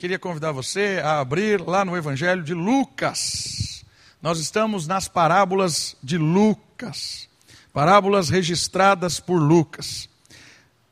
queria 0.00 0.18
convidar 0.18 0.50
você 0.50 0.98
a 1.04 1.20
abrir 1.20 1.60
lá 1.60 1.84
no 1.84 1.94
Evangelho 1.94 2.42
de 2.42 2.54
Lucas. 2.54 3.84
Nós 4.22 4.38
estamos 4.38 4.86
nas 4.86 5.08
parábolas 5.08 5.94
de 6.02 6.16
Lucas, 6.16 7.28
parábolas 7.70 8.30
registradas 8.30 9.20
por 9.20 9.36
Lucas. 9.36 10.08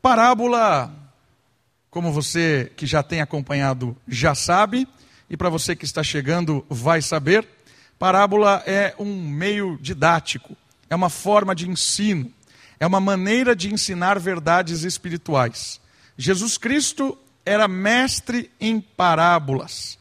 Parábola, 0.03 0.93
como 1.91 2.13
você 2.13 2.71
que 2.77 2.85
já 2.85 3.03
tem 3.03 3.23
acompanhado 3.23 3.97
já 4.06 4.35
sabe, 4.35 4.87
e 5.31 5.38
para 5.38 5.49
você 5.49 5.75
que 5.75 5.87
está 5.87 6.03
chegando 6.03 6.63
vai 6.69 7.01
saber, 7.01 7.49
parábola 7.99 8.63
é 8.67 8.95
um 8.99 9.27
meio 9.27 9.79
didático, 9.81 10.54
é 10.90 10.95
uma 10.95 11.09
forma 11.09 11.54
de 11.54 11.67
ensino, 11.67 12.31
é 12.79 12.87
uma 12.87 13.01
maneira 13.01 13.56
de 13.56 13.72
ensinar 13.72 14.19
verdades 14.19 14.83
espirituais. 14.83 15.81
Jesus 16.15 16.59
Cristo 16.59 17.16
era 17.48 17.66
mestre 17.66 18.51
em 18.60 18.78
parábolas. 18.78 19.98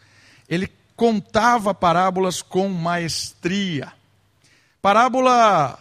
Ele 0.50 0.70
contava 0.98 1.74
parábolas 1.74 2.42
com 2.42 2.68
maestria. 2.68 3.94
Parábola 4.82 5.80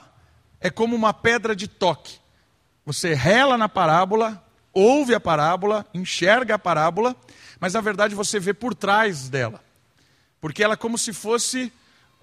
é 0.60 0.70
como 0.70 0.94
uma 0.94 1.12
pedra 1.12 1.56
de 1.56 1.66
toque. 1.66 2.18
Você 2.84 3.14
rela 3.14 3.58
na 3.58 3.68
parábola, 3.68 4.40
ouve 4.72 5.12
a 5.12 5.18
parábola, 5.18 5.84
enxerga 5.92 6.54
a 6.54 6.58
parábola, 6.58 7.16
mas 7.58 7.74
na 7.74 7.80
verdade 7.80 8.14
você 8.14 8.38
vê 8.38 8.54
por 8.54 8.72
trás 8.72 9.28
dela. 9.28 9.60
Porque 10.40 10.62
ela 10.62 10.74
é 10.74 10.76
como 10.76 10.96
se 10.96 11.12
fosse 11.12 11.72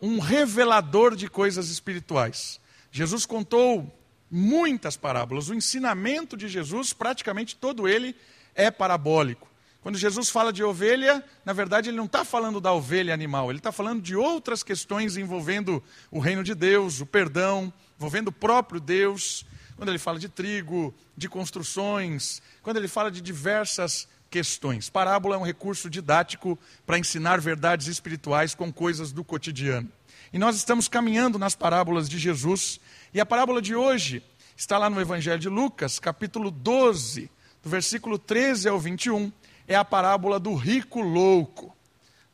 um 0.01 0.19
revelador 0.19 1.17
de 1.17 1.27
coisas 1.27 1.69
espirituais. 1.69 2.61
Jesus 2.89 3.25
contou 3.25 3.93
muitas 4.31 4.95
parábolas. 4.95 5.49
O 5.49 5.53
ensinamento 5.53 6.37
de 6.37 6.47
Jesus, 6.47 6.93
praticamente 6.93 7.57
todo 7.57 7.89
ele, 7.89 8.15
é 8.55 8.69
parabólico. 8.71 9.47
Quando 9.81 9.97
Jesus 9.97 10.29
fala 10.29 10.53
de 10.53 10.63
ovelha, 10.63 11.23
na 11.43 11.51
verdade 11.51 11.89
ele 11.89 11.97
não 11.97 12.05
está 12.05 12.23
falando 12.23 12.61
da 12.61 12.71
ovelha 12.71 13.13
animal, 13.13 13.49
ele 13.49 13.59
está 13.59 13.71
falando 13.71 14.01
de 14.01 14.15
outras 14.15 14.63
questões 14.63 15.17
envolvendo 15.17 15.83
o 16.09 16.19
reino 16.19 16.41
de 16.41 16.55
Deus, 16.55 17.01
o 17.01 17.05
perdão, 17.05 17.71
envolvendo 17.97 18.29
o 18.29 18.31
próprio 18.31 18.79
Deus. 18.79 19.45
Quando 19.75 19.89
ele 19.89 19.97
fala 19.97 20.19
de 20.19 20.29
trigo, 20.29 20.93
de 21.17 21.27
construções, 21.27 22.41
quando 22.61 22.77
ele 22.77 22.87
fala 22.87 23.11
de 23.11 23.19
diversas 23.19 24.07
questões. 24.29 24.89
Parábola 24.89 25.35
é 25.35 25.37
um 25.37 25.43
recurso 25.43 25.89
didático 25.89 26.57
para 26.85 26.97
ensinar 26.97 27.41
verdades 27.41 27.87
espirituais 27.87 28.55
com 28.55 28.71
coisas 28.71 29.11
do 29.11 29.23
cotidiano. 29.23 29.91
E 30.31 30.39
nós 30.39 30.55
estamos 30.55 30.87
caminhando 30.87 31.37
nas 31.37 31.55
parábolas 31.55 32.09
de 32.09 32.17
Jesus, 32.17 32.79
e 33.13 33.19
a 33.19 33.25
parábola 33.25 33.61
de 33.61 33.75
hoje 33.75 34.23
está 34.57 34.79
lá 34.79 34.89
no 34.89 34.99
Evangelho 34.99 35.37
de 35.37 35.49
Lucas, 35.49 35.99
capítulo 35.99 36.49
12, 36.49 37.29
do 37.63 37.69
versículo 37.69 38.19
13 38.19 38.67
ao 38.67 38.77
21 38.77 39.31
é 39.67 39.75
a 39.75 39.85
parábola 39.85 40.37
do 40.37 40.53
rico 40.53 41.01
louco. 41.01 41.75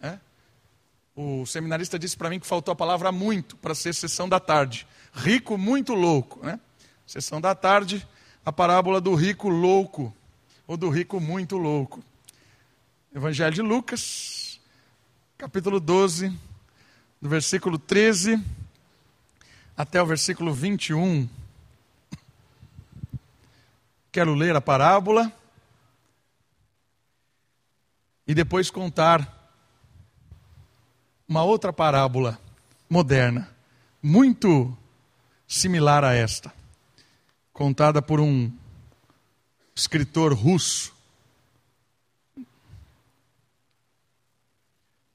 É? 0.01 0.17
O 1.15 1.45
seminarista 1.45 1.99
disse 1.99 2.17
para 2.17 2.29
mim 2.29 2.39
que 2.39 2.47
faltou 2.47 2.71
a 2.71 2.75
palavra 2.75 3.11
muito 3.11 3.55
para 3.57 3.75
ser 3.75 3.93
sessão 3.93 4.27
da 4.27 4.39
tarde. 4.39 4.87
Rico 5.13 5.57
muito 5.57 5.93
louco. 5.93 6.43
Né? 6.43 6.59
Sessão 7.05 7.39
da 7.39 7.53
tarde, 7.53 8.05
a 8.43 8.51
parábola 8.51 8.99
do 8.99 9.13
rico 9.13 9.49
louco, 9.49 10.13
ou 10.65 10.75
do 10.75 10.89
rico 10.89 11.19
muito 11.19 11.57
louco. 11.57 12.03
Evangelho 13.13 13.53
de 13.53 13.61
Lucas, 13.61 14.59
capítulo 15.37 15.79
12, 15.79 16.29
do 17.21 17.29
versículo 17.29 17.77
13 17.77 18.43
até 19.77 20.01
o 20.01 20.05
versículo 20.05 20.53
21. 20.53 21.29
Quero 24.11 24.33
ler 24.33 24.55
a 24.55 24.61
parábola 24.61 25.31
e 28.25 28.33
depois 28.33 28.71
contar 28.71 29.37
uma 31.27 31.43
outra 31.43 31.71
parábola 31.71 32.39
moderna, 32.89 33.47
muito 34.01 34.75
similar 35.47 36.03
a 36.03 36.13
esta, 36.13 36.51
contada 37.53 38.01
por 38.01 38.19
um 38.19 38.51
escritor 39.75 40.33
russo. 40.33 40.91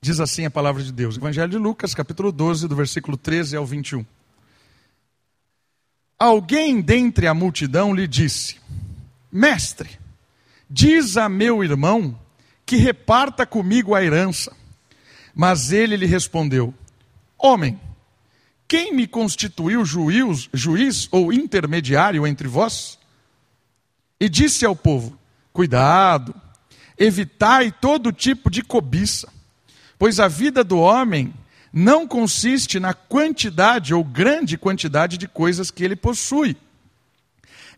Diz 0.01 0.21
assim 0.21 0.45
a 0.45 0.51
palavra 0.51 0.83
de 0.83 0.93
Deus, 0.93 1.17
Evangelho 1.17 1.51
de 1.51 1.59
Lucas, 1.59 1.95
capítulo 1.95 2.31
12, 2.31 2.69
do 2.69 2.77
versículo 2.77 3.17
13 3.17 3.57
ao 3.57 3.67
21. 3.67 4.05
Alguém 6.19 6.81
dentre 6.81 7.27
a 7.27 7.35
multidão 7.35 7.93
lhe 7.93 8.07
disse: 8.07 8.61
Mestre, 9.37 9.99
diz 10.71 11.17
a 11.17 11.29
meu 11.29 11.65
irmão 11.65 12.17
que 12.65 12.77
reparta 12.77 13.45
comigo 13.45 13.93
a 13.93 14.01
herança. 14.01 14.57
Mas 15.35 15.73
ele 15.73 15.97
lhe 15.97 16.07
respondeu: 16.07 16.73
Homem, 17.37 17.81
quem 18.69 18.95
me 18.95 19.09
constituiu 19.09 19.85
juiz, 19.85 20.49
juiz 20.55 21.09
ou 21.11 21.33
intermediário 21.33 22.25
entre 22.25 22.47
vós? 22.47 22.97
E 24.21 24.29
disse 24.29 24.65
ao 24.65 24.77
povo: 24.77 25.19
Cuidado, 25.53 26.33
evitai 26.97 27.73
todo 27.73 28.13
tipo 28.13 28.49
de 28.49 28.63
cobiça, 28.63 29.29
pois 29.99 30.21
a 30.21 30.29
vida 30.29 30.63
do 30.63 30.79
homem 30.79 31.35
não 31.73 32.07
consiste 32.07 32.79
na 32.79 32.95
quantidade 32.95 33.93
ou 33.93 34.05
grande 34.05 34.57
quantidade 34.57 35.19
de 35.19 35.27
coisas 35.27 35.73
que 35.73 35.83
ele 35.83 35.97
possui. 35.97 36.57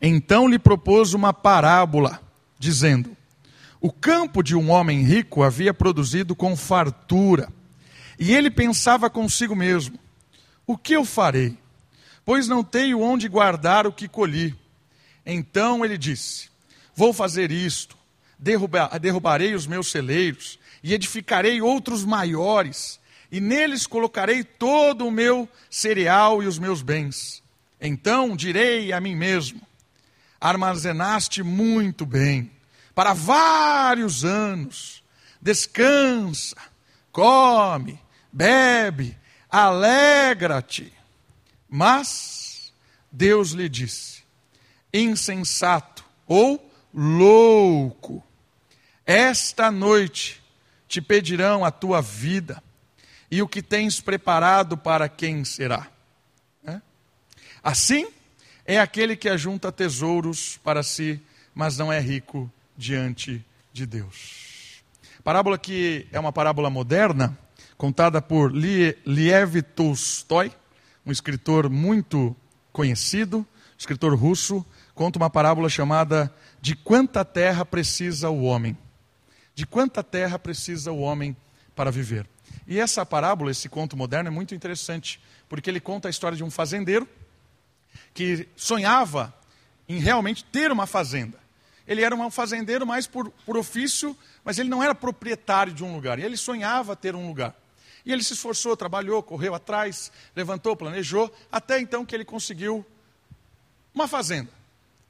Então 0.00 0.48
lhe 0.48 0.58
propôs 0.58 1.14
uma 1.14 1.32
parábola, 1.32 2.20
dizendo: 2.58 3.16
o 3.80 3.92
campo 3.92 4.42
de 4.42 4.56
um 4.56 4.70
homem 4.70 5.02
rico 5.02 5.42
havia 5.42 5.72
produzido 5.74 6.34
com 6.34 6.56
fartura. 6.56 7.52
E 8.18 8.34
ele 8.34 8.50
pensava 8.50 9.10
consigo 9.10 9.54
mesmo: 9.54 9.98
O 10.66 10.76
que 10.76 10.94
eu 10.94 11.04
farei? 11.04 11.56
Pois 12.24 12.48
não 12.48 12.64
tenho 12.64 13.00
onde 13.00 13.28
guardar 13.28 13.86
o 13.86 13.92
que 13.92 14.08
colhi. 14.08 14.56
Então 15.24 15.84
ele 15.84 15.98
disse: 15.98 16.48
Vou 16.94 17.12
fazer 17.12 17.50
isto: 17.52 17.96
derrubarei 19.00 19.54
os 19.54 19.66
meus 19.66 19.90
celeiros 19.90 20.58
e 20.82 20.94
edificarei 20.94 21.60
outros 21.60 22.04
maiores, 22.04 22.98
e 23.30 23.40
neles 23.40 23.86
colocarei 23.86 24.42
todo 24.42 25.06
o 25.06 25.10
meu 25.10 25.48
cereal 25.68 26.42
e 26.42 26.46
os 26.46 26.58
meus 26.58 26.80
bens. 26.80 27.42
Então 27.80 28.34
direi 28.34 28.92
a 28.92 29.00
mim 29.00 29.14
mesmo: 29.14 29.60
Armazenaste 30.48 31.42
muito 31.42 32.06
bem 32.06 32.52
para 32.94 33.12
vários 33.12 34.24
anos. 34.24 35.02
Descansa, 35.42 36.54
come, 37.10 38.00
bebe, 38.32 39.18
alegra-te. 39.50 40.92
Mas 41.68 42.72
Deus 43.10 43.50
lhe 43.50 43.68
disse: 43.68 44.22
insensato 44.94 46.04
ou 46.28 46.72
louco, 46.94 48.24
esta 49.04 49.68
noite 49.68 50.40
te 50.86 51.02
pedirão 51.02 51.64
a 51.64 51.72
tua 51.72 52.00
vida 52.00 52.62
e 53.28 53.42
o 53.42 53.48
que 53.48 53.60
tens 53.60 54.00
preparado 54.00 54.78
para 54.78 55.08
quem 55.08 55.44
será. 55.44 55.88
Assim 57.64 58.06
é 58.66 58.80
aquele 58.80 59.14
que 59.14 59.28
ajunta 59.28 59.70
tesouros 59.70 60.58
para 60.62 60.82
si, 60.82 61.22
mas 61.54 61.78
não 61.78 61.92
é 61.92 62.00
rico 62.00 62.50
diante 62.76 63.44
de 63.72 63.86
Deus. 63.86 64.82
Parábola 65.22 65.56
que 65.56 66.06
é 66.10 66.18
uma 66.18 66.32
parábola 66.32 66.68
moderna, 66.68 67.38
contada 67.78 68.20
por 68.20 68.52
Liev 68.52 69.62
Tolstói, 69.74 70.52
um 71.04 71.12
escritor 71.12 71.70
muito 71.70 72.34
conhecido, 72.72 73.46
escritor 73.78 74.14
russo, 74.16 74.66
conta 74.94 75.18
uma 75.18 75.30
parábola 75.30 75.68
chamada 75.68 76.32
De 76.60 76.74
quanta 76.74 77.24
terra 77.24 77.64
precisa 77.64 78.28
o 78.30 78.42
homem? 78.42 78.76
De 79.54 79.64
quanta 79.64 80.02
terra 80.02 80.38
precisa 80.38 80.90
o 80.90 80.98
homem 80.98 81.36
para 81.76 81.90
viver? 81.92 82.26
E 82.66 82.80
essa 82.80 83.06
parábola, 83.06 83.52
esse 83.52 83.68
conto 83.68 83.96
moderno, 83.96 84.28
é 84.28 84.30
muito 84.30 84.54
interessante, 84.54 85.20
porque 85.48 85.70
ele 85.70 85.80
conta 85.80 86.08
a 86.08 86.10
história 86.10 86.36
de 86.36 86.42
um 86.42 86.50
fazendeiro 86.50 87.08
que 88.14 88.48
sonhava 88.56 89.34
em 89.88 89.98
realmente 89.98 90.44
ter 90.44 90.72
uma 90.72 90.86
fazenda 90.86 91.46
ele 91.86 92.02
era 92.02 92.14
um 92.14 92.30
fazendeiro 92.30 92.86
mais 92.86 93.06
por, 93.06 93.30
por 93.44 93.56
ofício, 93.56 94.16
mas 94.44 94.58
ele 94.58 94.68
não 94.68 94.82
era 94.82 94.94
proprietário 94.94 95.72
de 95.72 95.84
um 95.84 95.94
lugar. 95.94 96.18
E 96.18 96.22
ele 96.22 96.36
sonhava 96.36 96.96
ter 96.96 97.14
um 97.14 97.28
lugar. 97.28 97.54
E 98.04 98.12
ele 98.12 98.24
se 98.24 98.32
esforçou, 98.32 98.76
trabalhou, 98.76 99.22
correu 99.22 99.54
atrás, 99.54 100.10
levantou, 100.34 100.76
planejou, 100.76 101.32
até 101.50 101.78
então 101.78 102.04
que 102.04 102.14
ele 102.14 102.24
conseguiu 102.24 102.84
uma 103.94 104.08
fazenda. 104.08 104.50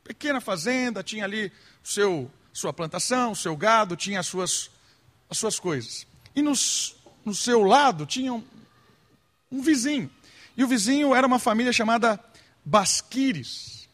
Pequena 0.05 0.41
fazenda, 0.41 1.03
tinha 1.03 1.25
ali 1.25 1.51
seu, 1.83 2.31
sua 2.53 2.73
plantação, 2.73 3.35
seu 3.35 3.57
gado, 3.57 3.97
tinha 3.97 4.21
as 4.21 4.27
suas, 4.27 4.71
as 5.31 5.39
suas 5.39 5.59
coisas. 5.59 6.07
E 6.35 6.43
nos, 6.43 6.97
no 7.25 7.35
seu 7.35 7.63
lado 7.63 8.05
tinha 8.05 8.33
um, 8.33 8.45
um 9.51 9.63
vizinho. 9.63 10.11
E 10.57 10.65
o 10.65 10.69
vizinho 10.69 11.15
era 11.15 11.27
uma 11.27 11.39
família 11.39 11.73
chamada 11.73 12.23
Basquires. 12.67 13.89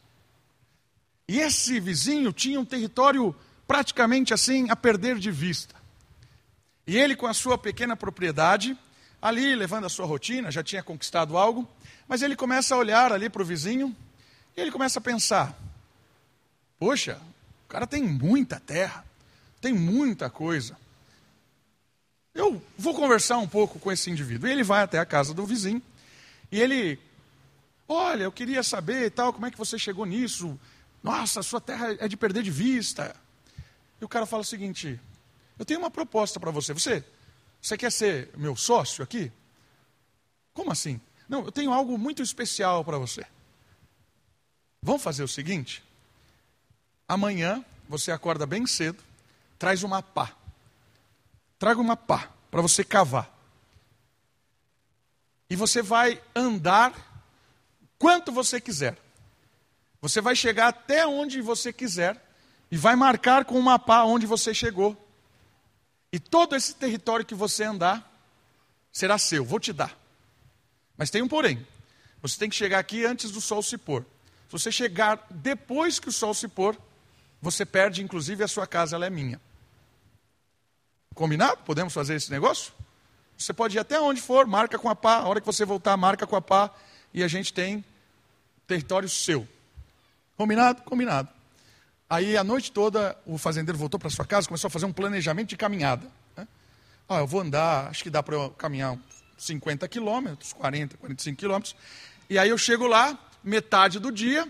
E 1.27 1.39
esse 1.39 1.79
vizinho 1.79 2.33
tinha 2.33 2.59
um 2.59 2.65
território 2.65 3.33
praticamente 3.67 4.33
assim 4.33 4.69
a 4.71 4.75
perder 4.75 5.19
de 5.19 5.31
vista. 5.31 5.75
E 6.85 6.97
ele, 6.97 7.15
com 7.15 7.27
a 7.27 7.33
sua 7.33 7.57
pequena 7.57 7.95
propriedade, 7.95 8.77
ali 9.21 9.55
levando 9.55 9.85
a 9.85 9.89
sua 9.89 10.07
rotina, 10.07 10.51
já 10.51 10.63
tinha 10.63 10.83
conquistado 10.83 11.37
algo, 11.37 11.69
mas 12.07 12.21
ele 12.21 12.35
começa 12.35 12.75
a 12.75 12.77
olhar 12.77 13.13
ali 13.13 13.29
para 13.29 13.41
o 13.41 13.45
vizinho 13.45 13.95
e 14.57 14.59
ele 14.59 14.71
começa 14.71 14.99
a 14.99 15.01
pensar: 15.01 15.57
poxa, 16.77 17.21
o 17.65 17.69
cara 17.69 17.87
tem 17.87 18.03
muita 18.03 18.59
terra, 18.59 19.05
tem 19.61 19.71
muita 19.71 20.29
coisa. 20.29 20.75
Eu 22.33 22.61
vou 22.77 22.95
conversar 22.95 23.37
um 23.37 23.47
pouco 23.47 23.79
com 23.79 23.91
esse 23.91 24.09
indivíduo. 24.09 24.49
E 24.49 24.51
ele 24.51 24.63
vai 24.63 24.81
até 24.81 24.97
a 24.97 25.05
casa 25.05 25.33
do 25.33 25.45
vizinho 25.45 25.81
e 26.51 26.59
ele, 26.59 26.99
olha, 27.87 28.23
eu 28.23 28.31
queria 28.31 28.63
saber 28.63 29.11
tal, 29.11 29.33
como 29.33 29.45
é 29.45 29.51
que 29.51 29.57
você 29.57 29.77
chegou 29.77 30.05
nisso? 30.05 30.59
Nossa, 31.01 31.43
sua 31.43 31.59
terra 31.59 31.95
é 31.99 32.07
de 32.07 32.15
perder 32.15 32.43
de 32.43 32.51
vista. 32.51 33.15
E 33.99 34.05
o 34.05 34.07
cara 34.07 34.25
fala 34.25 34.41
o 34.41 34.45
seguinte: 34.45 34.99
eu 35.57 35.65
tenho 35.65 35.79
uma 35.79 35.91
proposta 35.91 36.39
para 36.39 36.51
você. 36.51 36.73
Você, 36.73 37.03
você 37.61 37.77
quer 37.77 37.91
ser 37.91 38.29
meu 38.37 38.55
sócio 38.55 39.03
aqui? 39.03 39.31
Como 40.53 40.71
assim? 40.71 40.99
Não, 41.27 41.45
eu 41.45 41.51
tenho 41.51 41.73
algo 41.73 41.97
muito 41.97 42.21
especial 42.21 42.83
para 42.83 42.97
você. 42.97 43.25
Vamos 44.81 45.01
fazer 45.01 45.23
o 45.23 45.27
seguinte: 45.27 45.83
amanhã 47.07 47.63
você 47.87 48.11
acorda 48.11 48.45
bem 48.45 48.65
cedo, 48.65 49.03
traz 49.57 49.83
uma 49.83 50.01
pá. 50.01 50.35
Traga 51.59 51.79
uma 51.79 51.95
pá 51.95 52.29
para 52.51 52.61
você 52.61 52.83
cavar. 52.83 53.31
E 55.49 55.55
você 55.55 55.81
vai 55.81 56.21
andar 56.35 57.12
quanto 58.03 58.33
você 58.33 58.59
quiser. 58.59 58.97
Você 60.01 60.19
vai 60.19 60.35
chegar 60.35 60.67
até 60.67 61.07
onde 61.07 61.39
você 61.39 61.71
quiser 61.71 62.21
e 62.69 62.75
vai 62.75 62.97
marcar 62.97 63.45
com 63.45 63.57
uma 63.57 63.79
pá 63.79 64.03
onde 64.03 64.25
você 64.25 64.53
chegou. 64.53 64.97
E 66.11 66.19
todo 66.19 66.53
esse 66.53 66.75
território 66.75 67.25
que 67.25 67.33
você 67.33 67.63
andar 67.63 68.11
será 68.91 69.17
seu, 69.17 69.45
vou 69.45 69.57
te 69.57 69.71
dar. 69.71 69.97
Mas 70.97 71.09
tem 71.09 71.21
um 71.21 71.29
porém. 71.29 71.65
Você 72.21 72.37
tem 72.37 72.49
que 72.49 72.57
chegar 72.57 72.77
aqui 72.79 73.05
antes 73.05 73.31
do 73.31 73.39
sol 73.39 73.63
se 73.63 73.77
pôr. 73.77 74.01
Se 74.47 74.51
você 74.51 74.69
chegar 74.69 75.25
depois 75.31 75.97
que 75.97 76.09
o 76.09 76.11
sol 76.11 76.33
se 76.33 76.49
pôr, 76.49 76.77
você 77.41 77.65
perde, 77.65 78.03
inclusive, 78.03 78.43
a 78.43 78.49
sua 78.49 78.67
casa, 78.67 78.97
ela 78.97 79.05
é 79.05 79.09
minha. 79.09 79.39
Combinado? 81.15 81.61
Podemos 81.63 81.93
fazer 81.93 82.15
esse 82.15 82.29
negócio? 82.29 82.73
Você 83.37 83.53
pode 83.53 83.77
ir 83.77 83.79
até 83.79 83.97
onde 84.01 84.19
for, 84.19 84.45
marca 84.45 84.77
com 84.77 84.89
a 84.89 84.95
pá, 84.95 85.19
a 85.19 85.27
hora 85.29 85.39
que 85.39 85.47
você 85.47 85.63
voltar, 85.63 85.95
marca 85.95 86.27
com 86.27 86.35
a 86.35 86.41
pá, 86.41 86.69
e 87.13 87.23
a 87.23 87.29
gente 87.29 87.53
tem 87.53 87.85
território 88.67 89.07
seu. 89.09 89.47
Combinado? 90.37 90.81
Combinado. 90.83 91.29
Aí 92.09 92.37
a 92.37 92.43
noite 92.43 92.71
toda 92.71 93.17
o 93.25 93.37
fazendeiro 93.37 93.77
voltou 93.77 93.99
para 93.99 94.09
sua 94.09 94.25
casa, 94.25 94.47
começou 94.47 94.67
a 94.67 94.71
fazer 94.71 94.85
um 94.85 94.93
planejamento 94.93 95.49
de 95.49 95.57
caminhada. 95.57 96.05
Né? 96.35 96.47
Ah, 97.07 97.19
eu 97.19 97.27
vou 97.27 97.41
andar, 97.41 97.87
acho 97.87 98.03
que 98.03 98.09
dá 98.09 98.21
para 98.21 98.35
eu 98.35 98.49
caminhar 98.51 98.97
50 99.37 99.87
quilômetros, 99.87 100.53
40, 100.53 100.97
45 100.97 101.37
quilômetros. 101.37 101.75
E 102.29 102.37
aí 102.37 102.49
eu 102.49 102.57
chego 102.57 102.87
lá, 102.87 103.17
metade 103.43 103.99
do 103.99 104.11
dia, 104.11 104.47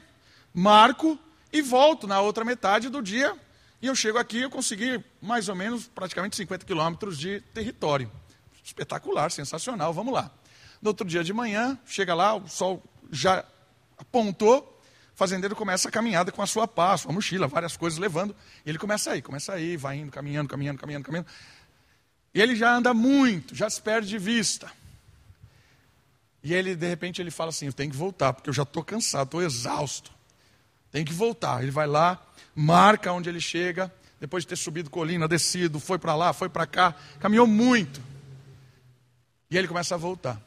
marco 0.54 1.18
e 1.52 1.62
volto 1.62 2.08
na 2.08 2.20
outra 2.22 2.44
metade 2.44 2.90
do 2.90 3.02
dia. 3.02 3.36
E 3.82 3.88
eu 3.88 3.96
chego 3.96 4.18
aqui, 4.18 4.42
eu 4.42 4.50
consegui 4.50 5.04
mais 5.22 5.50
ou 5.50 5.56
menos 5.56 5.88
praticamente 5.88 6.36
50 6.36 6.66
quilômetros 6.66 7.18
de 7.18 7.42
território. 7.54 8.10
Espetacular, 8.64 9.30
sensacional, 9.30 9.94
vamos 9.94 10.14
lá. 10.14 10.32
No 10.82 10.90
outro 10.90 11.08
dia 11.08 11.24
de 11.24 11.34
manhã, 11.34 11.78
chega 11.86 12.14
lá, 12.14 12.36
o 12.36 12.48
sol 12.48 12.82
já 13.12 13.46
apontou, 14.04 14.80
o 15.14 15.18
fazendeiro 15.18 15.56
começa 15.56 15.90
a 15.90 15.92
caminhada 15.92 16.32
com 16.32 16.42
a 16.42 16.48
sua 16.48 16.68
pá, 16.68 16.98
sua 16.98 17.12
mochila, 17.12 17.48
várias 17.48 17.78
coisas 17.78 18.00
levando. 18.00 18.36
E 18.66 18.70
ele 18.70 18.78
começa 18.78 19.12
a 19.12 19.18
ir, 19.18 19.22
começa 19.22 19.54
a 19.54 19.60
ir, 19.60 19.78
vai 19.78 19.98
indo, 19.98 20.12
caminhando, 20.12 20.50
caminhando, 20.50 20.80
caminhando, 20.80 21.06
caminhando. 21.06 21.28
E 22.34 22.42
ele 22.42 22.56
já 22.56 22.76
anda 22.76 22.94
muito, 22.94 23.56
já 23.56 23.70
se 23.70 23.82
perde 23.82 24.08
de 24.08 24.18
vista. 24.18 24.72
E 26.44 26.54
ele, 26.54 26.76
de 26.76 26.88
repente, 26.88 27.22
ele 27.22 27.32
fala 27.32 27.50
assim: 27.50 27.68
Eu 27.68 27.74
tenho 27.74 27.92
que 27.92 27.98
voltar, 27.98 28.34
porque 28.34 28.50
eu 28.50 28.54
já 28.54 28.64
estou 28.64 28.84
cansado, 28.84 29.26
estou 29.26 29.42
exausto. 29.42 30.12
Tem 30.92 31.06
que 31.06 31.14
voltar. 31.14 31.62
Ele 31.62 31.72
vai 31.72 31.88
lá, 31.88 32.22
marca 32.56 33.12
onde 33.14 33.30
ele 33.30 33.40
chega, 33.40 33.94
depois 34.20 34.44
de 34.44 34.50
ter 34.50 34.56
subido 34.56 34.90
colina, 34.90 35.28
descido, 35.28 35.80
foi 35.80 36.00
para 36.00 36.16
lá, 36.16 36.34
foi 36.34 36.50
para 36.50 36.66
cá, 36.66 36.96
caminhou 37.20 37.46
muito. 37.46 38.02
E 39.50 39.58
ele 39.58 39.68
começa 39.68 39.94
a 39.94 39.98
voltar. 39.98 40.42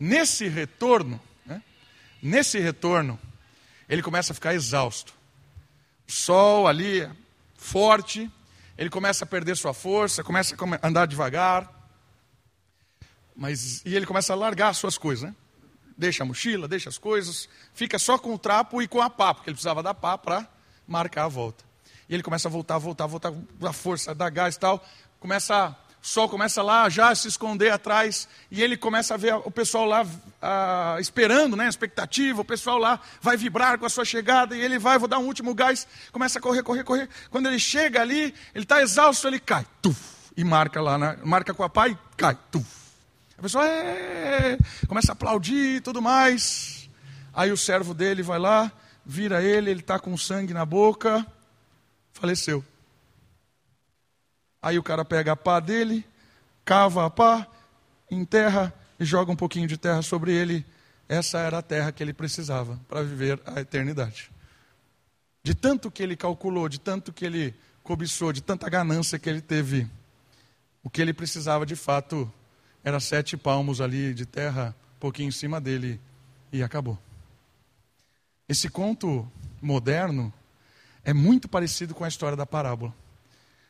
Nesse 0.00 0.48
retorno, 0.48 1.20
nesse 2.22 2.58
retorno, 2.58 3.18
ele 3.88 4.02
começa 4.02 4.32
a 4.32 4.34
ficar 4.34 4.54
exausto. 4.54 5.14
O 6.06 6.12
sol 6.12 6.66
ali, 6.66 7.08
forte, 7.56 8.30
ele 8.76 8.90
começa 8.90 9.24
a 9.24 9.26
perder 9.26 9.56
sua 9.56 9.74
força, 9.74 10.22
começa 10.22 10.54
a 10.54 10.86
andar 10.86 11.06
devagar. 11.06 11.70
Mas, 13.34 13.82
e 13.84 13.94
ele 13.94 14.06
começa 14.06 14.32
a 14.32 14.36
largar 14.36 14.68
as 14.68 14.78
suas 14.78 14.98
coisas, 14.98 15.28
né? 15.28 15.36
Deixa 15.96 16.22
a 16.22 16.26
mochila, 16.26 16.68
deixa 16.68 16.88
as 16.88 16.96
coisas, 16.96 17.48
fica 17.74 17.98
só 17.98 18.18
com 18.18 18.32
o 18.32 18.38
trapo 18.38 18.80
e 18.80 18.86
com 18.86 19.02
a 19.02 19.10
pá, 19.10 19.34
porque 19.34 19.50
ele 19.50 19.54
precisava 19.54 19.82
da 19.82 19.92
pá 19.92 20.16
para 20.16 20.48
marcar 20.86 21.24
a 21.24 21.28
volta. 21.28 21.64
E 22.08 22.14
ele 22.14 22.22
começa 22.22 22.48
a 22.48 22.50
voltar, 22.50 22.78
voltar, 22.78 23.06
voltar, 23.06 23.32
a 23.62 23.72
força, 23.72 24.14
dar 24.14 24.30
gás 24.30 24.54
e 24.54 24.58
tal. 24.58 24.84
Começa 25.20 25.54
a 25.56 25.76
sol 26.08 26.28
começa 26.28 26.62
lá 26.62 26.88
já 26.88 27.10
a 27.10 27.14
se 27.14 27.28
esconder 27.28 27.70
atrás, 27.70 28.26
e 28.50 28.62
ele 28.62 28.76
começa 28.76 29.14
a 29.14 29.16
ver 29.16 29.34
o 29.34 29.50
pessoal 29.50 29.84
lá 29.84 30.06
ah, 30.40 30.96
esperando, 30.98 31.54
né, 31.54 31.68
expectativa, 31.68 32.40
o 32.40 32.44
pessoal 32.44 32.78
lá 32.78 32.98
vai 33.20 33.36
vibrar 33.36 33.78
com 33.78 33.84
a 33.84 33.90
sua 33.90 34.04
chegada, 34.04 34.56
e 34.56 34.60
ele 34.60 34.78
vai, 34.78 34.98
vou 34.98 35.08
dar 35.08 35.18
um 35.18 35.26
último 35.26 35.54
gás, 35.54 35.86
começa 36.10 36.38
a 36.38 36.42
correr, 36.42 36.62
correr, 36.62 36.84
correr. 36.84 37.08
Quando 37.30 37.46
ele 37.46 37.58
chega 37.58 38.00
ali, 38.00 38.34
ele 38.54 38.64
está 38.64 38.80
exausto, 38.80 39.26
ele 39.28 39.38
cai, 39.38 39.66
tuf, 39.82 40.00
e 40.36 40.42
marca 40.42 40.80
lá, 40.80 40.96
né, 40.96 41.18
marca 41.24 41.52
com 41.52 41.62
a 41.62 41.68
pá 41.68 41.88
e 41.88 41.98
cai, 42.16 42.36
tuf. 42.50 42.66
A 43.36 43.42
pessoa 43.42 43.66
é, 43.66 44.58
começa 44.88 45.12
a 45.12 45.14
aplaudir 45.14 45.76
e 45.76 45.80
tudo 45.80 46.02
mais. 46.02 46.88
Aí 47.32 47.52
o 47.52 47.56
servo 47.56 47.94
dele 47.94 48.20
vai 48.20 48.38
lá, 48.38 48.72
vira 49.06 49.40
ele, 49.40 49.70
ele 49.70 49.80
está 49.80 49.96
com 49.96 50.16
sangue 50.16 50.52
na 50.52 50.66
boca, 50.66 51.24
faleceu. 52.12 52.64
Aí 54.60 54.78
o 54.78 54.82
cara 54.82 55.04
pega 55.04 55.32
a 55.32 55.36
pá 55.36 55.60
dele, 55.60 56.04
cava 56.64 57.06
a 57.06 57.10
pá, 57.10 57.46
enterra 58.10 58.74
e 58.98 59.04
joga 59.04 59.30
um 59.30 59.36
pouquinho 59.36 59.68
de 59.68 59.76
terra 59.76 60.02
sobre 60.02 60.32
ele. 60.32 60.66
Essa 61.08 61.38
era 61.38 61.58
a 61.58 61.62
terra 61.62 61.92
que 61.92 62.02
ele 62.02 62.12
precisava 62.12 62.78
para 62.88 63.02
viver 63.02 63.40
a 63.46 63.60
eternidade. 63.60 64.30
De 65.42 65.54
tanto 65.54 65.90
que 65.90 66.02
ele 66.02 66.16
calculou, 66.16 66.68
de 66.68 66.78
tanto 66.78 67.12
que 67.12 67.24
ele 67.24 67.54
cobiçou, 67.82 68.32
de 68.32 68.42
tanta 68.42 68.68
ganância 68.68 69.18
que 69.18 69.30
ele 69.30 69.40
teve, 69.40 69.88
o 70.82 70.90
que 70.90 71.00
ele 71.00 71.14
precisava 71.14 71.64
de 71.64 71.76
fato 71.76 72.30
era 72.84 73.00
sete 73.00 73.36
palmos 73.36 73.80
ali 73.80 74.12
de 74.12 74.26
terra, 74.26 74.74
um 74.96 74.98
pouquinho 75.00 75.28
em 75.28 75.32
cima 75.32 75.60
dele, 75.60 76.00
e 76.52 76.62
acabou. 76.62 76.98
Esse 78.48 78.68
conto 78.68 79.30
moderno 79.62 80.32
é 81.04 81.14
muito 81.14 81.48
parecido 81.48 81.94
com 81.94 82.04
a 82.04 82.08
história 82.08 82.36
da 82.36 82.44
parábola 82.44 82.92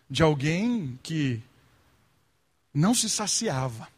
de 0.08 0.22
alguém 0.22 0.98
que 1.02 1.42
não 2.72 2.94
se 2.94 3.08
saciava. 3.08 3.88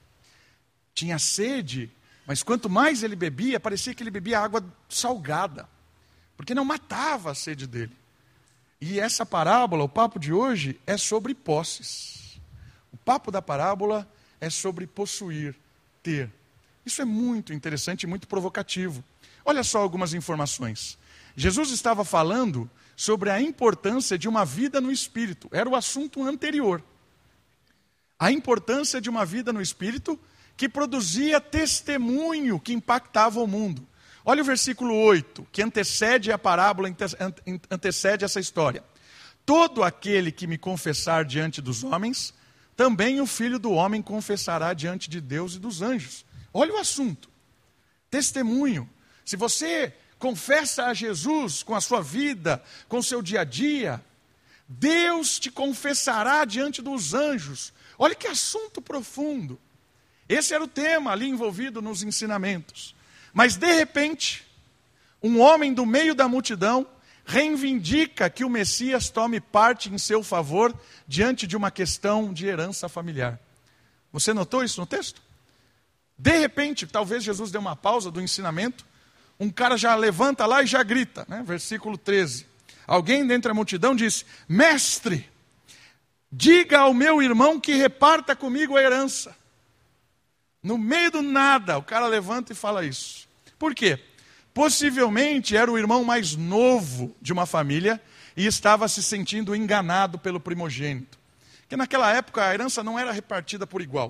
Tinha 0.94 1.18
sede, 1.18 1.90
mas 2.26 2.42
quanto 2.42 2.68
mais 2.68 3.02
ele 3.02 3.16
bebia, 3.16 3.60
parecia 3.60 3.94
que 3.94 4.02
ele 4.02 4.10
bebia 4.10 4.40
água 4.40 4.64
salgada, 4.88 5.68
porque 6.36 6.54
não 6.54 6.64
matava 6.64 7.30
a 7.30 7.34
sede 7.34 7.66
dele. 7.66 7.96
E 8.80 8.98
essa 8.98 9.26
parábola, 9.26 9.84
o 9.84 9.88
papo 9.88 10.18
de 10.18 10.32
hoje, 10.32 10.80
é 10.86 10.96
sobre 10.96 11.34
posses. 11.34 12.40
O 12.92 12.96
papo 12.96 13.30
da 13.30 13.42
parábola 13.42 14.10
é 14.40 14.48
sobre 14.48 14.86
possuir, 14.86 15.54
ter. 16.02 16.30
Isso 16.84 17.02
é 17.02 17.04
muito 17.04 17.52
interessante 17.52 18.04
e 18.04 18.06
muito 18.06 18.26
provocativo. 18.26 19.04
Olha 19.44 19.62
só 19.62 19.80
algumas 19.80 20.14
informações. 20.14 20.98
Jesus 21.36 21.70
estava 21.70 22.04
falando 22.04 22.70
sobre 23.00 23.30
a 23.30 23.40
importância 23.40 24.18
de 24.18 24.28
uma 24.28 24.44
vida 24.44 24.78
no 24.78 24.92
espírito. 24.92 25.48
Era 25.52 25.66
o 25.66 25.74
assunto 25.74 26.22
anterior. 26.22 26.84
A 28.18 28.30
importância 28.30 29.00
de 29.00 29.08
uma 29.08 29.24
vida 29.24 29.54
no 29.54 29.62
espírito 29.62 30.20
que 30.54 30.68
produzia 30.68 31.40
testemunho 31.40 32.60
que 32.60 32.74
impactava 32.74 33.40
o 33.40 33.46
mundo. 33.46 33.88
Olha 34.22 34.42
o 34.42 34.44
versículo 34.44 34.94
8, 34.94 35.46
que 35.50 35.62
antecede 35.62 36.30
a 36.30 36.36
parábola, 36.36 36.94
antecede 37.70 38.22
essa 38.22 38.38
história. 38.38 38.84
Todo 39.46 39.82
aquele 39.82 40.30
que 40.30 40.46
me 40.46 40.58
confessar 40.58 41.24
diante 41.24 41.62
dos 41.62 41.82
homens, 41.82 42.34
também 42.76 43.18
o 43.18 43.26
filho 43.26 43.58
do 43.58 43.72
homem 43.72 44.02
confessará 44.02 44.74
diante 44.74 45.08
de 45.08 45.22
Deus 45.22 45.54
e 45.54 45.58
dos 45.58 45.80
anjos. 45.80 46.22
Olha 46.52 46.74
o 46.74 46.76
assunto. 46.76 47.30
Testemunho. 48.10 48.86
Se 49.24 49.36
você 49.38 49.94
confessa 50.20 50.84
a 50.84 50.94
Jesus 50.94 51.64
com 51.64 51.74
a 51.74 51.80
sua 51.80 52.02
vida, 52.02 52.62
com 52.88 52.98
o 52.98 53.02
seu 53.02 53.20
dia 53.20 53.40
a 53.40 53.44
dia, 53.44 54.00
Deus 54.68 55.40
te 55.40 55.50
confessará 55.50 56.44
diante 56.44 56.80
dos 56.80 57.14
anjos. 57.14 57.72
Olha 57.98 58.14
que 58.14 58.28
assunto 58.28 58.80
profundo. 58.80 59.58
Esse 60.28 60.54
era 60.54 60.62
o 60.62 60.68
tema 60.68 61.10
ali 61.10 61.26
envolvido 61.26 61.82
nos 61.82 62.04
ensinamentos. 62.04 62.94
Mas 63.32 63.56
de 63.56 63.72
repente, 63.72 64.46
um 65.22 65.40
homem 65.40 65.74
do 65.74 65.84
meio 65.84 66.14
da 66.14 66.28
multidão 66.28 66.86
reivindica 67.24 68.30
que 68.30 68.44
o 68.44 68.50
Messias 68.50 69.08
tome 69.08 69.40
parte 69.40 69.88
em 69.88 69.98
seu 69.98 70.22
favor 70.22 70.74
diante 71.08 71.46
de 71.46 71.56
uma 71.56 71.70
questão 71.70 72.32
de 72.32 72.46
herança 72.46 72.88
familiar. 72.88 73.40
Você 74.12 74.34
notou 74.34 74.62
isso 74.62 74.80
no 74.80 74.86
texto? 74.86 75.22
De 76.18 76.38
repente, 76.38 76.86
talvez 76.86 77.24
Jesus 77.24 77.50
dê 77.50 77.56
uma 77.56 77.74
pausa 77.74 78.10
do 78.10 78.20
ensinamento, 78.20 78.84
um 79.40 79.48
cara 79.48 79.78
já 79.78 79.94
levanta 79.94 80.44
lá 80.44 80.62
e 80.62 80.66
já 80.66 80.82
grita, 80.82 81.24
né? 81.26 81.42
versículo 81.44 81.96
13. 81.96 82.46
Alguém 82.86 83.26
dentre 83.26 83.50
a 83.50 83.54
multidão 83.54 83.96
disse: 83.96 84.26
Mestre, 84.46 85.26
diga 86.30 86.80
ao 86.80 86.92
meu 86.92 87.22
irmão 87.22 87.58
que 87.58 87.74
reparta 87.74 88.36
comigo 88.36 88.76
a 88.76 88.82
herança. 88.82 89.34
No 90.62 90.76
meio 90.76 91.10
do 91.10 91.22
nada, 91.22 91.78
o 91.78 91.82
cara 91.82 92.06
levanta 92.06 92.52
e 92.52 92.54
fala 92.54 92.84
isso. 92.84 93.26
Por 93.58 93.74
quê? 93.74 93.98
Possivelmente 94.52 95.56
era 95.56 95.72
o 95.72 95.78
irmão 95.78 96.04
mais 96.04 96.36
novo 96.36 97.16
de 97.22 97.32
uma 97.32 97.46
família 97.46 97.98
e 98.36 98.44
estava 98.44 98.88
se 98.88 99.02
sentindo 99.02 99.56
enganado 99.56 100.18
pelo 100.18 100.38
primogênito. 100.38 101.18
Porque 101.62 101.76
naquela 101.76 102.12
época 102.12 102.44
a 102.44 102.52
herança 102.52 102.82
não 102.82 102.98
era 102.98 103.12
repartida 103.12 103.66
por 103.66 103.80
igual. 103.80 104.08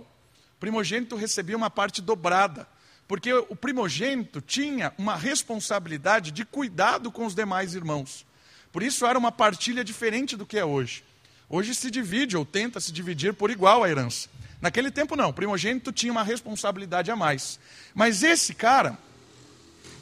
O 0.57 0.59
primogênito 0.59 1.15
recebia 1.15 1.57
uma 1.57 1.71
parte 1.71 2.03
dobrada, 2.03 2.67
porque 3.11 3.33
o 3.33 3.57
primogênito 3.57 4.41
tinha 4.41 4.95
uma 4.97 5.17
responsabilidade 5.17 6.31
de 6.31 6.45
cuidado 6.45 7.11
com 7.11 7.27
os 7.27 7.35
demais 7.35 7.75
irmãos. 7.75 8.25
Por 8.71 8.85
isso 8.85 9.05
era 9.05 9.19
uma 9.19 9.33
partilha 9.33 9.83
diferente 9.83 10.37
do 10.37 10.47
que 10.47 10.57
é 10.57 10.65
hoje. 10.65 11.03
Hoje 11.49 11.75
se 11.75 11.91
divide 11.91 12.37
ou 12.37 12.45
tenta 12.45 12.79
se 12.79 12.93
dividir 12.93 13.35
por 13.35 13.51
igual 13.51 13.83
a 13.83 13.91
herança. 13.91 14.29
Naquele 14.61 14.93
tempo 14.93 15.17
não, 15.17 15.31
o 15.31 15.33
primogênito 15.33 15.91
tinha 15.91 16.13
uma 16.13 16.23
responsabilidade 16.23 17.11
a 17.11 17.17
mais. 17.17 17.59
Mas 17.93 18.23
esse 18.23 18.55
cara, 18.55 18.97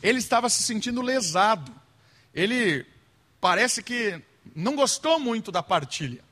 ele 0.02 0.18
estava 0.18 0.50
se 0.50 0.62
sentindo 0.62 1.00
lesado. 1.00 1.72
Ele 2.34 2.84
parece 3.40 3.82
que 3.82 4.20
não 4.54 4.76
gostou 4.76 5.18
muito 5.18 5.50
da 5.50 5.62
partilha. 5.62 6.22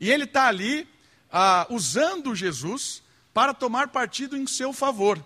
E 0.00 0.10
ele 0.10 0.24
está 0.24 0.48
ali 0.48 0.88
ah, 1.30 1.68
usando 1.70 2.34
Jesus 2.34 3.00
para 3.32 3.54
tomar 3.54 3.86
partido 3.86 4.36
em 4.36 4.44
seu 4.44 4.72
favor. 4.72 5.24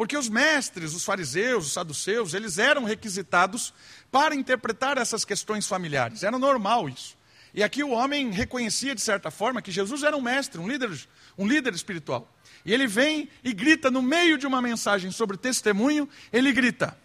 Porque 0.00 0.16
os 0.16 0.30
mestres, 0.30 0.94
os 0.94 1.04
fariseus, 1.04 1.66
os 1.66 1.72
saduceus, 1.74 2.32
eles 2.32 2.56
eram 2.56 2.84
requisitados 2.84 3.74
para 4.10 4.34
interpretar 4.34 4.96
essas 4.96 5.26
questões 5.26 5.68
familiares. 5.68 6.22
Era 6.22 6.38
normal 6.38 6.88
isso. 6.88 7.18
E 7.52 7.62
aqui 7.62 7.84
o 7.84 7.90
homem 7.90 8.30
reconhecia, 8.30 8.94
de 8.94 9.02
certa 9.02 9.30
forma, 9.30 9.60
que 9.60 9.70
Jesus 9.70 10.02
era 10.02 10.16
um 10.16 10.22
mestre, 10.22 10.58
um 10.58 10.66
líder, 10.66 11.06
um 11.36 11.46
líder 11.46 11.74
espiritual. 11.74 12.26
E 12.64 12.72
ele 12.72 12.86
vem 12.86 13.28
e 13.44 13.52
grita 13.52 13.90
no 13.90 14.00
meio 14.00 14.38
de 14.38 14.46
uma 14.46 14.62
mensagem 14.62 15.10
sobre 15.10 15.36
testemunho, 15.36 16.08
ele 16.32 16.50
grita: 16.50 16.96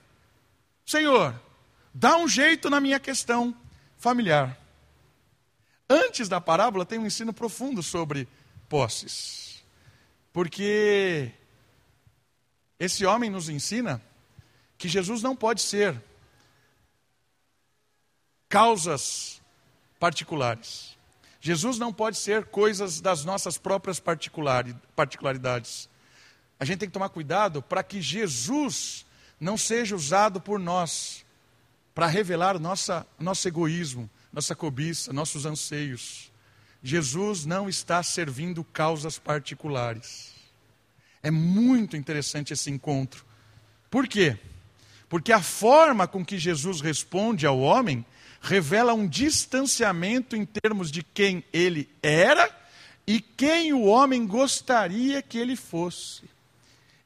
Senhor, 0.86 1.38
dá 1.94 2.16
um 2.16 2.30
jeito 2.30 2.70
na 2.70 2.80
minha 2.80 2.98
questão 2.98 3.54
familiar. 3.98 4.58
Antes 5.90 6.30
da 6.30 6.40
parábola 6.40 6.86
tem 6.86 6.98
um 6.98 7.06
ensino 7.06 7.34
profundo 7.34 7.84
sobre 7.84 8.26
posses. 8.70 9.66
Porque 10.32 11.34
esse 12.80 13.06
homem 13.06 13.30
nos 13.30 13.50
ensina 13.50 14.02
que 14.78 14.90
Jesus 14.90 15.22
não 15.22 15.36
pode 15.36 15.62
ser 15.62 16.02
causas 18.50 19.42
particulares. 20.00 20.96
Jesus 21.40 21.78
não 21.78 21.94
pode 21.94 22.18
ser 22.18 22.46
coisas 22.46 23.00
das 23.00 23.24
nossas 23.24 23.58
próprias 23.58 24.00
particularidades. 24.00 25.90
A 26.60 26.66
gente 26.66 26.80
tem 26.80 26.90
que 26.90 26.94
tomar 26.94 27.10
cuidado 27.10 27.62
para 27.62 27.84
que 27.84 28.02
Jesus 28.02 29.06
não 29.40 29.58
seja 29.58 29.96
usado 29.96 30.42
por 30.42 30.60
nós 30.60 31.26
para 31.94 32.08
revelar 32.08 32.60
nossa, 32.60 33.08
nosso 33.18 33.48
egoísmo, 33.48 34.10
nossa 34.34 34.54
cobiça, 34.56 35.14
nossos 35.14 35.46
anseios. 35.46 36.32
Jesus 36.84 37.46
não 37.46 37.70
está 37.70 38.04
servindo 38.04 38.64
causas 38.64 39.18
particulares. 39.18 40.35
É 41.26 41.32
muito 41.32 41.98
interessante 41.98 42.54
esse 42.54 42.70
encontro. 42.70 43.26
Por 43.90 44.08
quê? 44.08 44.38
Porque 45.10 45.34
a 45.34 45.42
forma 45.42 46.08
com 46.08 46.24
que 46.24 46.38
Jesus 46.38 46.82
responde 46.82 47.48
ao 47.48 47.60
homem 47.60 48.06
revela 48.40 48.94
um 48.94 49.08
distanciamento 49.08 50.36
em 50.36 50.46
termos 50.46 50.92
de 50.92 51.02
quem 51.02 51.44
ele 51.52 51.90
era 52.04 52.48
e 53.08 53.20
quem 53.20 53.74
o 53.74 53.86
homem 53.86 54.28
gostaria 54.28 55.20
que 55.20 55.40
ele 55.40 55.56
fosse. 55.56 56.22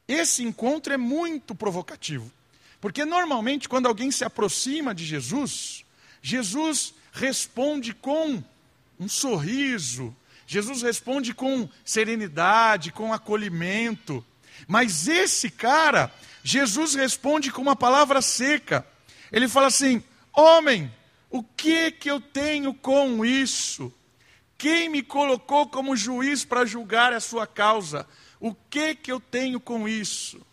Esse 0.06 0.42
encontro 0.42 0.92
é 0.92 0.98
muito 0.98 1.54
provocativo, 1.54 2.30
porque 2.78 3.06
normalmente 3.06 3.70
quando 3.70 3.86
alguém 3.86 4.10
se 4.10 4.22
aproxima 4.22 4.94
de 4.94 5.06
Jesus, 5.06 5.82
Jesus 6.20 6.92
responde 7.10 7.94
com 7.94 8.44
um 8.98 9.08
sorriso, 9.08 10.14
Jesus 10.50 10.82
responde 10.82 11.32
com 11.32 11.68
serenidade, 11.84 12.90
com 12.90 13.12
acolhimento. 13.12 14.26
Mas 14.66 15.06
esse 15.06 15.48
cara, 15.48 16.12
Jesus 16.42 16.96
responde 16.96 17.52
com 17.52 17.62
uma 17.62 17.76
palavra 17.76 18.20
seca. 18.20 18.84
Ele 19.30 19.46
fala 19.46 19.68
assim: 19.68 20.02
Homem, 20.32 20.92
o 21.30 21.40
que 21.40 21.92
que 21.92 22.10
eu 22.10 22.20
tenho 22.20 22.74
com 22.74 23.24
isso? 23.24 23.94
Quem 24.58 24.88
me 24.88 25.04
colocou 25.04 25.68
como 25.68 25.94
juiz 25.94 26.44
para 26.44 26.66
julgar 26.66 27.12
a 27.12 27.20
sua 27.20 27.46
causa? 27.46 28.04
O 28.40 28.52
que 28.52 28.96
que 28.96 29.12
eu 29.12 29.20
tenho 29.20 29.60
com 29.60 29.88
isso? 29.88 30.44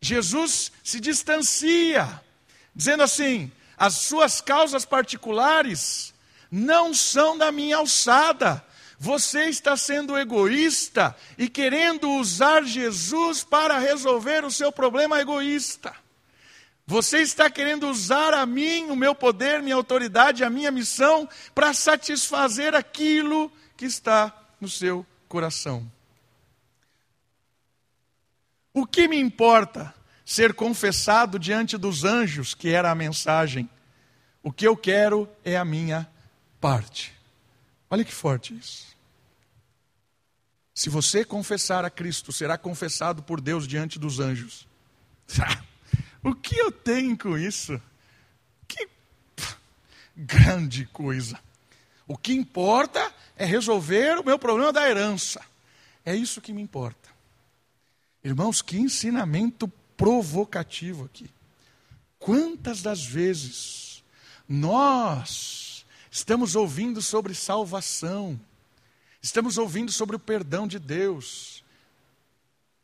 Jesus 0.00 0.72
se 0.82 0.98
distancia, 0.98 2.20
dizendo 2.74 3.04
assim: 3.04 3.52
as 3.76 3.94
suas 3.94 4.40
causas 4.40 4.84
particulares 4.84 6.12
não 6.50 6.94
são 6.94 7.36
da 7.36 7.52
minha 7.52 7.76
alçada. 7.76 8.64
Você 8.98 9.44
está 9.44 9.76
sendo 9.76 10.18
egoísta 10.18 11.14
e 11.36 11.48
querendo 11.48 12.10
usar 12.10 12.64
Jesus 12.64 13.44
para 13.44 13.78
resolver 13.78 14.44
o 14.44 14.50
seu 14.50 14.72
problema 14.72 15.20
egoísta. 15.20 15.94
Você 16.84 17.18
está 17.18 17.50
querendo 17.50 17.86
usar 17.88 18.32
a 18.32 18.46
mim, 18.46 18.86
o 18.86 18.96
meu 18.96 19.14
poder, 19.14 19.62
minha 19.62 19.76
autoridade, 19.76 20.42
a 20.42 20.50
minha 20.50 20.70
missão, 20.70 21.28
para 21.54 21.74
satisfazer 21.74 22.74
aquilo 22.74 23.52
que 23.76 23.84
está 23.84 24.34
no 24.60 24.68
seu 24.68 25.06
coração. 25.28 25.86
O 28.72 28.86
que 28.86 29.06
me 29.06 29.20
importa 29.20 29.94
ser 30.24 30.54
confessado 30.54 31.38
diante 31.38 31.76
dos 31.76 32.04
anjos, 32.04 32.54
que 32.54 32.70
era 32.70 32.90
a 32.90 32.94
mensagem? 32.94 33.68
O 34.42 34.50
que 34.50 34.66
eu 34.66 34.76
quero 34.76 35.28
é 35.44 35.56
a 35.56 35.64
minha 35.64 36.08
parte. 36.60 37.12
Olha 37.90 38.04
que 38.04 38.12
forte 38.12 38.54
isso. 38.54 38.88
Se 40.74 40.88
você 40.88 41.24
confessar 41.24 41.84
a 41.84 41.90
Cristo, 41.90 42.32
será 42.32 42.56
confessado 42.56 43.22
por 43.22 43.40
Deus 43.40 43.66
diante 43.66 43.98
dos 43.98 44.20
anjos. 44.20 44.66
O 46.20 46.34
que 46.34 46.56
eu 46.56 46.72
tenho 46.72 47.16
com 47.16 47.38
isso? 47.38 47.80
Que 48.66 48.88
grande 50.16 50.84
coisa. 50.86 51.38
O 52.08 52.18
que 52.18 52.32
importa 52.32 53.14
é 53.36 53.44
resolver 53.44 54.18
o 54.18 54.24
meu 54.24 54.36
problema 54.36 54.72
da 54.72 54.86
herança. 54.90 55.40
É 56.04 56.14
isso 56.16 56.40
que 56.40 56.52
me 56.52 56.60
importa. 56.60 57.08
Irmãos, 58.22 58.60
que 58.60 58.76
ensinamento 58.76 59.68
provocativo 59.96 61.04
aqui. 61.04 61.30
Quantas 62.18 62.82
das 62.82 63.04
vezes 63.04 64.02
nós 64.48 65.67
estamos 66.10 66.56
ouvindo 66.56 67.00
sobre 67.02 67.34
salvação, 67.34 68.38
estamos 69.22 69.58
ouvindo 69.58 69.92
sobre 69.92 70.16
o 70.16 70.18
perdão 70.18 70.66
de 70.66 70.78
Deus, 70.78 71.64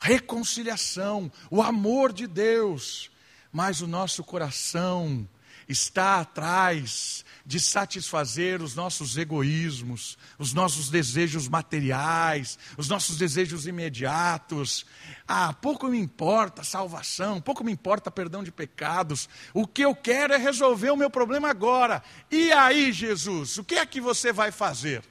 reconciliação, 0.01 1.31
o 1.51 1.63
amor 1.63 2.13
de 2.13 2.27
Deus, 2.27 3.11
mas 3.53 3.81
o 3.81 3.87
nosso 3.87 4.23
coração 4.23 5.29
está 5.69 6.21
atrás 6.21 7.25
de 7.45 7.61
satisfazer 7.61 8.63
os 8.63 8.75
nossos 8.75 9.17
egoísmos, 9.17 10.17
os 10.39 10.53
nossos 10.53 10.89
desejos 10.89 11.49
materiais, 11.49 12.59
os 12.77 12.89
nossos 12.89 13.19
desejos 13.19 13.67
imediatos. 13.67 14.87
Ah, 15.27 15.53
pouco 15.53 15.89
me 15.89 15.99
importa 15.99 16.65
salvação, 16.65 17.41
pouco 17.41 17.63
me 17.63 17.73
importa 17.73 18.11
perdão 18.11 18.43
de 18.43 18.53
pecados. 18.53 19.29
O 19.53 19.67
que 19.67 19.83
eu 19.83 19.95
quero 19.95 20.33
é 20.33 20.39
resolver 20.39 20.91
o 20.91 20.97
meu 20.97 21.11
problema 21.11 21.49
agora. 21.49 22.03
E 22.31 22.53
aí, 22.53 22.93
Jesus, 22.93 23.59
o 23.59 23.65
que 23.65 23.77
é 23.77 23.87
que 23.87 24.01
você 24.01 24.33
vai 24.33 24.51
fazer? 24.51 25.03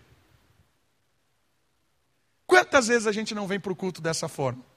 Quantas 2.45 2.87
vezes 2.87 3.07
a 3.07 3.11
gente 3.11 3.33
não 3.33 3.47
vem 3.47 3.59
para 3.59 3.71
o 3.71 3.75
culto 3.75 4.01
dessa 4.01 4.27
forma? 4.27 4.73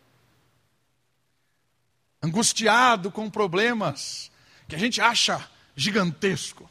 angustiado 2.27 3.11
com 3.11 3.31
problemas 3.31 4.31
que 4.69 4.75
a 4.75 4.79
gente 4.79 5.01
acha 5.01 5.49
gigantesco, 5.77 6.69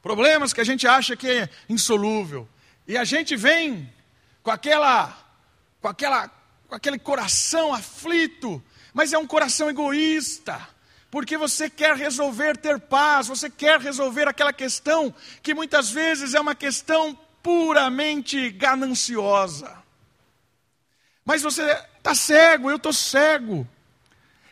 problemas 0.00 0.52
que 0.52 0.60
a 0.60 0.64
gente 0.64 0.86
acha 0.86 1.16
que 1.16 1.28
é 1.28 1.48
insolúvel, 1.68 2.48
e 2.86 2.96
a 2.96 3.04
gente 3.04 3.36
vem 3.36 3.92
com 4.42 4.50
aquela 4.50 5.18
com 5.80 5.88
aquela 5.88 6.28
com 6.68 6.74
aquele 6.74 6.98
coração 6.98 7.74
aflito, 7.74 8.62
mas 8.92 9.12
é 9.12 9.18
um 9.18 9.26
coração 9.26 9.68
egoísta, 9.68 10.60
porque 11.10 11.36
você 11.36 11.68
quer 11.68 11.96
resolver 11.96 12.56
ter 12.56 12.80
paz, 12.80 13.26
você 13.26 13.50
quer 13.50 13.80
resolver 13.80 14.28
aquela 14.28 14.52
questão 14.52 15.14
que 15.42 15.54
muitas 15.54 15.90
vezes 15.90 16.34
é 16.34 16.40
uma 16.40 16.54
questão 16.54 17.18
puramente 17.42 18.50
gananciosa. 18.50 19.84
Mas 21.24 21.42
você 21.42 21.62
está 21.98 22.14
cego, 22.14 22.70
eu 22.70 22.76
estou 22.76 22.92
cego. 22.92 23.68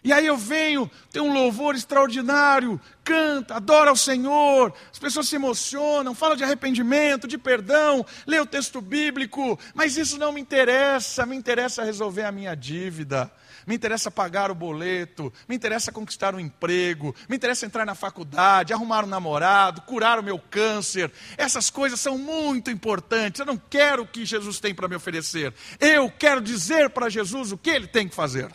E 0.04 0.12
aí 0.12 0.26
eu 0.26 0.36
venho, 0.36 0.90
tem 1.12 1.22
um 1.22 1.32
louvor 1.32 1.76
extraordinário, 1.76 2.80
canta, 3.04 3.54
adora 3.54 3.90
ao 3.90 3.96
Senhor, 3.96 4.74
as 4.90 4.98
pessoas 4.98 5.28
se 5.28 5.36
emocionam, 5.36 6.12
fala 6.12 6.36
de 6.36 6.42
arrependimento, 6.42 7.28
de 7.28 7.38
perdão, 7.38 8.04
lê 8.26 8.40
o 8.40 8.46
texto 8.46 8.80
bíblico, 8.80 9.56
mas 9.74 9.96
isso 9.96 10.18
não 10.18 10.32
me 10.32 10.40
interessa, 10.40 11.24
me 11.24 11.36
interessa 11.36 11.84
resolver 11.84 12.24
a 12.24 12.32
minha 12.32 12.56
dívida, 12.56 13.30
me 13.64 13.76
interessa 13.76 14.10
pagar 14.10 14.50
o 14.50 14.56
boleto, 14.56 15.32
me 15.48 15.54
interessa 15.54 15.92
conquistar 15.92 16.34
um 16.34 16.40
emprego, 16.40 17.14
me 17.28 17.36
interessa 17.36 17.64
entrar 17.64 17.86
na 17.86 17.94
faculdade, 17.94 18.72
arrumar 18.72 19.04
um 19.04 19.08
namorado, 19.08 19.82
curar 19.82 20.18
o 20.18 20.22
meu 20.22 20.36
câncer. 20.36 21.12
Essas 21.36 21.70
coisas 21.70 22.00
são 22.00 22.18
muito 22.18 22.72
importantes. 22.72 23.38
Eu 23.38 23.46
não 23.46 23.56
quero 23.56 24.02
o 24.02 24.06
que 24.06 24.24
Jesus 24.24 24.58
tem 24.58 24.74
para 24.74 24.88
me 24.88 24.96
oferecer. 24.96 25.54
Eu 25.78 26.10
quero 26.10 26.40
dizer 26.40 26.90
para 26.90 27.08
Jesus 27.08 27.52
o 27.52 27.58
que 27.58 27.70
ele 27.70 27.86
tem 27.86 28.08
que 28.08 28.14
fazer. 28.16 28.50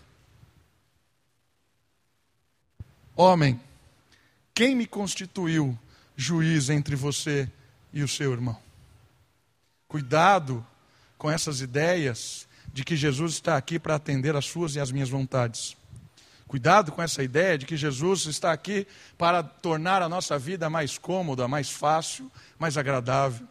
Homem, 3.19 3.59
quem 4.53 4.75
me 4.75 4.85
constituiu 4.85 5.75
juiz 6.15 6.69
entre 6.69 6.95
você 6.95 7.51
e 7.91 8.03
o 8.03 8.07
seu 8.07 8.31
irmão? 8.31 8.55
Cuidado 9.87 10.63
com 11.17 11.31
essas 11.31 11.59
ideias 11.59 12.47
de 12.71 12.83
que 12.83 12.95
Jesus 12.95 13.33
está 13.33 13.57
aqui 13.57 13.79
para 13.79 13.95
atender 13.95 14.35
as 14.35 14.45
suas 14.45 14.75
e 14.75 14.79
as 14.79 14.91
minhas 14.91 15.09
vontades. 15.09 15.75
Cuidado 16.47 16.91
com 16.91 17.01
essa 17.01 17.23
ideia 17.23 17.57
de 17.57 17.65
que 17.65 17.75
Jesus 17.75 18.27
está 18.27 18.51
aqui 18.51 18.85
para 19.17 19.41
tornar 19.41 20.03
a 20.03 20.07
nossa 20.07 20.37
vida 20.37 20.69
mais 20.69 20.99
cômoda, 20.99 21.47
mais 21.47 21.71
fácil, 21.71 22.31
mais 22.59 22.77
agradável. 22.77 23.47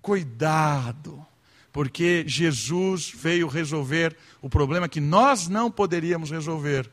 Cuidado, 0.00 1.22
porque 1.70 2.24
Jesus 2.26 3.12
veio 3.14 3.46
resolver 3.46 4.16
o 4.40 4.48
problema 4.48 4.88
que 4.88 5.02
nós 5.02 5.48
não 5.48 5.70
poderíamos 5.70 6.30
resolver 6.30 6.90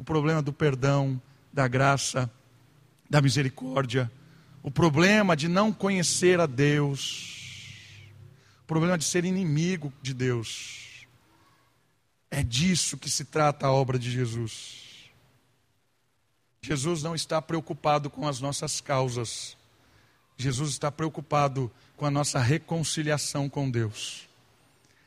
o 0.00 0.02
problema 0.02 0.40
do 0.40 0.50
perdão, 0.50 1.20
da 1.52 1.68
graça, 1.68 2.30
da 3.10 3.20
misericórdia, 3.20 4.10
o 4.62 4.70
problema 4.70 5.36
de 5.36 5.46
não 5.46 5.70
conhecer 5.70 6.40
a 6.40 6.46
Deus, 6.46 8.08
o 8.62 8.66
problema 8.66 8.96
de 8.96 9.04
ser 9.04 9.26
inimigo 9.26 9.92
de 10.00 10.14
Deus. 10.14 11.06
É 12.30 12.42
disso 12.42 12.96
que 12.96 13.10
se 13.10 13.26
trata 13.26 13.66
a 13.66 13.72
obra 13.72 13.98
de 13.98 14.10
Jesus. 14.10 15.10
Jesus 16.62 17.02
não 17.02 17.14
está 17.14 17.42
preocupado 17.42 18.08
com 18.08 18.26
as 18.26 18.40
nossas 18.40 18.80
causas. 18.80 19.54
Jesus 20.38 20.70
está 20.70 20.90
preocupado 20.90 21.70
com 21.94 22.06
a 22.06 22.10
nossa 22.10 22.38
reconciliação 22.38 23.50
com 23.50 23.70
Deus. 23.70 24.26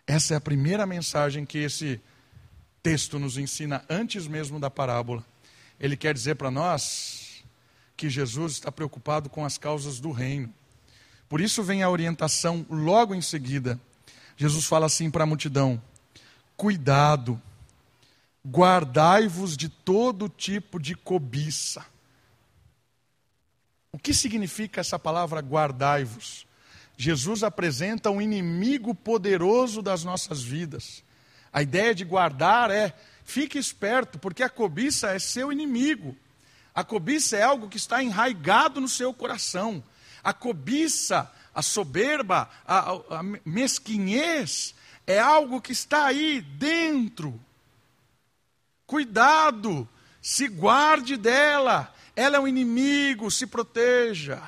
Essa 0.05 0.35
é 0.35 0.38
a 0.38 0.41
primeira 0.41 0.85
mensagem 0.85 1.47
que 1.47 1.57
esse 1.57 2.00
texto 2.83 3.17
nos 3.17 3.37
ensina 3.37 3.83
antes 3.89 4.27
mesmo 4.27 4.59
da 4.59 4.69
parábola. 4.69 5.25
Ele 5.79 5.95
quer 5.95 6.13
dizer 6.13 6.35
para 6.35 6.51
nós 6.51 7.43
que 7.95 8.09
Jesus 8.09 8.53
está 8.53 8.71
preocupado 8.71 9.29
com 9.29 9.45
as 9.45 9.57
causas 9.57 10.01
do 10.01 10.11
reino. 10.11 10.53
Por 11.29 11.39
isso 11.39 11.63
vem 11.63 11.81
a 11.81 11.89
orientação 11.89 12.65
logo 12.69 13.15
em 13.15 13.21
seguida. 13.21 13.79
Jesus 14.35 14.65
fala 14.65 14.85
assim 14.85 15.09
para 15.09 15.23
a 15.23 15.27
multidão: 15.27 15.81
Cuidado, 16.57 17.41
guardai-vos 18.45 19.55
de 19.55 19.69
todo 19.69 20.27
tipo 20.27 20.79
de 20.79 20.93
cobiça. 20.93 21.85
O 23.91 23.97
que 23.97 24.13
significa 24.13 24.81
essa 24.81 24.99
palavra 24.99 25.39
guardai-vos? 25.39 26.45
Jesus 26.97 27.43
apresenta 27.43 28.09
um 28.09 28.21
inimigo 28.21 28.93
poderoso 28.93 29.81
das 29.81 30.03
nossas 30.03 30.41
vidas. 30.41 31.03
A 31.53 31.62
ideia 31.62 31.93
de 31.93 32.03
guardar 32.03 32.72
é 32.72 32.94
fique 33.24 33.59
esperto, 33.59 34.18
porque 34.18 34.42
a 34.42 34.50
cobiça 34.50 35.11
é 35.11 35.20
seu 35.20 35.51
inimigo. 35.51 36.18
A 36.74 36.83
cobiça 36.83 37.37
é 37.37 37.44
algo 37.44 37.70
que 37.70 37.77
está 37.77 38.01
enraigado 38.03 38.81
no 38.81 38.89
seu 38.89 39.13
coração. 39.13 39.83
A 40.24 40.33
cobiça, 40.33 41.31
a 41.53 41.61
soberba, 41.61 42.50
a, 42.66 42.92
a 42.92 43.24
mesquinhez 43.46 44.74
é 45.05 45.20
algo 45.20 45.61
que 45.61 45.72
está 45.72 46.05
aí 46.05 46.42
dentro. 46.42 47.39
Cuidado, 48.87 49.87
se 50.22 50.48
guarde 50.48 51.16
dela. 51.16 51.94
Ela 52.16 52.37
é 52.37 52.39
um 52.39 52.48
inimigo, 52.48 53.29
se 53.29 53.46
proteja. 53.46 54.42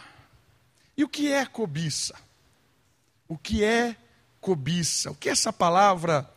E 0.97 1.03
o 1.03 1.09
que 1.09 1.31
é 1.31 1.45
cobiça? 1.45 2.15
O 3.27 3.37
que 3.37 3.63
é 3.63 3.95
cobiça? 4.39 5.11
O 5.11 5.15
que 5.15 5.29
essa 5.29 5.51
palavra 5.51 6.29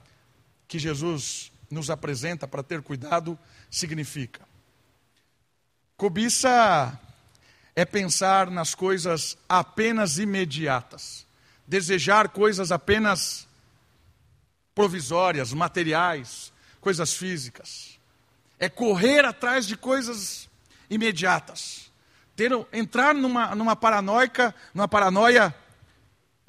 que 0.68 0.78
Jesus 0.78 1.50
nos 1.70 1.90
apresenta 1.90 2.46
para 2.46 2.62
ter 2.62 2.82
cuidado 2.82 3.38
significa. 3.70 4.46
Cobiça 5.96 7.00
é 7.74 7.84
pensar 7.84 8.50
nas 8.50 8.74
coisas 8.74 9.36
apenas 9.48 10.18
imediatas, 10.18 11.26
desejar 11.66 12.28
coisas 12.28 12.70
apenas 12.70 13.48
provisórias, 14.74 15.52
materiais, 15.52 16.52
coisas 16.80 17.14
físicas. 17.14 17.98
É 18.60 18.68
correr 18.68 19.24
atrás 19.24 19.66
de 19.66 19.76
coisas 19.76 20.48
imediatas. 20.90 21.90
Ter, 22.36 22.52
entrar 22.72 23.14
numa, 23.14 23.54
numa 23.54 23.74
paranoica, 23.74 24.54
numa 24.72 24.86
paranoia 24.86 25.54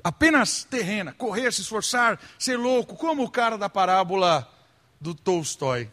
apenas 0.03 0.63
terrena, 0.63 1.13
correr, 1.13 1.51
se 1.53 1.61
esforçar, 1.61 2.19
ser 2.37 2.57
louco, 2.57 2.95
como 2.95 3.23
o 3.23 3.29
cara 3.29 3.57
da 3.57 3.69
parábola 3.69 4.51
do 4.99 5.13
Tolstói. 5.13 5.91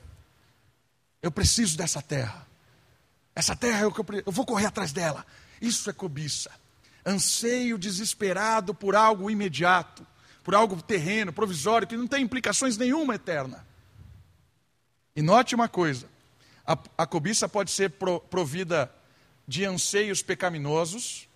Eu 1.22 1.30
preciso 1.30 1.76
dessa 1.76 2.02
terra. 2.02 2.46
Essa 3.34 3.54
terra 3.54 3.80
é 3.80 3.86
o 3.86 3.92
que 3.92 4.00
eu, 4.00 4.22
eu 4.26 4.32
vou 4.32 4.46
correr 4.46 4.66
atrás 4.66 4.92
dela. 4.92 5.26
Isso 5.60 5.88
é 5.90 5.92
cobiça. 5.92 6.50
Anseio 7.04 7.78
desesperado 7.78 8.74
por 8.74 8.96
algo 8.96 9.30
imediato, 9.30 10.06
por 10.42 10.54
algo 10.54 10.80
terreno, 10.82 11.32
provisório, 11.32 11.86
que 11.86 11.96
não 11.96 12.06
tem 12.06 12.22
implicações 12.22 12.76
nenhuma 12.76 13.14
eterna. 13.14 13.66
E 15.14 15.22
note 15.22 15.54
uma 15.54 15.68
coisa: 15.68 16.08
a, 16.66 16.78
a 16.98 17.06
cobiça 17.06 17.48
pode 17.48 17.70
ser 17.70 17.90
pro, 17.90 18.20
provida 18.20 18.92
de 19.46 19.64
anseios 19.64 20.22
pecaminosos, 20.22 21.28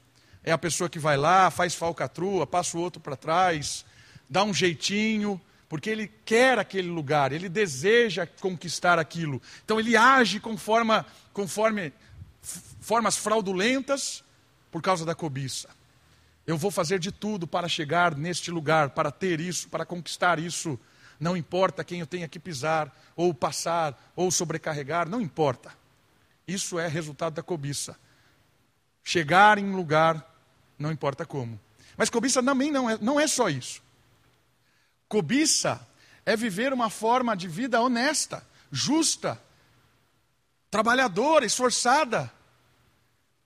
é 0.42 0.52
a 0.52 0.58
pessoa 0.58 0.88
que 0.88 0.98
vai 0.98 1.16
lá, 1.16 1.50
faz 1.50 1.74
falcatrua, 1.74 2.46
passa 2.46 2.76
o 2.76 2.80
outro 2.80 3.00
para 3.00 3.16
trás, 3.16 3.84
dá 4.28 4.42
um 4.42 4.54
jeitinho, 4.54 5.40
porque 5.68 5.90
ele 5.90 6.08
quer 6.24 6.58
aquele 6.58 6.88
lugar, 6.88 7.32
ele 7.32 7.48
deseja 7.48 8.26
conquistar 8.26 8.98
aquilo. 8.98 9.40
Então 9.64 9.78
ele 9.78 9.96
age 9.96 10.40
conforme, 10.40 11.04
conforme 11.32 11.92
formas 12.80 13.16
fraudulentas 13.16 14.24
por 14.70 14.82
causa 14.82 15.04
da 15.04 15.14
cobiça. 15.14 15.68
Eu 16.46 16.56
vou 16.56 16.70
fazer 16.70 16.98
de 16.98 17.12
tudo 17.12 17.46
para 17.46 17.68
chegar 17.68 18.16
neste 18.16 18.50
lugar, 18.50 18.90
para 18.90 19.10
ter 19.10 19.40
isso, 19.40 19.68
para 19.68 19.84
conquistar 19.84 20.38
isso. 20.38 20.78
Não 21.20 21.36
importa 21.36 21.84
quem 21.84 22.00
eu 22.00 22.06
tenha 22.06 22.26
que 22.26 22.40
pisar, 22.40 22.92
ou 23.14 23.32
passar, 23.32 23.96
ou 24.16 24.30
sobrecarregar, 24.30 25.08
não 25.08 25.20
importa. 25.20 25.72
Isso 26.48 26.78
é 26.78 26.88
resultado 26.88 27.34
da 27.34 27.42
cobiça. 27.42 27.96
Chegar 29.04 29.58
em 29.58 29.64
um 29.64 29.76
lugar 29.76 30.29
não 30.80 30.90
importa 30.90 31.26
como. 31.26 31.60
Mas 31.96 32.08
cobiça 32.08 32.42
também 32.42 32.72
não 32.72 32.88
é, 32.88 32.98
não 32.98 33.20
é 33.20 33.26
só 33.26 33.50
isso. 33.50 33.82
Cobiça 35.06 35.86
é 36.24 36.34
viver 36.34 36.72
uma 36.72 36.88
forma 36.88 37.36
de 37.36 37.46
vida 37.46 37.80
honesta, 37.80 38.44
justa, 38.72 39.40
trabalhadora, 40.70 41.44
esforçada, 41.44 42.32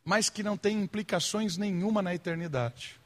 mas 0.04 0.30
que 0.30 0.42
não 0.42 0.56
tem 0.56 0.80
implicações 0.80 1.56
nenhuma 1.56 2.00
na 2.00 2.14
eternidade. 2.14 3.00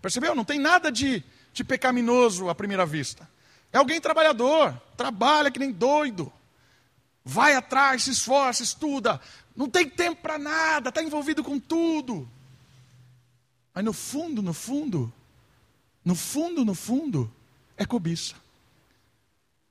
Percebeu? 0.00 0.34
Não 0.34 0.44
tem 0.44 0.60
nada 0.60 0.92
de, 0.92 1.24
de 1.52 1.64
pecaminoso 1.64 2.48
à 2.48 2.54
primeira 2.54 2.86
vista. 2.86 3.28
É 3.72 3.78
alguém 3.78 4.00
trabalhador, 4.00 4.80
trabalha 4.96 5.50
que 5.50 5.58
nem 5.58 5.72
doido, 5.72 6.32
vai 7.24 7.54
atrás, 7.54 8.04
se 8.04 8.10
esforça, 8.10 8.62
estuda, 8.62 9.20
não 9.56 9.68
tem 9.68 9.88
tempo 9.88 10.22
para 10.22 10.38
nada, 10.38 10.90
está 10.90 11.02
envolvido 11.02 11.42
com 11.42 11.58
tudo. 11.58 12.30
Mas 13.78 13.84
no 13.84 13.92
fundo, 13.92 14.42
no 14.42 14.52
fundo, 14.52 15.12
no 16.04 16.16
fundo, 16.16 16.64
no 16.64 16.74
fundo, 16.74 17.30
é 17.76 17.84
cobiça. 17.86 18.34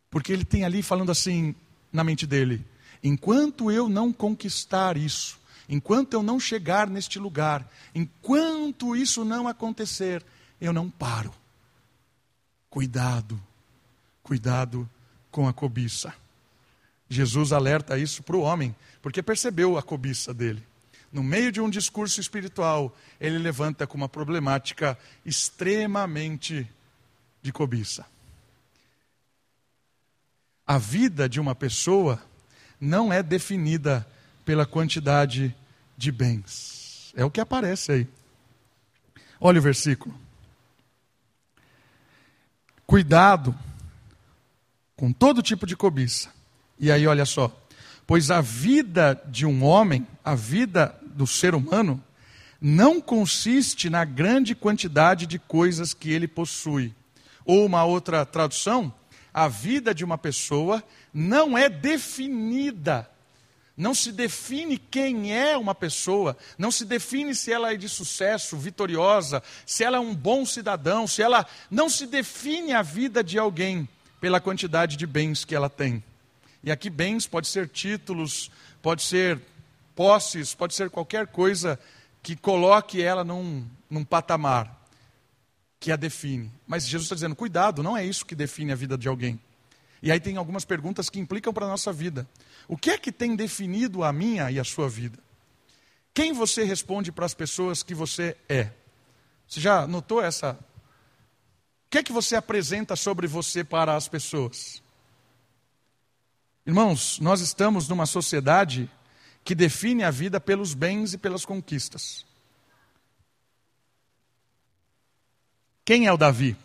Porque 0.09 0.31
ele 0.31 0.45
tem 0.45 0.63
ali 0.63 0.81
falando 0.81 1.11
assim 1.11 1.53
na 1.91 2.05
mente 2.05 2.25
dele: 2.25 2.65
enquanto 3.03 3.69
eu 3.69 3.89
não 3.89 4.13
conquistar 4.13 4.95
isso, 4.95 5.37
enquanto 5.67 6.13
eu 6.13 6.23
não 6.23 6.39
chegar 6.39 6.89
neste 6.89 7.19
lugar, 7.19 7.69
enquanto 7.93 8.95
isso 8.95 9.25
não 9.25 9.45
acontecer, 9.45 10.23
eu 10.61 10.71
não 10.71 10.89
paro. 10.89 11.33
Cuidado, 12.69 13.37
cuidado 14.23 14.89
com 15.29 15.49
a 15.49 15.53
cobiça. 15.53 16.15
Jesus 17.09 17.51
alerta 17.51 17.99
isso 17.99 18.23
para 18.23 18.37
o 18.37 18.41
homem, 18.41 18.73
porque 19.01 19.21
percebeu 19.21 19.77
a 19.77 19.83
cobiça 19.83 20.33
dele. 20.33 20.63
No 21.17 21.23
meio 21.23 21.51
de 21.51 21.59
um 21.59 21.67
discurso 21.67 22.21
espiritual, 22.21 22.95
ele 23.19 23.39
levanta 23.39 23.87
com 23.87 23.97
uma 23.97 24.07
problemática 24.07 24.95
extremamente 25.25 26.69
de 27.41 27.51
cobiça. 27.51 28.05
A 30.63 30.77
vida 30.77 31.27
de 31.27 31.39
uma 31.39 31.55
pessoa 31.55 32.21
não 32.79 33.11
é 33.11 33.23
definida 33.23 34.07
pela 34.45 34.63
quantidade 34.63 35.55
de 35.97 36.11
bens. 36.11 37.11
É 37.15 37.25
o 37.25 37.31
que 37.31 37.41
aparece 37.41 37.91
aí. 37.93 38.07
Olha 39.41 39.57
o 39.57 39.63
versículo. 39.63 40.13
Cuidado 42.85 43.57
com 44.95 45.11
todo 45.11 45.41
tipo 45.41 45.65
de 45.65 45.75
cobiça. 45.75 46.31
E 46.77 46.91
aí, 46.91 47.07
olha 47.07 47.25
só. 47.25 47.51
Pois 48.05 48.29
a 48.29 48.39
vida 48.39 49.19
de 49.27 49.47
um 49.47 49.63
homem, 49.63 50.07
a 50.23 50.35
vida 50.35 50.95
do 51.17 51.27
ser 51.27 51.53
humano, 51.53 52.01
não 52.61 53.01
consiste 53.01 53.89
na 53.89 54.05
grande 54.05 54.55
quantidade 54.55 55.25
de 55.25 55.37
coisas 55.37 55.93
que 55.93 56.11
ele 56.11 56.27
possui. 56.27 56.93
Ou 57.43 57.65
uma 57.65 57.83
outra 57.83 58.25
tradução, 58.25 58.93
a 59.33 59.47
vida 59.47 59.93
de 59.93 60.05
uma 60.05 60.17
pessoa 60.17 60.83
não 61.13 61.57
é 61.57 61.67
definida 61.67 63.09
não 63.77 63.93
se 63.93 64.11
define 64.11 64.79
quem 64.79 65.37
é 65.37 65.55
uma 65.55 65.75
pessoa, 65.75 66.35
não 66.57 66.71
se 66.71 66.83
define 66.83 67.35
se 67.35 67.53
ela 67.53 67.71
é 67.71 67.77
de 67.77 67.87
sucesso, 67.87 68.57
vitoriosa, 68.57 69.43
se 69.67 69.83
ela 69.83 69.97
é 69.97 69.99
um 69.99 70.15
bom 70.15 70.43
cidadão, 70.47 71.05
se 71.05 71.21
ela. 71.21 71.45
Não 71.69 71.87
se 71.87 72.07
define 72.07 72.73
a 72.73 72.81
vida 72.81 73.23
de 73.23 73.37
alguém 73.37 73.87
pela 74.19 74.41
quantidade 74.41 74.97
de 74.97 75.05
bens 75.05 75.45
que 75.45 75.53
ela 75.53 75.69
tem. 75.69 76.03
E 76.63 76.71
aqui, 76.71 76.89
bens 76.89 77.27
pode 77.27 77.47
ser 77.47 77.69
títulos, 77.69 78.49
pode 78.81 79.03
ser 79.03 79.39
posses, 79.97 80.53
pode 80.53 80.75
ser 80.75 80.91
qualquer 80.91 81.25
coisa 81.25 81.79
que 82.21 82.35
coloque 82.35 83.01
ela 83.01 83.23
num, 83.23 83.67
num 83.89 84.05
patamar 84.05 84.79
que 85.79 85.91
a 85.91 85.95
define. 85.95 86.51
Mas 86.67 86.87
Jesus 86.87 87.05
está 87.07 87.15
dizendo: 87.15 87.35
cuidado, 87.35 87.81
não 87.81 87.97
é 87.97 88.05
isso 88.05 88.23
que 88.23 88.35
define 88.35 88.71
a 88.71 88.75
vida 88.75 88.95
de 88.95 89.07
alguém. 89.07 89.39
E 90.01 90.11
aí 90.11 90.19
tem 90.19 90.37
algumas 90.37 90.63
perguntas 90.63 91.09
que 91.09 91.19
implicam 91.19 91.51
para 91.51 91.65
a 91.65 91.69
nossa 91.69 91.91
vida. 91.91 92.29
O 92.67 92.77
que 92.77 92.91
é 92.91 92.97
que 92.99 93.11
tem 93.11 93.35
definido 93.35 94.03
a 94.03 94.13
minha 94.13 94.51
e 94.51 94.59
a 94.59 94.63
sua 94.63 94.87
vida? 94.87 95.17
Quem 96.13 96.31
você 96.31 96.63
responde 96.63 97.11
para 97.11 97.25
as 97.25 97.33
pessoas 97.33 97.81
que 97.81 97.95
você 97.95 98.37
é? 98.47 98.69
Você 99.47 99.59
já 99.59 99.87
notou 99.87 100.21
essa? 100.21 100.51
O 101.87 101.89
que 101.89 101.97
é 101.97 102.03
que 102.03 102.11
você 102.11 102.35
apresenta 102.35 102.95
sobre 102.95 103.25
você 103.25 103.63
para 103.63 103.95
as 103.95 104.07
pessoas? 104.07 104.83
Irmãos, 106.67 107.19
nós 107.19 107.41
estamos 107.41 107.87
numa 107.87 108.05
sociedade 108.05 108.91
que 109.47 109.55
define 109.55 110.03
a 110.03 110.11
vida 110.11 110.41
pelos 110.41 110.73
bens 110.73 111.13
e 111.13 111.17
pelas 111.17 111.45
conquistas. 111.45 112.25
Quem 115.85 116.05
é 116.05 116.11
o 116.11 116.17
Davi? 116.17 116.57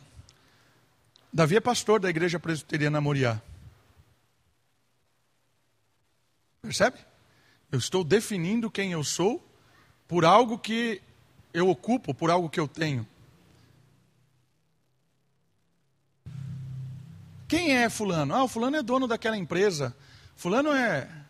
Davi 1.32 1.54
é 1.54 1.60
pastor 1.60 2.00
da 2.00 2.10
igreja 2.10 2.40
presbiteriana 2.40 3.00
Moriá. 3.00 3.40
Percebe? 6.60 6.98
Eu 7.70 7.78
estou 7.78 8.02
definindo 8.02 8.68
quem 8.68 8.90
eu 8.90 9.04
sou 9.04 9.40
por 10.08 10.24
algo 10.24 10.58
que 10.58 11.00
eu 11.54 11.68
ocupo, 11.68 12.12
por 12.12 12.32
algo 12.32 12.50
que 12.50 12.58
eu 12.58 12.66
tenho. 12.66 13.06
Quem 17.46 17.76
é 17.76 17.88
fulano? 17.88 18.34
Ah, 18.34 18.42
o 18.42 18.48
fulano 18.48 18.76
é 18.76 18.82
dono 18.82 19.06
daquela 19.06 19.36
empresa. 19.36 19.96
Fulano 20.34 20.72
é. 20.72 21.21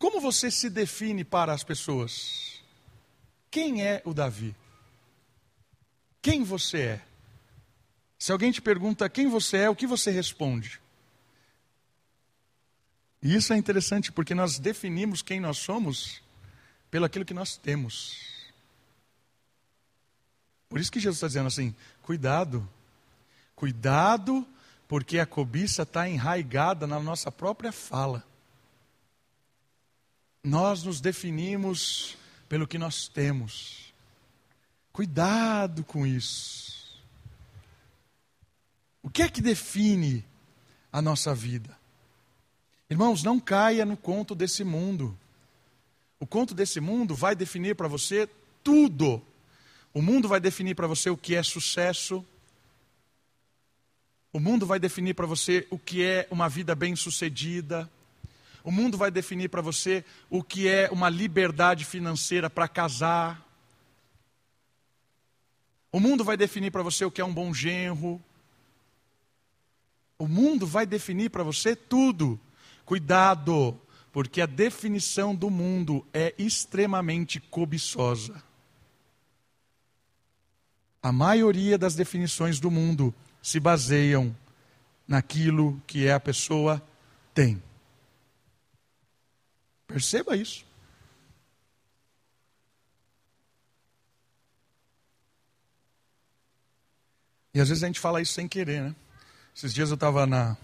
Como 0.00 0.18
você 0.18 0.50
se 0.50 0.70
define 0.70 1.24
para 1.24 1.52
as 1.52 1.62
pessoas? 1.62 2.58
Quem 3.50 3.86
é 3.86 4.00
o 4.06 4.14
Davi? 4.14 4.56
Quem 6.22 6.42
você 6.42 6.78
é? 6.78 7.02
Se 8.18 8.32
alguém 8.32 8.50
te 8.50 8.62
pergunta 8.62 9.10
quem 9.10 9.28
você 9.28 9.58
é, 9.58 9.68
o 9.68 9.76
que 9.76 9.86
você 9.86 10.10
responde? 10.10 10.80
E 13.22 13.34
isso 13.36 13.52
é 13.52 13.58
interessante 13.58 14.10
porque 14.10 14.34
nós 14.34 14.58
definimos 14.58 15.20
quem 15.20 15.38
nós 15.38 15.58
somos 15.58 16.22
pelo 16.90 17.04
aquilo 17.04 17.26
que 17.26 17.34
nós 17.34 17.58
temos. 17.58 18.16
Por 20.70 20.80
isso 20.80 20.90
que 20.90 20.98
Jesus 20.98 21.18
está 21.18 21.26
dizendo 21.26 21.48
assim: 21.48 21.74
cuidado, 22.00 22.66
cuidado, 23.54 24.48
porque 24.88 25.18
a 25.18 25.26
cobiça 25.26 25.82
está 25.82 26.08
enraigada 26.08 26.86
na 26.86 26.98
nossa 26.98 27.30
própria 27.30 27.70
fala. 27.70 28.29
Nós 30.42 30.82
nos 30.84 31.00
definimos 31.00 32.16
pelo 32.48 32.66
que 32.66 32.78
nós 32.78 33.08
temos. 33.08 33.92
Cuidado 34.92 35.84
com 35.84 36.06
isso. 36.06 37.00
O 39.02 39.10
que 39.10 39.22
é 39.22 39.28
que 39.28 39.40
define 39.40 40.24
a 40.92 41.00
nossa 41.00 41.34
vida? 41.34 41.78
Irmãos, 42.88 43.22
não 43.22 43.38
caia 43.38 43.84
no 43.84 43.96
conto 43.96 44.34
desse 44.34 44.64
mundo. 44.64 45.16
O 46.18 46.26
conto 46.26 46.54
desse 46.54 46.80
mundo 46.80 47.14
vai 47.14 47.34
definir 47.34 47.76
para 47.76 47.88
você 47.88 48.28
tudo. 48.64 49.22
O 49.94 50.02
mundo 50.02 50.28
vai 50.28 50.40
definir 50.40 50.74
para 50.74 50.86
você 50.86 51.08
o 51.08 51.16
que 51.16 51.34
é 51.34 51.42
sucesso. 51.42 52.24
O 54.32 54.40
mundo 54.40 54.66
vai 54.66 54.78
definir 54.78 55.14
para 55.14 55.26
você 55.26 55.66
o 55.70 55.78
que 55.78 56.04
é 56.04 56.26
uma 56.30 56.48
vida 56.48 56.74
bem-sucedida. 56.74 57.90
O 58.62 58.70
mundo 58.70 58.98
vai 58.98 59.10
definir 59.10 59.48
para 59.48 59.62
você 59.62 60.04
o 60.28 60.42
que 60.42 60.68
é 60.68 60.88
uma 60.90 61.08
liberdade 61.08 61.84
financeira 61.84 62.50
para 62.50 62.68
casar. 62.68 63.46
O 65.90 65.98
mundo 65.98 66.22
vai 66.22 66.36
definir 66.36 66.70
para 66.70 66.82
você 66.82 67.04
o 67.04 67.10
que 67.10 67.20
é 67.20 67.24
um 67.24 67.32
bom 67.32 67.52
genro. 67.52 68.22
O 70.18 70.28
mundo 70.28 70.66
vai 70.66 70.84
definir 70.84 71.30
para 71.30 71.42
você 71.42 71.74
tudo. 71.74 72.38
Cuidado, 72.84 73.80
porque 74.12 74.40
a 74.40 74.46
definição 74.46 75.34
do 75.34 75.48
mundo 75.48 76.06
é 76.12 76.34
extremamente 76.36 77.40
cobiçosa. 77.40 78.42
A 81.02 81.10
maioria 81.10 81.78
das 81.78 81.94
definições 81.94 82.60
do 82.60 82.70
mundo 82.70 83.14
se 83.42 83.58
baseiam 83.58 84.36
naquilo 85.08 85.80
que 85.86 86.10
a 86.10 86.20
pessoa 86.20 86.82
tem. 87.32 87.62
Perceba 89.90 90.36
isso. 90.36 90.64
E 97.52 97.60
às 97.60 97.68
vezes 97.68 97.82
a 97.82 97.88
gente 97.88 97.98
fala 97.98 98.22
isso 98.22 98.32
sem 98.32 98.46
querer, 98.46 98.82
né? 98.82 98.94
Esses 99.54 99.74
dias 99.74 99.90
eu 99.90 99.96
estava 99.96 100.26
na, 100.26 100.56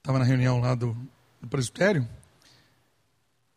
tava 0.00 0.20
na 0.20 0.24
reunião 0.24 0.60
lá 0.60 0.76
do, 0.76 0.96
do 1.40 1.48
presbitério 1.48 2.08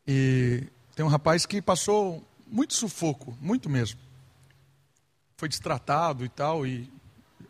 e 0.08 0.68
tem 0.96 1.06
um 1.06 1.10
rapaz 1.10 1.46
que 1.46 1.62
passou 1.62 2.28
muito 2.48 2.74
sufoco, 2.74 3.38
muito 3.40 3.70
mesmo. 3.70 4.00
Foi 5.38 5.48
destratado 5.48 6.26
e 6.26 6.30
tal, 6.30 6.66
e 6.66 6.92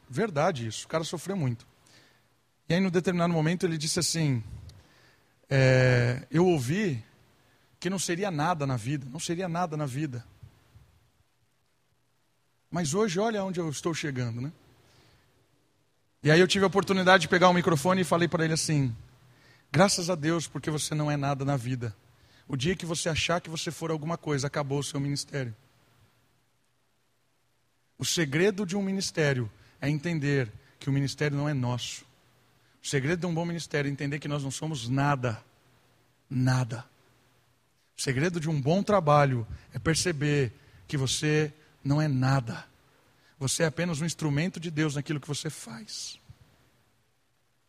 verdade 0.09 0.67
isso, 0.67 0.85
o 0.85 0.89
cara 0.89 1.05
sofreu 1.05 1.37
muito. 1.37 1.65
E 2.67 2.73
aí, 2.73 2.81
num 2.81 2.89
determinado 2.89 3.31
momento, 3.31 3.65
ele 3.65 3.77
disse 3.77 3.99
assim: 3.99 4.43
é, 5.49 6.27
Eu 6.31 6.45
ouvi 6.45 7.03
que 7.79 7.89
não 7.89 7.99
seria 7.99 8.31
nada 8.31 8.65
na 8.65 8.77
vida, 8.77 9.07
não 9.09 9.19
seria 9.19 9.47
nada 9.47 9.77
na 9.77 9.85
vida. 9.85 10.25
Mas 12.71 12.93
hoje, 12.93 13.19
olha 13.19 13.43
onde 13.43 13.59
eu 13.59 13.69
estou 13.69 13.93
chegando, 13.93 14.41
né? 14.41 14.51
E 16.23 16.31
aí 16.31 16.39
eu 16.39 16.47
tive 16.47 16.65
a 16.65 16.67
oportunidade 16.67 17.21
de 17.21 17.27
pegar 17.27 17.49
o 17.49 17.53
microfone 17.53 18.01
e 18.01 18.03
falei 18.03 18.27
para 18.27 18.43
ele 18.43 18.53
assim: 18.53 18.95
graças 19.71 20.09
a 20.09 20.15
Deus, 20.15 20.47
porque 20.47 20.71
você 20.71 20.95
não 20.95 21.09
é 21.09 21.15
nada 21.15 21.45
na 21.45 21.55
vida. 21.55 21.95
O 22.47 22.57
dia 22.57 22.75
que 22.75 22.85
você 22.85 23.09
achar 23.09 23.39
que 23.39 23.49
você 23.49 23.71
for 23.71 23.91
alguma 23.91 24.17
coisa, 24.17 24.47
acabou 24.47 24.79
o 24.79 24.83
seu 24.83 24.99
ministério. 24.99 25.55
O 27.97 28.03
segredo 28.03 28.65
de 28.65 28.75
um 28.75 28.81
ministério 28.81 29.49
é 29.79 29.89
entender 29.89 30.51
que 30.79 30.89
o 30.89 30.93
ministério 30.93 31.37
não 31.37 31.47
é 31.47 31.53
nosso. 31.53 32.05
O 32.85 32.87
segredo 32.87 33.21
de 33.21 33.25
um 33.25 33.33
bom 33.33 33.45
ministério 33.45 33.89
é 33.89 33.91
entender 33.91 34.19
que 34.19 34.27
nós 34.27 34.43
não 34.43 34.51
somos 34.51 34.87
nada. 34.87 35.43
Nada. 36.29 36.85
O 37.97 38.01
segredo 38.01 38.39
de 38.39 38.47
um 38.47 38.61
bom 38.61 38.83
trabalho 38.83 39.47
é 39.73 39.79
perceber 39.79 40.53
que 40.87 40.95
você 40.95 41.51
não 41.83 41.99
é 41.99 42.07
nada. 42.07 42.63
Você 43.39 43.63
é 43.63 43.65
apenas 43.65 44.01
um 44.01 44.05
instrumento 44.05 44.59
de 44.59 44.69
Deus 44.69 44.93
naquilo 44.93 45.19
que 45.19 45.27
você 45.27 45.49
faz. 45.49 46.19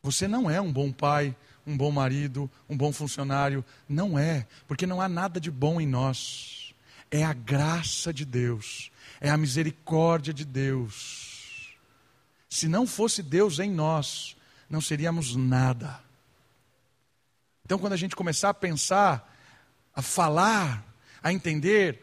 Você 0.02 0.28
não 0.28 0.50
é 0.50 0.60
um 0.60 0.70
bom 0.70 0.92
pai, 0.92 1.34
um 1.66 1.74
bom 1.78 1.90
marido, 1.90 2.50
um 2.68 2.76
bom 2.76 2.92
funcionário. 2.92 3.64
Não 3.88 4.18
é, 4.18 4.46
porque 4.68 4.86
não 4.86 5.00
há 5.00 5.08
nada 5.08 5.40
de 5.40 5.50
bom 5.50 5.80
em 5.80 5.86
nós. 5.86 6.74
É 7.10 7.24
a 7.24 7.32
graça 7.32 8.12
de 8.12 8.26
Deus, 8.26 8.90
é 9.18 9.30
a 9.30 9.38
misericórdia 9.38 10.34
de 10.34 10.44
Deus. 10.44 11.74
Se 12.50 12.68
não 12.68 12.86
fosse 12.86 13.22
Deus 13.22 13.58
em 13.58 13.70
nós, 13.70 14.35
não 14.68 14.80
seríamos 14.80 15.36
nada. 15.36 16.00
Então, 17.64 17.78
quando 17.78 17.94
a 17.94 17.96
gente 17.96 18.14
começar 18.14 18.50
a 18.50 18.54
pensar, 18.54 19.34
a 19.94 20.02
falar, 20.02 20.84
a 21.22 21.32
entender, 21.32 22.02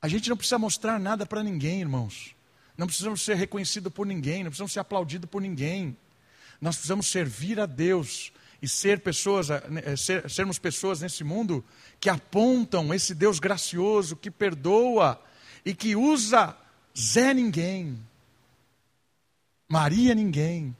a 0.00 0.08
gente 0.08 0.28
não 0.28 0.36
precisa 0.36 0.58
mostrar 0.58 0.98
nada 0.98 1.24
para 1.24 1.42
ninguém, 1.42 1.80
irmãos. 1.80 2.34
Não 2.76 2.86
precisamos 2.86 3.22
ser 3.22 3.36
reconhecidos 3.36 3.92
por 3.92 4.06
ninguém, 4.06 4.42
não 4.42 4.50
precisamos 4.50 4.72
ser 4.72 4.80
aplaudidos 4.80 5.30
por 5.30 5.40
ninguém. 5.40 5.96
Nós 6.60 6.76
precisamos 6.76 7.06
servir 7.06 7.60
a 7.60 7.66
Deus 7.66 8.32
e 8.60 8.68
ser 8.68 9.00
pessoas, 9.00 9.50
eh, 9.50 9.62
eh, 9.84 9.96
ser, 9.96 10.28
sermos 10.28 10.58
pessoas 10.58 11.00
nesse 11.00 11.22
mundo 11.22 11.64
que 12.00 12.08
apontam 12.08 12.92
esse 12.92 13.14
Deus 13.14 13.38
gracioso, 13.38 14.16
que 14.16 14.30
perdoa 14.30 15.22
e 15.64 15.74
que 15.74 15.94
usa 15.94 16.56
Zé 16.98 17.34
ninguém, 17.34 17.98
Maria 19.68 20.14
ninguém. 20.14 20.74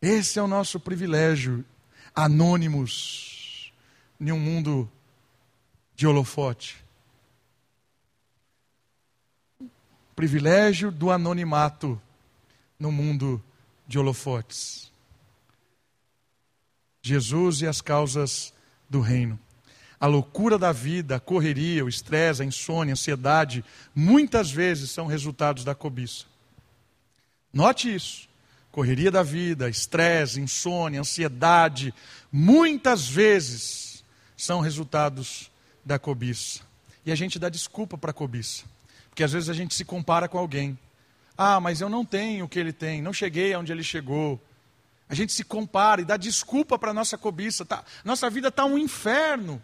Esse 0.00 0.38
é 0.38 0.42
o 0.42 0.46
nosso 0.46 0.78
privilégio, 0.78 1.64
anônimos, 2.14 3.72
em 4.20 4.30
um 4.30 4.38
mundo 4.38 4.90
de 5.96 6.06
holofote. 6.06 6.76
Privilégio 10.14 10.92
do 10.92 11.10
anonimato 11.10 12.00
no 12.78 12.92
mundo 12.92 13.42
de 13.88 13.98
holofotes. 13.98 14.92
Jesus 17.02 17.62
e 17.62 17.66
as 17.66 17.80
causas 17.80 18.52
do 18.88 19.00
reino. 19.00 19.38
A 19.98 20.06
loucura 20.06 20.56
da 20.56 20.70
vida, 20.70 21.16
a 21.16 21.20
correria, 21.20 21.84
o 21.84 21.88
estresse, 21.88 22.42
a 22.42 22.44
insônia, 22.44 22.92
a 22.92 22.94
ansiedade, 22.94 23.64
muitas 23.92 24.48
vezes 24.48 24.92
são 24.92 25.06
resultados 25.06 25.64
da 25.64 25.74
cobiça. 25.74 26.26
Note 27.52 27.92
isso. 27.92 28.27
Correria 28.70 29.10
da 29.10 29.22
vida, 29.22 29.68
estresse, 29.68 30.40
insônia, 30.40 31.00
ansiedade, 31.00 31.94
muitas 32.30 33.08
vezes 33.08 34.04
são 34.36 34.60
resultados 34.60 35.50
da 35.84 35.98
cobiça. 35.98 36.60
E 37.04 37.10
a 37.10 37.14
gente 37.14 37.38
dá 37.38 37.48
desculpa 37.48 37.96
para 37.96 38.10
a 38.10 38.14
cobiça. 38.14 38.64
Porque 39.08 39.24
às 39.24 39.32
vezes 39.32 39.48
a 39.48 39.54
gente 39.54 39.74
se 39.74 39.84
compara 39.84 40.28
com 40.28 40.38
alguém. 40.38 40.78
Ah, 41.36 41.58
mas 41.60 41.80
eu 41.80 41.88
não 41.88 42.04
tenho 42.04 42.44
o 42.44 42.48
que 42.48 42.58
ele 42.58 42.72
tem, 42.72 43.00
não 43.00 43.12
cheguei 43.12 43.54
aonde 43.54 43.72
ele 43.72 43.82
chegou. 43.82 44.40
A 45.08 45.14
gente 45.14 45.32
se 45.32 45.42
compara 45.42 46.00
e 46.00 46.04
dá 46.04 46.16
desculpa 46.16 46.78
para 46.78 46.90
a 46.90 46.94
nossa 46.94 47.16
cobiça. 47.16 47.64
Tá, 47.64 47.82
nossa 48.04 48.28
vida 48.28 48.48
está 48.48 48.64
um 48.64 48.76
inferno. 48.76 49.62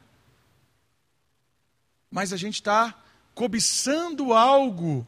Mas 2.10 2.32
a 2.32 2.36
gente 2.36 2.54
está 2.54 2.94
cobiçando 3.34 4.32
algo. 4.32 5.06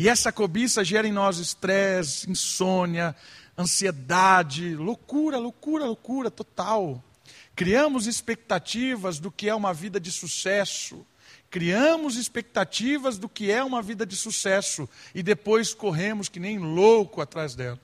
E 0.00 0.08
essa 0.08 0.32
cobiça 0.32 0.82
gera 0.82 1.06
em 1.06 1.12
nós 1.12 1.36
estresse, 1.36 2.30
insônia, 2.30 3.14
ansiedade, 3.58 4.74
loucura, 4.74 5.36
loucura, 5.36 5.84
loucura 5.84 6.30
total. 6.30 7.04
Criamos 7.54 8.06
expectativas 8.06 9.18
do 9.18 9.30
que 9.30 9.46
é 9.46 9.54
uma 9.54 9.74
vida 9.74 10.00
de 10.00 10.10
sucesso. 10.10 11.06
Criamos 11.50 12.16
expectativas 12.16 13.18
do 13.18 13.28
que 13.28 13.50
é 13.50 13.62
uma 13.62 13.82
vida 13.82 14.06
de 14.06 14.16
sucesso 14.16 14.88
e 15.14 15.22
depois 15.22 15.74
corremos 15.74 16.30
que 16.30 16.40
nem 16.40 16.56
louco 16.58 17.20
atrás 17.20 17.54
dela. 17.54 17.78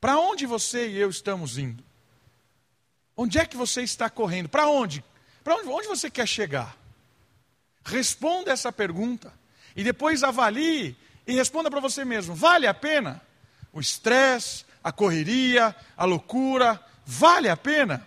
Para 0.00 0.16
onde 0.20 0.46
você 0.46 0.90
e 0.90 0.96
eu 0.96 1.10
estamos 1.10 1.58
indo? 1.58 1.82
Onde 3.16 3.36
é 3.36 3.44
que 3.44 3.56
você 3.56 3.82
está 3.82 4.08
correndo? 4.08 4.48
Para 4.48 4.68
onde? 4.68 5.04
Para 5.42 5.56
onde, 5.56 5.68
onde 5.68 5.88
você 5.88 6.08
quer 6.08 6.28
chegar? 6.28 6.83
Responda 7.84 8.50
essa 8.50 8.72
pergunta 8.72 9.32
e 9.76 9.84
depois 9.84 10.22
avalie 10.22 10.96
e 11.26 11.34
responda 11.34 11.70
para 11.70 11.80
você 11.80 12.04
mesmo: 12.04 12.34
vale 12.34 12.66
a 12.66 12.74
pena? 12.74 13.20
O 13.72 13.80
estresse, 13.80 14.64
a 14.82 14.90
correria, 14.90 15.74
a 15.96 16.04
loucura, 16.04 16.80
vale 17.04 17.48
a 17.48 17.56
pena? 17.56 18.06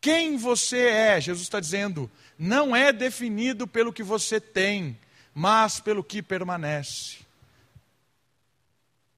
Quem 0.00 0.36
você 0.36 0.88
é, 0.88 1.20
Jesus 1.20 1.42
está 1.42 1.60
dizendo, 1.60 2.10
não 2.38 2.74
é 2.74 2.92
definido 2.92 3.66
pelo 3.66 3.92
que 3.92 4.02
você 4.02 4.40
tem, 4.40 4.98
mas 5.34 5.80
pelo 5.80 6.02
que 6.02 6.22
permanece. 6.22 7.18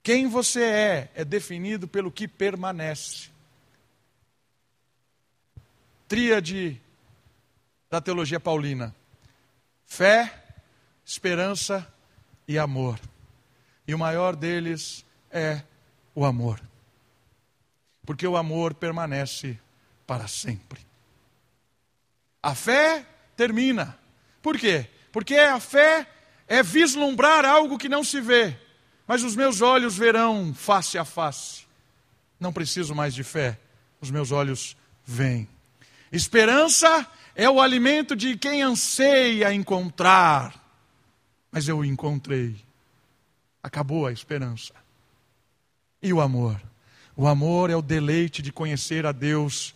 Quem 0.02 0.26
você 0.26 0.62
é 0.62 1.12
é 1.14 1.24
definido 1.24 1.86
pelo 1.86 2.10
que 2.10 2.26
permanece. 2.26 3.30
Tríade 6.08 6.80
da 7.88 8.00
teologia 8.00 8.40
paulina: 8.40 8.94
fé, 9.92 10.32
esperança 11.04 11.86
e 12.46 12.58
amor. 12.58 12.98
E 13.86 13.94
o 13.94 13.98
maior 13.98 14.36
deles 14.36 15.04
é 15.30 15.62
o 16.14 16.24
amor. 16.24 16.60
Porque 18.06 18.26
o 18.26 18.36
amor 18.36 18.74
permanece 18.74 19.58
para 20.06 20.26
sempre. 20.28 20.80
A 22.42 22.54
fé 22.54 23.06
termina. 23.36 23.98
Por 24.40 24.58
quê? 24.58 24.88
Porque 25.12 25.36
a 25.36 25.60
fé 25.60 26.06
é 26.48 26.62
vislumbrar 26.62 27.44
algo 27.44 27.78
que 27.78 27.88
não 27.88 28.02
se 28.02 28.20
vê 28.20 28.58
mas 29.06 29.22
os 29.22 29.36
meus 29.36 29.60
olhos 29.60 29.96
verão 29.96 30.54
face 30.54 30.96
a 30.96 31.04
face. 31.04 31.66
Não 32.38 32.52
preciso 32.52 32.94
mais 32.94 33.14
de 33.14 33.22
fé, 33.22 33.58
os 34.00 34.10
meus 34.10 34.32
olhos 34.32 34.76
veem. 35.04 35.48
Esperança 36.10 37.06
é 37.34 37.48
o 37.48 37.60
alimento 37.60 38.14
de 38.14 38.36
quem 38.36 38.62
anseia 38.62 39.52
encontrar, 39.52 40.54
mas 41.50 41.68
eu 41.68 41.84
encontrei. 41.84 42.56
Acabou 43.62 44.06
a 44.06 44.12
esperança. 44.12 44.74
E 46.02 46.12
o 46.12 46.20
amor? 46.20 46.60
O 47.16 47.26
amor 47.26 47.70
é 47.70 47.76
o 47.76 47.82
deleite 47.82 48.42
de 48.42 48.52
conhecer 48.52 49.06
a 49.06 49.12
Deus 49.12 49.74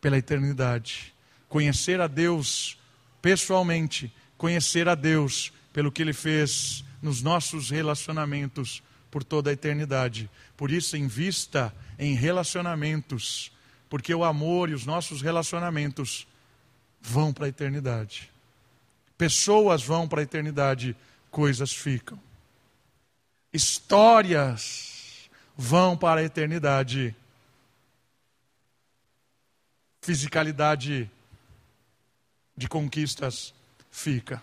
pela 0.00 0.16
eternidade. 0.16 1.14
Conhecer 1.48 2.00
a 2.00 2.06
Deus 2.06 2.78
pessoalmente, 3.20 4.12
conhecer 4.38 4.88
a 4.88 4.94
Deus 4.94 5.52
pelo 5.72 5.92
que 5.92 6.02
Ele 6.02 6.12
fez 6.12 6.84
nos 7.02 7.22
nossos 7.22 7.70
relacionamentos 7.70 8.82
por 9.10 9.22
toda 9.22 9.50
a 9.50 9.52
eternidade. 9.52 10.30
Por 10.56 10.70
isso, 10.70 10.96
invista 10.96 11.74
em 11.98 12.14
relacionamentos, 12.14 13.52
porque 13.88 14.14
o 14.14 14.24
amor 14.24 14.70
e 14.70 14.74
os 14.74 14.86
nossos 14.86 15.22
relacionamentos 15.22 16.26
vão 17.06 17.32
para 17.32 17.46
a 17.46 17.48
eternidade. 17.48 18.30
Pessoas 19.16 19.82
vão 19.82 20.08
para 20.08 20.20
a 20.20 20.24
eternidade, 20.24 20.96
coisas 21.30 21.72
ficam. 21.72 22.20
Histórias 23.52 25.30
vão 25.56 25.96
para 25.96 26.20
a 26.20 26.24
eternidade. 26.24 27.14
Fisicalidade 30.02 31.10
de 32.56 32.68
conquistas 32.68 33.54
fica 33.90 34.42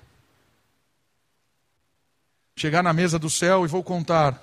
chegar 2.56 2.84
na 2.84 2.94
mesa 2.94 3.18
do 3.18 3.30
céu 3.30 3.66
e 3.66 3.68
vou 3.68 3.84
contar 3.84 4.42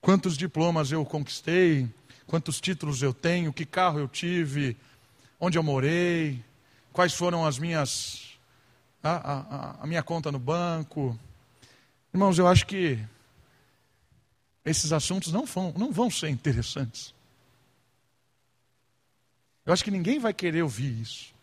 quantos 0.00 0.36
diplomas 0.36 0.90
eu 0.90 1.04
conquistei, 1.04 1.88
quantos 2.26 2.60
títulos 2.60 3.02
eu 3.02 3.12
tenho, 3.12 3.52
que 3.52 3.64
carro 3.64 3.98
eu 3.98 4.08
tive, 4.08 4.76
onde 5.44 5.58
eu 5.58 5.62
morei, 5.62 6.42
quais 6.92 7.12
foram 7.12 7.44
as 7.44 7.58
minhas 7.58 8.38
a, 9.02 9.10
a, 9.10 9.82
a 9.82 9.86
minha 9.86 10.02
conta 10.02 10.32
no 10.32 10.38
banco. 10.38 11.18
Irmãos, 12.12 12.38
eu 12.38 12.48
acho 12.48 12.66
que 12.66 12.98
esses 14.64 14.92
assuntos 14.92 15.30
não 15.30 15.44
vão, 15.44 15.74
não 15.76 15.92
vão 15.92 16.10
ser 16.10 16.30
interessantes. 16.30 17.14
Eu 19.66 19.72
acho 19.72 19.84
que 19.84 19.90
ninguém 19.90 20.18
vai 20.18 20.32
querer 20.32 20.62
ouvir 20.62 21.00
isso. 21.00 21.34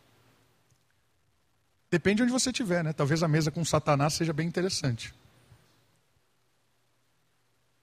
Depende 1.92 2.18
de 2.18 2.24
onde 2.24 2.32
você 2.32 2.50
estiver, 2.50 2.84
né? 2.84 2.94
Talvez 2.94 3.22
a 3.22 3.28
mesa 3.28 3.52
com 3.52 3.64
Satanás 3.64 4.14
seja 4.14 4.34
bem 4.34 4.48
interessante. 4.48 5.14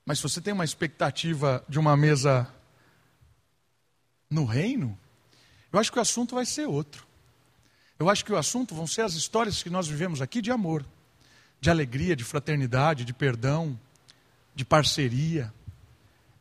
Mas 0.05 0.19
se 0.19 0.23
você 0.23 0.41
tem 0.41 0.55
uma 0.55 0.65
expectativa 0.65 1.65
de 1.69 1.79
uma 1.79 1.97
mesa 1.97 2.53
no 4.31 4.45
reino, 4.45 4.99
eu 5.73 5.79
acho 5.79 5.93
que 5.93 5.99
o 5.99 6.03
assunto 6.03 6.35
vai 6.35 6.47
ser 6.47 6.67
outro. 6.67 7.07
Eu 7.99 8.09
acho 8.09 8.25
que 8.25 8.33
o 8.33 8.37
assunto 8.37 8.75
vão 8.75 8.87
ser 8.87 9.03
as 9.03 9.15
histórias 9.15 9.63
que 9.63 9.71
nós 9.71 9.89
vivemos 9.89 10.23
aqui 10.23 10.41
de 10.41 10.51
amor, 10.51 10.85
de 11.61 11.69
alegria, 11.69 12.15
de 12.15 12.25
fraternidade, 12.25 13.05
de 13.05 13.13
perdão, 13.13 13.79
de 14.55 14.65
parceria. 14.65 15.53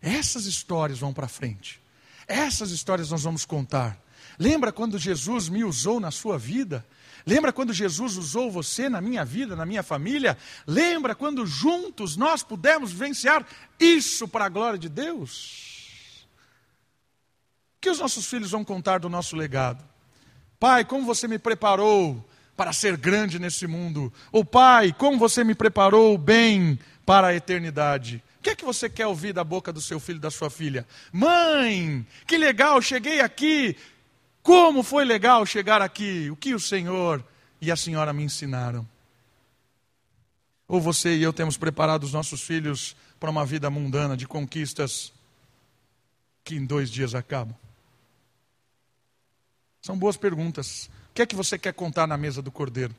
Essas 0.02 0.46
histórias 0.46 1.00
vão 1.00 1.14
para 1.14 1.28
frente. 1.28 1.82
Essas 2.28 2.72
histórias 2.72 3.10
nós 3.10 3.24
vamos 3.24 3.44
contar. 3.44 4.00
Lembra 4.38 4.72
quando 4.72 5.00
Jesus 5.00 5.50
me 5.50 5.64
usou 5.64 6.00
na 6.00 6.12
sua 6.12 6.38
vida? 6.38 6.86
Lembra 7.26 7.52
quando 7.52 7.74
Jesus 7.74 8.16
usou 8.16 8.52
você 8.52 8.88
na 8.88 9.02
minha 9.02 9.26
vida, 9.26 9.56
na 9.56 9.66
minha 9.66 9.84
família? 9.84 10.38
Lembra 10.66 11.16
quando 11.16 11.46
juntos 11.46 12.16
nós 12.16 12.44
pudemos 12.44 12.92
vivenciar 12.92 13.46
isso 13.80 14.28
para 14.28 14.46
a 14.46 14.50
glória 14.50 14.78
de 14.78 14.88
Deus? 14.88 15.77
O 17.78 17.82
que 17.82 17.90
os 17.90 18.00
nossos 18.00 18.26
filhos 18.26 18.52
vão 18.52 18.64
contar 18.64 19.00
do 19.00 19.10
nosso 19.10 19.36
legado? 19.36 19.84
Pai, 20.60 20.84
como 20.84 21.06
você 21.06 21.28
me 21.28 21.40
preparou 21.40 22.24
para 22.56 22.74
ser 22.74 22.98
grande 22.98 23.40
nesse 23.40 23.68
mundo? 23.68 24.12
Ou 24.32 24.44
Pai, 24.44 24.94
como 24.94 25.18
você 25.18 25.44
me 25.44 25.56
preparou 25.56 26.18
bem 26.18 26.80
para 27.06 27.28
a 27.28 27.36
eternidade? 27.36 28.24
que 28.48 28.52
é 28.52 28.56
que 28.56 28.64
você 28.64 28.90
quer 28.90 29.06
ouvir 29.08 29.34
da 29.34 29.44
boca 29.44 29.74
do 29.74 29.82
seu 29.82 30.00
filho, 30.00 30.22
da 30.22 30.32
sua 30.32 30.50
filha? 30.50 30.88
Mãe, 31.12 32.08
que 32.26 32.38
legal, 32.38 32.82
cheguei 32.82 33.20
aqui. 33.20 33.76
Como 34.42 34.84
foi 34.84 35.04
legal 35.04 35.46
chegar 35.46 35.82
aqui? 35.82 36.30
O 36.32 36.36
que 36.38 36.54
o 36.54 36.60
Senhor 36.60 37.22
e 37.60 37.70
a 37.70 37.76
senhora 37.76 38.14
me 38.14 38.24
ensinaram? 38.24 38.88
Ou 40.66 40.80
você 40.80 41.18
e 41.18 41.24
eu 41.24 41.34
temos 41.34 41.58
preparado 41.58 42.06
os 42.06 42.14
nossos 42.14 42.42
filhos 42.42 42.96
para 43.20 43.30
uma 43.30 43.46
vida 43.46 43.70
mundana 43.70 44.16
de 44.16 44.26
conquistas 44.26 45.12
que 46.42 46.56
em 46.56 46.66
dois 46.66 46.90
dias 46.90 47.14
acabam? 47.14 47.54
São 49.88 49.98
boas 49.98 50.18
perguntas. 50.18 50.90
O 51.12 51.14
que 51.14 51.22
é 51.22 51.26
que 51.26 51.34
você 51.34 51.58
quer 51.58 51.74
contar 51.74 52.06
na 52.06 52.18
mesa 52.18 52.42
do 52.42 52.52
cordeiro? 52.52 52.94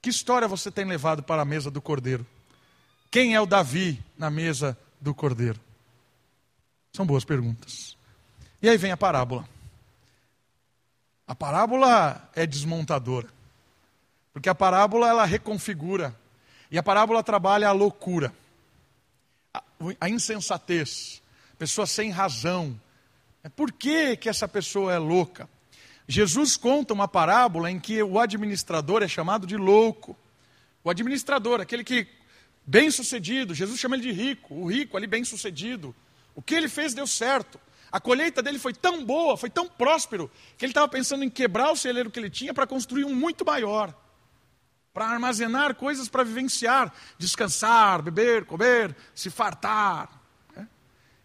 Que 0.00 0.08
história 0.08 0.46
você 0.46 0.70
tem 0.70 0.84
levado 0.84 1.20
para 1.20 1.42
a 1.42 1.44
mesa 1.44 1.68
do 1.68 1.82
cordeiro? 1.82 2.24
Quem 3.10 3.34
é 3.34 3.40
o 3.40 3.44
Davi 3.44 4.00
na 4.16 4.30
mesa 4.30 4.78
do 5.00 5.12
cordeiro? 5.12 5.58
São 6.92 7.04
boas 7.04 7.24
perguntas. 7.24 7.96
E 8.62 8.68
aí 8.68 8.76
vem 8.76 8.92
a 8.92 8.96
parábola. 8.96 9.48
A 11.26 11.34
parábola 11.34 12.30
é 12.36 12.46
desmontadora. 12.46 13.26
Porque 14.32 14.48
a 14.48 14.54
parábola 14.54 15.08
ela 15.08 15.24
reconfigura. 15.24 16.14
E 16.70 16.78
a 16.78 16.84
parábola 16.84 17.20
trabalha 17.20 17.66
a 17.66 17.72
loucura, 17.72 18.32
a, 19.52 19.60
a 20.02 20.08
insensatez, 20.08 21.20
pessoa 21.58 21.84
sem 21.84 22.12
razão. 22.12 22.80
Por 23.54 23.72
que, 23.72 24.16
que 24.16 24.28
essa 24.28 24.48
pessoa 24.48 24.92
é 24.92 24.98
louca? 24.98 25.48
Jesus 26.06 26.56
conta 26.56 26.94
uma 26.94 27.06
parábola 27.06 27.70
em 27.70 27.78
que 27.78 28.02
o 28.02 28.18
administrador 28.18 29.02
é 29.02 29.08
chamado 29.08 29.46
de 29.46 29.56
louco. 29.56 30.16
O 30.82 30.88
administrador, 30.88 31.60
aquele 31.60 31.84
que 31.84 32.06
bem 32.66 32.90
sucedido, 32.90 33.54
Jesus 33.54 33.78
chama 33.78 33.96
ele 33.96 34.04
de 34.04 34.12
rico, 34.12 34.54
o 34.54 34.70
rico 34.70 34.96
ali 34.96 35.06
bem 35.06 35.22
sucedido. 35.22 35.94
O 36.34 36.40
que 36.42 36.54
ele 36.54 36.68
fez 36.68 36.94
deu 36.94 37.06
certo. 37.06 37.60
A 37.90 38.00
colheita 38.00 38.42
dele 38.42 38.58
foi 38.58 38.72
tão 38.72 39.04
boa, 39.04 39.36
foi 39.36 39.50
tão 39.50 39.68
próspero, 39.68 40.30
que 40.56 40.64
ele 40.64 40.70
estava 40.70 40.88
pensando 40.88 41.24
em 41.24 41.30
quebrar 41.30 41.70
o 41.72 41.76
celeiro 41.76 42.10
que 42.10 42.18
ele 42.18 42.30
tinha 42.30 42.52
para 42.52 42.66
construir 42.66 43.04
um 43.04 43.14
muito 43.14 43.44
maior. 43.44 43.94
Para 44.92 45.06
armazenar 45.06 45.74
coisas 45.74 46.08
para 46.08 46.24
vivenciar, 46.24 46.92
descansar, 47.18 48.02
beber, 48.02 48.44
comer, 48.44 48.96
se 49.14 49.30
fartar. 49.30 50.10
Né? 50.56 50.66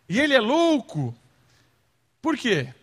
E 0.08 0.20
ele 0.20 0.34
é 0.34 0.40
louco. 0.40 1.16
Por 2.24 2.38
quê? 2.38 2.74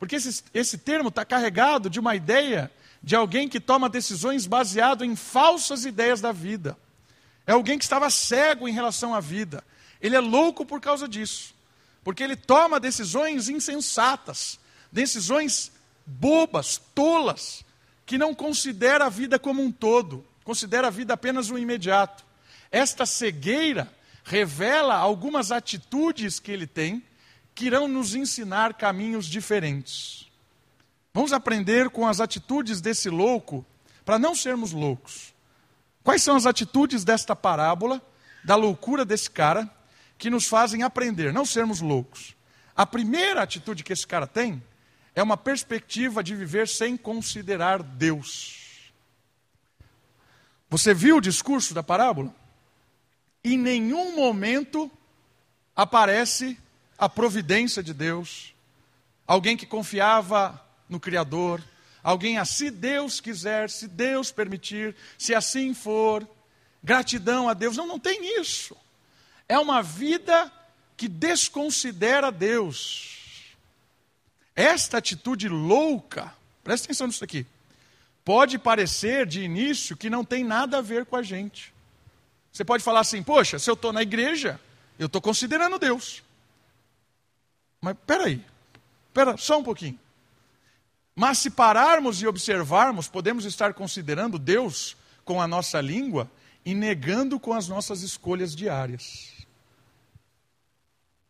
Porque 0.00 0.16
esse, 0.16 0.42
esse 0.52 0.76
termo 0.76 1.10
está 1.10 1.24
carregado 1.24 1.88
de 1.88 2.00
uma 2.00 2.16
ideia 2.16 2.68
de 3.00 3.14
alguém 3.14 3.48
que 3.48 3.60
toma 3.60 3.88
decisões 3.88 4.46
baseado 4.46 5.04
em 5.04 5.14
falsas 5.14 5.84
ideias 5.84 6.20
da 6.20 6.32
vida. 6.32 6.76
É 7.46 7.52
alguém 7.52 7.78
que 7.78 7.84
estava 7.84 8.10
cego 8.10 8.66
em 8.66 8.72
relação 8.72 9.14
à 9.14 9.20
vida. 9.20 9.62
Ele 10.00 10.16
é 10.16 10.20
louco 10.20 10.66
por 10.66 10.80
causa 10.80 11.06
disso. 11.06 11.54
Porque 12.02 12.20
ele 12.20 12.34
toma 12.34 12.80
decisões 12.80 13.48
insensatas, 13.48 14.58
decisões 14.90 15.70
bobas, 16.04 16.76
tolas, 16.92 17.64
que 18.04 18.18
não 18.18 18.34
considera 18.34 19.06
a 19.06 19.08
vida 19.08 19.38
como 19.38 19.62
um 19.62 19.70
todo, 19.70 20.26
considera 20.42 20.88
a 20.88 20.90
vida 20.90 21.14
apenas 21.14 21.48
o 21.48 21.56
imediato. 21.56 22.24
Esta 22.72 23.06
cegueira 23.06 23.88
revela 24.24 24.96
algumas 24.96 25.52
atitudes 25.52 26.40
que 26.40 26.50
ele 26.50 26.66
tem 26.66 27.04
que 27.60 27.66
irão 27.66 27.86
nos 27.86 28.14
ensinar 28.14 28.72
caminhos 28.72 29.26
diferentes. 29.26 30.26
Vamos 31.12 31.30
aprender 31.30 31.90
com 31.90 32.06
as 32.06 32.18
atitudes 32.18 32.80
desse 32.80 33.10
louco 33.10 33.66
para 34.02 34.18
não 34.18 34.34
sermos 34.34 34.72
loucos. 34.72 35.34
Quais 36.02 36.22
são 36.22 36.36
as 36.36 36.46
atitudes 36.46 37.04
desta 37.04 37.36
parábola, 37.36 38.00
da 38.42 38.56
loucura 38.56 39.04
desse 39.04 39.30
cara, 39.30 39.70
que 40.16 40.30
nos 40.30 40.46
fazem 40.46 40.82
aprender, 40.82 41.34
não 41.34 41.44
sermos 41.44 41.82
loucos? 41.82 42.34
A 42.74 42.86
primeira 42.86 43.42
atitude 43.42 43.84
que 43.84 43.92
esse 43.92 44.06
cara 44.06 44.26
tem 44.26 44.62
é 45.14 45.22
uma 45.22 45.36
perspectiva 45.36 46.24
de 46.24 46.34
viver 46.34 46.66
sem 46.66 46.96
considerar 46.96 47.82
Deus. 47.82 48.90
Você 50.70 50.94
viu 50.94 51.18
o 51.18 51.20
discurso 51.20 51.74
da 51.74 51.82
parábola? 51.82 52.34
Em 53.44 53.58
nenhum 53.58 54.16
momento 54.16 54.90
aparece 55.76 56.58
a 57.00 57.08
providência 57.08 57.82
de 57.82 57.92
Deus, 57.92 58.54
alguém 59.26 59.56
que 59.56 59.66
confiava 59.66 60.64
no 60.88 61.00
Criador, 61.00 61.60
Alguém 62.02 62.38
a, 62.38 62.44
se 62.44 62.70
Deus 62.70 63.20
quiser, 63.20 63.68
se 63.68 63.86
Deus 63.86 64.32
permitir, 64.32 64.96
se 65.18 65.34
assim 65.34 65.74
for, 65.74 66.26
gratidão 66.82 67.48
a 67.48 67.54
Deus. 67.54 67.76
Não, 67.76 67.86
não 67.86 67.98
tem 67.98 68.40
isso. 68.40 68.76
É 69.48 69.58
uma 69.58 69.82
vida 69.82 70.50
que 70.96 71.08
desconsidera 71.08 72.32
Deus. 72.32 73.54
Esta 74.56 74.98
atitude 74.98 75.48
louca, 75.48 76.32
presta 76.64 76.86
atenção 76.86 77.06
nisso 77.06 77.24
aqui, 77.24 77.46
pode 78.24 78.58
parecer 78.58 79.26
de 79.26 79.42
início 79.42 79.96
que 79.96 80.10
não 80.10 80.24
tem 80.24 80.44
nada 80.44 80.78
a 80.78 80.82
ver 80.82 81.06
com 81.06 81.16
a 81.16 81.22
gente. 81.22 81.72
Você 82.52 82.64
pode 82.64 82.82
falar 82.82 83.00
assim, 83.00 83.22
poxa, 83.22 83.58
se 83.58 83.70
eu 83.70 83.74
estou 83.74 83.92
na 83.92 84.02
igreja, 84.02 84.60
eu 84.98 85.06
estou 85.06 85.20
considerando 85.20 85.78
Deus. 85.78 86.22
Mas 87.80 87.96
peraí, 88.06 88.44
pera 89.14 89.36
só 89.36 89.58
um 89.58 89.64
pouquinho. 89.64 89.98
Mas 91.14 91.38
se 91.38 91.50
pararmos 91.50 92.22
e 92.22 92.26
observarmos, 92.26 93.08
podemos 93.08 93.44
estar 93.44 93.74
considerando 93.74 94.38
Deus 94.38 94.96
com 95.24 95.40
a 95.40 95.46
nossa 95.46 95.80
língua 95.80 96.30
e 96.64 96.74
negando 96.74 97.38
com 97.38 97.52
as 97.52 97.68
nossas 97.68 98.02
escolhas 98.02 98.54
diárias. 98.54 99.32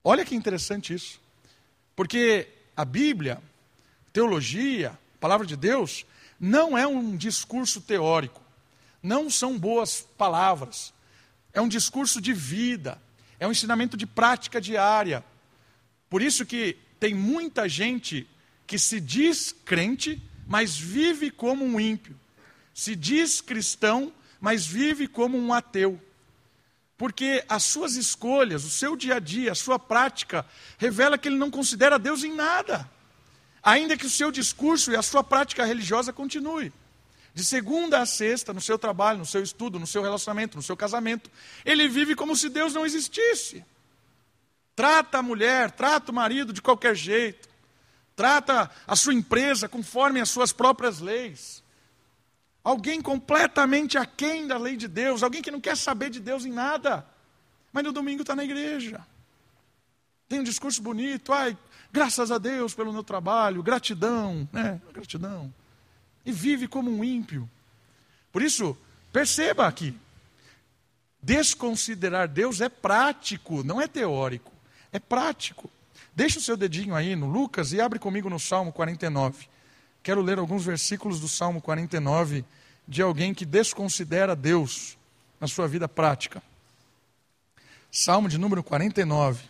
Olha 0.03 0.25
que 0.25 0.35
interessante 0.35 0.95
isso. 0.95 1.21
Porque 1.95 2.49
a 2.77 2.85
Bíblia, 2.85 3.41
teologia, 4.13 4.99
palavra 5.21 5.47
de 5.47 5.57
Deus, 5.57 6.07
não 6.39 6.77
é 6.77 6.87
um 6.87 7.17
discurso 7.17 7.81
teórico, 7.81 8.41
não 9.03 9.29
são 9.29 9.59
boas 9.59 10.01
palavras, 10.17 10.95
é 11.53 11.61
um 11.61 11.69
discurso 11.69 12.21
de 12.21 12.33
vida, 12.33 12.97
é 13.39 13.47
um 13.47 13.51
ensinamento 13.51 13.97
de 13.97 14.07
prática 14.07 14.61
diária. 14.61 15.23
Por 16.11 16.21
isso 16.21 16.45
que 16.45 16.77
tem 16.99 17.15
muita 17.15 17.69
gente 17.69 18.29
que 18.67 18.79
se 18.79 19.01
diz 19.01 19.55
crente, 19.65 20.21
mas 20.47 20.77
vive 20.77 21.31
como 21.31 21.65
um 21.65 21.79
ímpio. 21.79 22.19
Se 22.75 22.97
diz 22.97 23.41
cristão, 23.41 24.13
mas 24.41 24.67
vive 24.67 25.07
como 25.07 25.39
um 25.39 25.55
ateu. 25.55 26.01
Porque 26.99 27.45
as 27.49 27.63
suas 27.63 27.95
escolhas, 27.95 28.65
o 28.65 28.71
seu 28.71 28.97
dia 28.97 29.15
a 29.15 29.19
dia, 29.21 29.53
a 29.53 29.55
sua 29.55 29.79
prática, 29.79 30.45
revela 30.77 31.17
que 31.17 31.29
ele 31.29 31.39
não 31.39 31.51
considera 31.51 31.99
Deus 31.99 32.25
em 32.25 32.35
nada. 32.35 32.91
Ainda 33.63 33.97
que 33.97 34.07
o 34.07 34.11
seu 34.11 34.33
discurso 34.33 34.91
e 34.91 34.97
a 34.97 35.03
sua 35.03 35.23
prática 35.23 35.65
religiosa 35.65 36.13
continue. 36.13 36.73
De 37.33 37.45
segunda 37.45 38.01
a 38.01 38.07
sexta, 38.07 38.53
no 38.53 38.61
seu 38.61 38.79
trabalho, 38.79 39.19
no 39.19 39.27
seu 39.27 39.43
estudo, 39.43 39.79
no 39.79 39.87
seu 39.87 40.03
relacionamento, 40.03 40.57
no 40.57 40.63
seu 40.63 40.77
casamento, 40.77 41.31
ele 41.65 41.89
vive 41.89 42.17
como 42.17 42.35
se 42.35 42.49
Deus 42.49 42.75
não 42.75 42.85
existisse. 42.85 43.65
Trata 44.81 45.19
a 45.19 45.23
mulher, 45.23 45.71
trata 45.71 46.11
o 46.11 46.15
marido 46.15 46.53
de 46.53 46.63
qualquer 46.63 46.95
jeito 46.95 47.51
trata 48.21 48.71
a 48.87 48.95
sua 48.95 49.15
empresa 49.15 49.67
conforme 49.67 50.21
as 50.21 50.29
suas 50.29 50.53
próprias 50.53 51.01
leis. 51.01 51.65
Alguém 52.63 53.01
completamente 53.01 53.97
aquém 53.97 54.47
da 54.47 54.59
lei 54.59 54.77
de 54.77 54.87
Deus, 54.87 55.23
alguém 55.23 55.41
que 55.41 55.51
não 55.51 55.59
quer 55.59 55.75
saber 55.75 56.11
de 56.11 56.21
Deus 56.21 56.45
em 56.45 56.53
nada, 56.53 57.07
mas 57.73 57.83
no 57.83 57.93
domingo 57.93 58.21
está 58.21 58.37
na 58.37 58.45
igreja. 58.45 59.01
Tem 60.29 60.39
um 60.39 60.45
discurso 60.45 60.83
bonito, 60.83 61.33
ai, 61.33 61.57
graças 61.91 62.31
a 62.31 62.37
Deus 62.37 62.75
pelo 62.75 62.93
meu 62.93 63.03
trabalho, 63.03 63.63
gratidão, 63.63 64.47
né? 64.53 64.79
Gratidão. 64.93 65.51
E 66.23 66.31
vive 66.31 66.69
como 66.69 66.91
um 66.91 67.03
ímpio. 67.03 67.49
Por 68.31 68.43
isso, 68.43 68.77
perceba 69.11 69.67
aqui, 69.67 69.99
desconsiderar 71.23 72.29
Deus 72.29 72.61
é 72.61 72.69
prático, 72.69 73.65
não 73.65 73.81
é 73.81 73.89
teórico, 73.89 74.50
é 74.93 74.99
prático. 74.99 75.71
Deixa 76.15 76.39
o 76.39 76.43
seu 76.43 76.57
dedinho 76.57 76.95
aí 76.95 77.15
no 77.15 77.27
Lucas 77.27 77.73
e 77.73 77.81
abre 77.81 77.99
comigo 77.99 78.29
no 78.29 78.39
Salmo 78.39 78.73
49. 78.73 79.49
Quero 80.03 80.23
ler 80.23 80.39
alguns 80.39 80.65
versículos 80.65 81.21
do 81.21 81.29
Salmo 81.29 81.61
49 81.61 82.45
de 82.87 83.03
alguém 83.03 83.33
que 83.33 83.45
desconsidera 83.45 84.35
Deus 84.35 84.99
na 85.39 85.47
sua 85.47 85.69
vida 85.69 85.89
prática. 85.89 86.43
Salmo 87.91 88.29
de 88.29 88.39
número 88.39 88.63
49. 88.63 89.49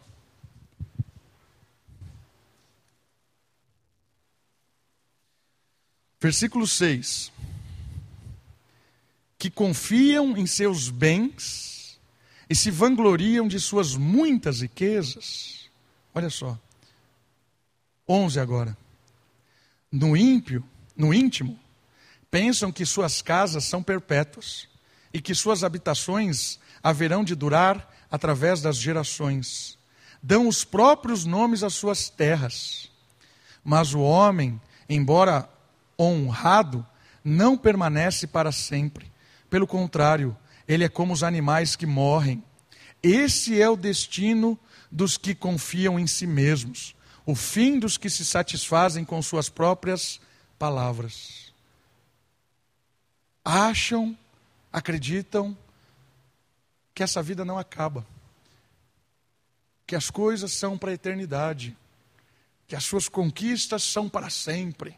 Versículo 6.21 6.67
6. 6.67 7.33
Que 9.39 9.51
confiam 9.51 10.37
em 10.37 10.47
seus 10.47 10.91
bens 10.91 11.80
e 12.51 12.55
se 12.55 12.71
vangloriam 12.71 13.49
de 13.49 13.59
suas 13.59 13.97
muitas 13.97 14.61
riquezas 14.61 15.61
Olha 16.15 16.31
só. 16.31 16.59
11 18.09 18.41
agora. 18.41 18.77
No 19.91 20.17
ímpio, 20.17 20.65
no 20.97 21.15
íntimo, 21.15 21.59
pensam 22.31 22.73
que 22.73 22.85
suas 22.85 23.23
casas 23.23 23.65
são 23.65 23.83
perpétuas 23.83 24.69
e 25.13 25.21
que 25.21 25.35
suas 25.35 25.65
habitações 25.65 26.59
haverão 26.83 27.25
de 27.25 27.35
durar 27.35 27.89
através 28.11 28.61
das 28.61 28.77
gerações. 28.77 29.79
Dão 30.23 30.49
os 30.49 30.65
próprios 30.65 31.25
nomes 31.25 31.63
às 31.63 31.75
suas 31.75 32.09
terras. 32.09 32.91
Mas 33.65 33.95
o 33.95 34.01
homem, 34.01 34.61
embora 34.89 35.49
honrado, 35.99 36.87
não 37.25 37.57
permanece 37.57 38.27
para 38.27 38.51
sempre. 38.51 39.11
Pelo 39.49 39.67
contrário, 39.67 40.37
ele 40.71 40.85
é 40.85 40.89
como 40.89 41.13
os 41.13 41.25
animais 41.25 41.75
que 41.75 41.85
morrem. 41.85 42.45
Esse 43.03 43.61
é 43.61 43.69
o 43.69 43.75
destino 43.75 44.57
dos 44.89 45.17
que 45.17 45.35
confiam 45.35 45.99
em 45.99 46.07
si 46.07 46.29
mesmos, 46.29 46.95
o 47.27 47.35
fim 47.35 47.77
dos 47.77 47.99
que 47.99 48.09
se 48.09 48.25
satisfazem 48.25 49.05
com 49.05 49.21
suas 49.21 49.49
próprias 49.49 50.21
palavras. 50.57 51.53
Acham, 53.45 54.17
acreditam 54.73 55.59
que 56.95 57.03
essa 57.03 57.21
vida 57.21 57.45
não 57.45 57.59
acaba, 57.59 58.07
que 59.85 59.97
as 59.97 60.09
coisas 60.09 60.53
são 60.53 60.79
para 60.79 60.93
a 60.93 60.95
eternidade, 60.95 61.77
que 62.69 62.77
as 62.77 62.85
suas 62.85 63.09
conquistas 63.09 63.83
são 63.83 64.09
para 64.09 64.31
sempre. 64.31 64.97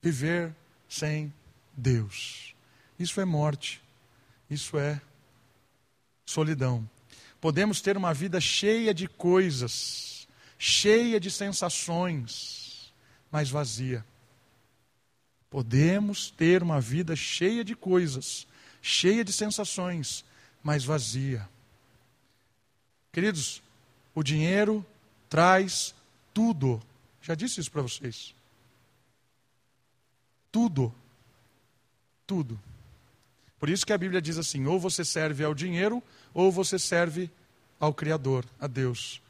Viver 0.00 0.56
sem 0.88 1.30
Deus. 1.76 2.53
Isso 2.98 3.20
é 3.20 3.24
morte. 3.24 3.82
Isso 4.48 4.78
é 4.78 5.00
solidão. 6.24 6.88
Podemos 7.40 7.80
ter 7.80 7.96
uma 7.96 8.14
vida 8.14 8.40
cheia 8.40 8.94
de 8.94 9.06
coisas, 9.06 10.26
cheia 10.58 11.20
de 11.20 11.30
sensações, 11.30 12.92
mas 13.30 13.50
vazia. 13.50 14.04
Podemos 15.50 16.30
ter 16.30 16.62
uma 16.62 16.80
vida 16.80 17.14
cheia 17.14 17.62
de 17.64 17.76
coisas, 17.76 18.46
cheia 18.80 19.24
de 19.24 19.32
sensações, 19.32 20.24
mas 20.62 20.84
vazia. 20.84 21.48
Queridos, 23.12 23.62
o 24.14 24.22
dinheiro 24.22 24.84
traz 25.28 25.94
tudo. 26.32 26.82
Já 27.22 27.34
disse 27.34 27.60
isso 27.60 27.70
para 27.70 27.82
vocês. 27.82 28.34
Tudo. 30.50 30.94
Tudo. 32.26 32.58
Por 33.58 33.68
isso 33.70 33.86
que 33.86 33.92
a 33.92 33.98
Bíblia 33.98 34.20
diz 34.20 34.38
assim: 34.38 34.66
ou 34.66 34.78
você 34.78 35.04
serve 35.04 35.44
ao 35.44 35.54
dinheiro, 35.54 36.02
ou 36.32 36.50
você 36.50 36.78
serve 36.78 37.30
ao 37.78 37.94
Criador, 37.94 38.44
a 38.60 38.66
Deus. 38.66 39.22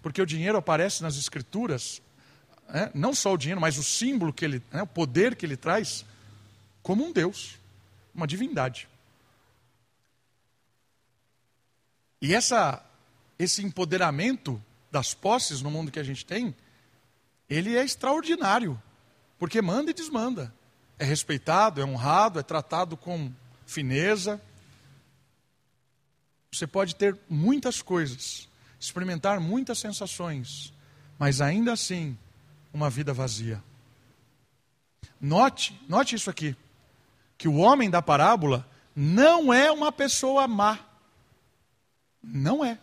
Porque 0.00 0.20
o 0.20 0.26
dinheiro 0.26 0.58
aparece 0.58 1.02
nas 1.02 1.16
Escrituras, 1.16 2.02
né? 2.68 2.90
não 2.94 3.14
só 3.14 3.32
o 3.32 3.36
dinheiro, 3.36 3.60
mas 3.60 3.78
o 3.78 3.82
símbolo 3.82 4.32
que 4.32 4.44
ele, 4.44 4.62
né? 4.70 4.82
o 4.82 4.86
poder 4.86 5.36
que 5.36 5.46
ele 5.46 5.56
traz, 5.56 6.04
como 6.82 7.04
um 7.04 7.12
Deus, 7.12 7.58
uma 8.14 8.26
divindade. 8.26 8.88
E 12.20 12.34
essa, 12.34 12.84
esse 13.38 13.62
empoderamento 13.62 14.62
das 14.90 15.12
posses 15.12 15.60
no 15.60 15.70
mundo 15.70 15.90
que 15.90 15.98
a 15.98 16.04
gente 16.04 16.24
tem, 16.24 16.54
ele 17.48 17.76
é 17.76 17.84
extraordinário, 17.84 18.80
porque 19.38 19.60
manda 19.60 19.90
e 19.90 19.94
desmanda 19.94 20.52
é 20.98 21.04
respeitado, 21.04 21.80
é 21.80 21.84
honrado, 21.84 22.38
é 22.38 22.42
tratado 22.42 22.96
com 22.96 23.32
fineza. 23.66 24.40
Você 26.52 26.66
pode 26.66 26.94
ter 26.94 27.18
muitas 27.28 27.80
coisas, 27.80 28.48
experimentar 28.78 29.40
muitas 29.40 29.78
sensações, 29.78 30.72
mas 31.18 31.40
ainda 31.40 31.72
assim, 31.72 32.16
uma 32.72 32.90
vida 32.90 33.12
vazia. 33.12 33.62
Note, 35.20 35.80
note 35.88 36.16
isso 36.16 36.28
aqui, 36.28 36.56
que 37.38 37.48
o 37.48 37.56
homem 37.56 37.88
da 37.88 38.02
parábola 38.02 38.68
não 38.94 39.52
é 39.52 39.70
uma 39.70 39.90
pessoa 39.90 40.46
má. 40.46 40.78
Não 42.22 42.64
é. 42.64 42.78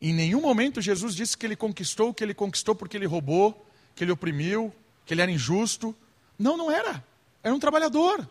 Em 0.00 0.12
nenhum 0.12 0.40
momento 0.40 0.82
Jesus 0.82 1.14
disse 1.14 1.36
que 1.36 1.46
ele 1.46 1.56
conquistou, 1.56 2.12
que 2.12 2.22
ele 2.22 2.34
conquistou 2.34 2.74
porque 2.74 2.96
ele 2.96 3.06
roubou, 3.06 3.66
que 3.94 4.04
ele 4.04 4.12
oprimiu, 4.12 4.74
que 5.06 5.14
ele 5.14 5.22
era 5.22 5.30
injusto. 5.30 5.96
Não, 6.38 6.56
não 6.56 6.70
era. 6.70 7.02
Era 7.42 7.54
um 7.54 7.58
trabalhador. 7.58 8.28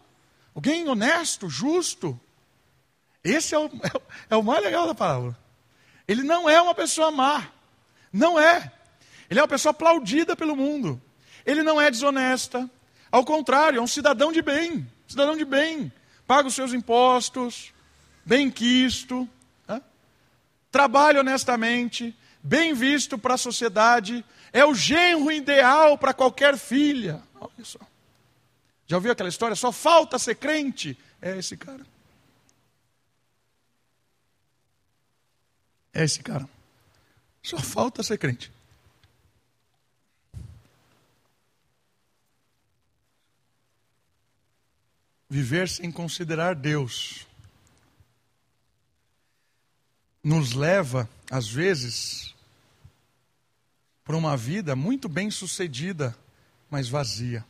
Alguém 0.56 0.88
honesto, 0.88 1.50
justo. 1.50 2.20
Esse 3.24 3.56
é 3.56 3.60
o, 3.60 3.70
é 4.30 4.36
o 4.36 4.44
mais 4.44 4.64
legal 4.64 4.86
da 4.86 4.96
palavra. 4.96 5.38
Ele 6.08 6.24
não 6.24 6.50
é 6.50 6.62
uma 6.62 6.76
pessoa 6.76 7.12
má. 7.12 7.48
Não 8.12 8.40
é. 8.40 8.72
Ele 9.30 9.40
é 9.40 9.44
uma 9.44 9.48
pessoa 9.48 9.72
aplaudida 9.72 10.36
pelo 10.36 10.56
mundo. 10.56 11.02
Ele 11.46 11.64
não 11.64 11.80
é 11.80 11.90
desonesta. 11.90 12.70
Ao 13.12 13.24
contrário, 13.24 13.80
é 13.80 13.82
um 13.82 13.88
cidadão 13.88 14.32
de 14.32 14.42
bem. 14.42 14.88
Cidadão 15.08 15.36
de 15.36 15.46
bem. 15.46 15.92
Paga 16.28 16.48
os 16.48 16.56
seus 16.56 16.74
impostos. 16.74 17.74
Bem 18.26 18.50
quisto. 18.50 19.28
Né? 19.68 19.82
Trabalha 20.72 21.22
honestamente. 21.22 22.16
Bem 22.42 22.74
visto 22.74 23.18
para 23.18 23.36
a 23.36 23.38
sociedade. 23.38 24.24
É 24.52 24.66
o 24.66 24.76
genro 24.76 25.32
ideal 25.32 25.98
para 25.98 26.14
qualquer 26.14 26.58
filha. 26.58 27.22
Olha 27.40 27.64
só. 27.64 27.80
Já 28.88 28.98
ouviu 28.98 29.12
aquela 29.12 29.30
história? 29.30 29.56
Só 29.56 29.72
falta 29.72 30.20
ser 30.20 30.36
crente. 30.36 30.98
É 31.22 31.38
esse 31.38 31.56
cara. 31.56 31.86
É 35.94 36.04
esse 36.04 36.22
cara. 36.22 36.48
Só 37.42 37.58
falta 37.58 38.04
ser 38.04 38.18
crente. 38.18 38.52
Viver 45.30 45.68
sem 45.68 45.92
considerar 45.92 46.56
Deus 46.56 47.26
nos 50.24 50.54
leva, 50.54 51.10
às 51.30 51.50
vezes, 51.50 52.34
para 54.06 54.16
uma 54.16 54.38
vida 54.38 54.76
muito 54.76 55.10
bem 55.10 55.30
sucedida, 55.32 56.16
mas 56.70 56.88
vazia 56.88 57.44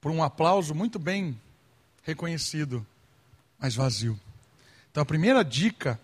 por 0.00 0.10
um 0.10 0.22
aplauso 0.22 0.74
muito 0.74 0.98
bem 0.98 1.40
reconhecido, 2.02 2.86
mas 3.58 3.74
vazio. 3.74 4.18
Então 4.90 5.02
a 5.02 5.06
primeira 5.06 5.44
dica, 5.44 6.00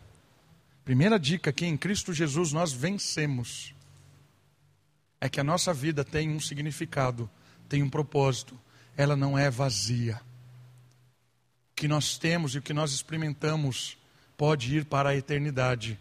primeira 0.84 1.18
dica 1.18 1.52
que 1.52 1.66
em 1.66 1.76
Cristo 1.76 2.12
Jesus 2.12 2.52
nós 2.52 2.72
vencemos 2.72 3.74
é 5.20 5.28
que 5.28 5.40
a 5.40 5.44
nossa 5.44 5.72
vida 5.72 6.04
tem 6.04 6.28
um 6.28 6.38
significado, 6.38 7.30
tem 7.66 7.82
um 7.82 7.88
propósito. 7.88 8.60
Ela 8.94 9.16
não 9.16 9.38
é 9.38 9.48
vazia. 9.50 10.20
O 11.72 11.74
que 11.74 11.88
nós 11.88 12.18
temos 12.18 12.54
e 12.54 12.58
o 12.58 12.62
que 12.62 12.74
nós 12.74 12.92
experimentamos 12.92 13.96
pode 14.36 14.76
ir 14.76 14.84
para 14.84 15.08
a 15.08 15.16
eternidade. 15.16 15.98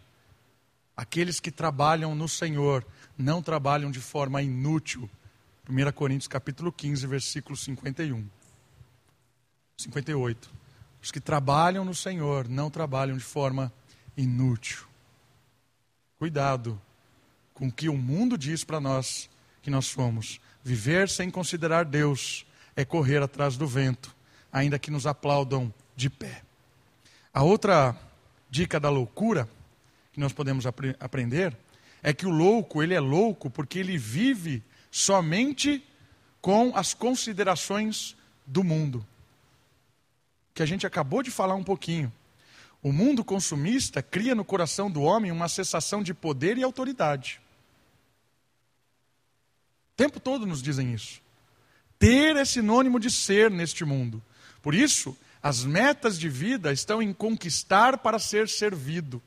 Aqueles 0.94 1.40
que 1.40 1.50
trabalham 1.50 2.14
no 2.14 2.28
Senhor 2.28 2.86
não 3.16 3.42
trabalham 3.42 3.90
de 3.90 3.98
forma 3.98 4.42
inútil, 4.42 5.08
1 5.66 5.92
Coríntios 5.92 6.28
capítulo 6.28 6.70
15, 6.70 7.06
versículo 7.06 7.56
51. 7.56 8.28
58. 9.78 10.50
Os 11.02 11.10
que 11.10 11.20
trabalham 11.20 11.86
no 11.86 11.94
Senhor 11.94 12.48
não 12.48 12.70
trabalham 12.70 13.16
de 13.16 13.24
forma 13.24 13.72
inútil. 14.14 14.84
Cuidado 16.18 16.80
com 17.54 17.68
o 17.68 17.72
que 17.72 17.88
o 17.88 17.96
mundo 17.96 18.36
diz 18.36 18.62
para 18.62 18.78
nós 18.78 19.30
que 19.62 19.70
nós 19.70 19.86
somos. 19.86 20.38
Viver 20.62 21.08
sem 21.08 21.30
considerar 21.30 21.86
Deus 21.86 22.44
é 22.76 22.84
correr 22.84 23.22
atrás 23.22 23.56
do 23.56 23.66
vento, 23.66 24.14
ainda 24.52 24.78
que 24.78 24.90
nos 24.90 25.06
aplaudam 25.06 25.72
de 25.96 26.10
pé. 26.10 26.42
A 27.32 27.42
outra 27.42 27.96
dica 28.50 28.78
da 28.78 28.90
loucura 28.90 29.48
que 30.12 30.20
nós 30.20 30.32
podemos 30.32 30.66
apre 30.66 30.94
aprender 31.00 31.56
é 32.02 32.12
que 32.12 32.26
o 32.26 32.30
louco, 32.30 32.82
ele 32.82 32.92
é 32.92 33.00
louco 33.00 33.48
porque 33.48 33.78
ele 33.78 33.96
vive 33.96 34.62
somente 34.94 35.84
com 36.40 36.70
as 36.76 36.94
considerações 36.94 38.16
do 38.46 38.62
mundo. 38.62 39.04
Que 40.54 40.62
a 40.62 40.66
gente 40.66 40.86
acabou 40.86 41.20
de 41.20 41.32
falar 41.32 41.56
um 41.56 41.64
pouquinho. 41.64 42.12
O 42.80 42.92
mundo 42.92 43.24
consumista 43.24 44.00
cria 44.00 44.36
no 44.36 44.44
coração 44.44 44.88
do 44.88 45.02
homem 45.02 45.32
uma 45.32 45.48
sensação 45.48 46.00
de 46.00 46.14
poder 46.14 46.58
e 46.58 46.62
autoridade. 46.62 47.40
O 49.94 49.96
tempo 49.96 50.20
todo 50.20 50.46
nos 50.46 50.62
dizem 50.62 50.94
isso. 50.94 51.20
Ter 51.98 52.36
é 52.36 52.44
sinônimo 52.44 53.00
de 53.00 53.10
ser 53.10 53.50
neste 53.50 53.84
mundo. 53.84 54.22
Por 54.62 54.76
isso, 54.76 55.16
as 55.42 55.64
metas 55.64 56.16
de 56.16 56.28
vida 56.28 56.72
estão 56.72 57.02
em 57.02 57.12
conquistar 57.12 57.98
para 57.98 58.20
ser 58.20 58.48
servido. 58.48 59.20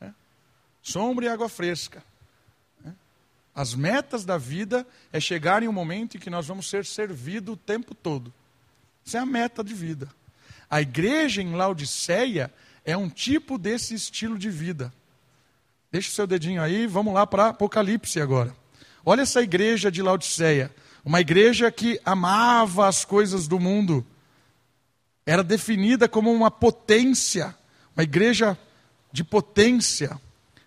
Né? 0.00 0.14
Sombra 0.80 1.26
e 1.26 1.28
água 1.28 1.50
fresca. 1.50 2.02
As 3.54 3.74
metas 3.74 4.24
da 4.24 4.38
vida 4.38 4.86
é 5.12 5.20
chegar 5.20 5.62
em 5.62 5.68
um 5.68 5.72
momento 5.72 6.16
em 6.16 6.20
que 6.20 6.30
nós 6.30 6.46
vamos 6.46 6.68
ser 6.68 6.86
servidos 6.86 7.54
o 7.54 7.56
tempo 7.56 7.94
todo. 7.94 8.32
Essa 9.06 9.18
é 9.18 9.20
a 9.20 9.26
meta 9.26 9.62
de 9.62 9.74
vida. 9.74 10.08
A 10.70 10.80
igreja 10.80 11.42
em 11.42 11.54
Laodiceia 11.54 12.52
é 12.84 12.96
um 12.96 13.08
tipo 13.08 13.58
desse 13.58 13.94
estilo 13.94 14.38
de 14.38 14.48
vida. 14.48 14.92
Deixa 15.90 16.08
o 16.08 16.12
seu 16.12 16.26
dedinho 16.26 16.62
aí, 16.62 16.86
vamos 16.86 17.12
lá 17.12 17.26
para 17.26 17.48
Apocalipse 17.48 18.20
agora. 18.20 18.56
Olha 19.04 19.22
essa 19.22 19.42
igreja 19.42 19.90
de 19.90 20.00
Laodiceia. 20.00 20.74
Uma 21.04 21.20
igreja 21.20 21.70
que 21.70 22.00
amava 22.04 22.88
as 22.88 23.04
coisas 23.04 23.46
do 23.46 23.60
mundo. 23.60 24.06
era 25.26 25.44
definida 25.44 26.08
como 26.08 26.32
uma 26.32 26.50
potência, 26.50 27.54
uma 27.94 28.02
igreja 28.02 28.58
de 29.12 29.22
potência. 29.22 30.18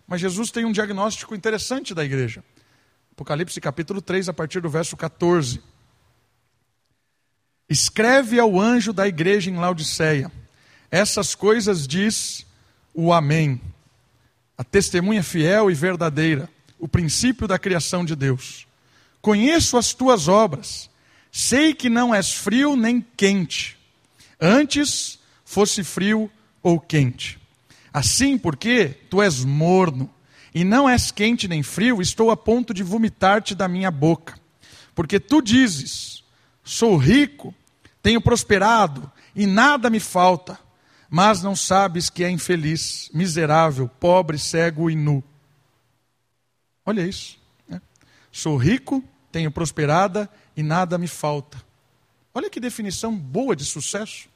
Mas 0.08 0.22
Jesus 0.22 0.52
tem 0.52 0.64
um 0.66 0.72
diagnóstico 0.72 1.34
interessante 1.34 1.94
da 1.94 2.06
igreja. 2.06 2.44
Apocalipse 3.16 3.62
capítulo 3.62 4.02
3, 4.02 4.28
a 4.28 4.34
partir 4.34 4.60
do 4.60 4.70
verso 4.70 4.98
14. 4.98 5.62
Escreve 7.70 8.38
ao 8.42 8.60
anjo 8.60 8.92
da 8.92 9.08
igreja 9.08 9.50
em 9.50 9.56
Laodiceia: 9.56 10.30
Essas 10.92 11.34
coisas 11.34 11.88
diz 11.88 12.46
o 12.94 13.14
Amém, 13.14 13.62
a 14.58 14.66
testemunha 14.66 15.24
fiel 15.24 15.72
e 15.72 15.74
verdadeira, 15.74 16.50
o 16.78 16.90
princípio 16.90 17.48
da 17.48 17.58
criação 17.58 18.04
de 18.04 18.18
Deus. 18.18 18.68
Conheço 19.22 19.78
as 19.78 19.94
tuas 19.94 20.28
obras, 20.28 20.90
sei 21.32 21.74
que 21.74 21.90
não 21.90 22.14
és 22.14 22.34
frio 22.34 22.76
nem 22.76 23.00
quente. 23.16 23.78
Antes 24.42 25.20
fosse 25.46 25.86
frio 25.86 26.30
ou 26.62 26.82
quente. 26.82 27.40
Assim, 27.94 28.38
porque 28.38 28.90
tu 29.10 29.22
és 29.22 29.46
morno 29.46 30.14
e 30.56 30.64
não 30.64 30.88
és 30.88 31.12
quente 31.12 31.50
nem 31.50 31.62
frio, 31.62 32.02
estou 32.02 32.32
a 32.32 32.38
ponto 32.38 32.74
de 32.74 32.82
vomitar-te 32.82 33.54
da 33.54 33.68
minha 33.68 33.92
boca. 33.92 34.40
Porque 34.96 35.20
tu 35.20 35.42
dizes: 35.42 36.24
Sou 36.64 36.96
rico, 36.96 37.54
tenho 38.02 38.22
prosperado 38.22 39.12
e 39.36 39.46
nada 39.46 39.90
me 39.90 40.00
falta, 40.00 40.58
mas 41.10 41.44
não 41.44 41.58
sabes 41.58 42.10
que 42.10 42.24
é 42.24 42.30
infeliz, 42.30 43.10
miserável, 43.14 43.90
pobre, 44.00 44.40
cego 44.40 44.90
e 44.90 44.96
nu. 44.96 45.22
Olha 46.86 47.02
isso. 47.02 47.38
Né? 47.68 47.82
Sou 48.32 48.56
rico, 48.56 49.04
tenho 49.34 49.52
prosperada 49.52 50.30
e 50.56 50.64
nada 50.64 50.98
me 50.98 51.08
falta. 51.08 51.62
Olha 52.34 52.50
que 52.50 52.62
definição 52.62 53.14
boa 53.14 53.58
de 53.58 53.66
sucesso. 53.66 54.30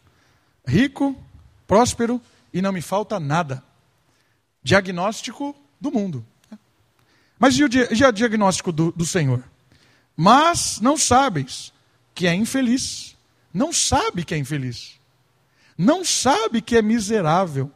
Rico, 0.67 1.15
próspero 1.65 2.21
e 2.53 2.61
não 2.61 2.73
me 2.73 2.81
falta 2.81 3.21
nada. 3.21 3.63
Diagnóstico 4.61 5.55
do 5.79 5.91
mundo. 5.91 6.25
Mas 7.37 7.55
e 7.57 7.63
o, 7.63 7.67
o 7.67 8.11
diagnóstico 8.11 8.71
do, 8.71 8.91
do 8.91 9.05
Senhor? 9.05 9.43
Mas 10.15 10.79
não 10.81 10.97
sabes 10.97 11.71
que 12.13 12.27
é 12.27 12.33
infeliz. 12.33 13.15
Não 13.53 13.71
sabe 13.71 14.25
que 14.25 14.33
é 14.33 14.37
infeliz. 14.37 14.99
Não 15.77 16.03
sabe 16.03 16.61
que 16.61 16.75
é 16.75 16.81
miserável. 16.81 17.71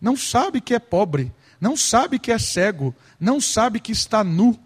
Não 0.00 0.16
sabe 0.16 0.60
que 0.60 0.74
é 0.74 0.78
pobre. 0.78 1.32
Não 1.58 1.76
sabe 1.76 2.18
que 2.18 2.30
é 2.30 2.38
cego. 2.38 2.94
Não 3.18 3.40
sabe 3.40 3.80
que 3.80 3.92
está 3.92 4.22
nu. 4.22 4.58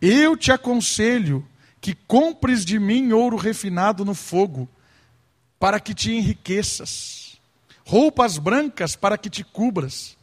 Eu 0.00 0.36
te 0.36 0.50
aconselho 0.50 1.46
que 1.80 1.94
compres 1.94 2.64
de 2.64 2.78
mim 2.78 3.12
ouro 3.12 3.36
refinado 3.36 4.04
no 4.04 4.14
fogo, 4.14 4.68
para 5.58 5.80
que 5.80 5.94
te 5.94 6.12
enriqueças, 6.12 7.40
roupas 7.84 8.36
brancas 8.36 8.94
para 8.94 9.16
que 9.16 9.30
te 9.30 9.42
cubras, 9.42 10.17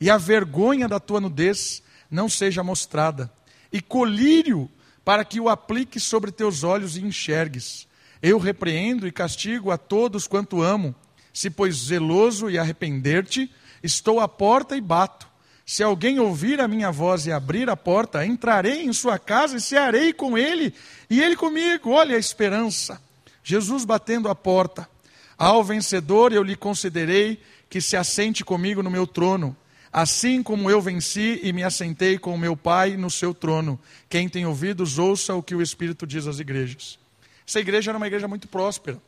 e 0.00 0.10
a 0.10 0.16
vergonha 0.16 0.88
da 0.88 1.00
tua 1.00 1.20
nudez 1.20 1.82
não 2.10 2.28
seja 2.28 2.62
mostrada, 2.62 3.32
e 3.72 3.80
colírio 3.80 4.70
para 5.04 5.24
que 5.24 5.40
o 5.40 5.48
apliques 5.48 6.02
sobre 6.02 6.30
teus 6.30 6.64
olhos 6.64 6.96
e 6.96 7.04
enxergues. 7.04 7.86
Eu 8.22 8.38
repreendo 8.38 9.06
e 9.06 9.12
castigo 9.12 9.70
a 9.70 9.78
todos 9.78 10.26
quanto 10.26 10.62
amo. 10.62 10.94
Se 11.32 11.50
pois 11.50 11.76
zeloso 11.76 12.50
e 12.50 12.58
arrepender-te, 12.58 13.50
estou 13.82 14.20
à 14.20 14.26
porta 14.26 14.76
e 14.76 14.80
bato. 14.80 15.28
Se 15.64 15.82
alguém 15.82 16.18
ouvir 16.18 16.60
a 16.60 16.68
minha 16.68 16.90
voz 16.90 17.26
e 17.26 17.32
abrir 17.32 17.68
a 17.68 17.76
porta, 17.76 18.24
entrarei 18.24 18.84
em 18.84 18.92
sua 18.92 19.18
casa 19.18 19.56
e 19.56 19.60
cearei 19.60 20.12
com 20.12 20.38
ele 20.38 20.72
e 21.10 21.20
ele 21.20 21.36
comigo. 21.36 21.90
Olha 21.90 22.16
a 22.16 22.18
esperança. 22.18 23.00
Jesus 23.44 23.84
batendo 23.84 24.28
a 24.28 24.34
porta. 24.34 24.88
Ao 25.36 25.62
vencedor 25.62 26.32
eu 26.32 26.42
lhe 26.42 26.56
concederei 26.56 27.40
que 27.68 27.80
se 27.80 27.96
assente 27.96 28.44
comigo 28.44 28.82
no 28.82 28.90
meu 28.90 29.06
trono 29.06 29.56
Assim 29.96 30.42
como 30.42 30.70
eu 30.70 30.78
venci 30.78 31.40
e 31.42 31.54
me 31.54 31.64
assentei 31.64 32.18
com 32.18 32.36
meu 32.36 32.54
Pai 32.54 32.98
no 32.98 33.10
seu 33.10 33.32
trono. 33.32 33.80
Quem 34.10 34.28
tem 34.28 34.44
ouvidos, 34.44 34.98
ouça 34.98 35.34
o 35.34 35.42
que 35.42 35.54
o 35.54 35.62
Espírito 35.62 36.06
diz 36.06 36.26
às 36.26 36.38
igrejas. 36.38 36.98
Essa 37.48 37.60
igreja 37.60 37.92
era 37.92 37.96
uma 37.96 38.06
igreja 38.06 38.28
muito 38.28 38.46
próspera. 38.46 39.00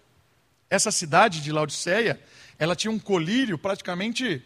Essa 0.70 0.91
cidade 0.91 1.43
de 1.43 1.53
Laodiceia, 1.53 2.18
ela 2.59 2.74
tinha 2.74 2.91
um 2.91 2.99
colírio 2.99 3.59
praticamente 3.59 4.43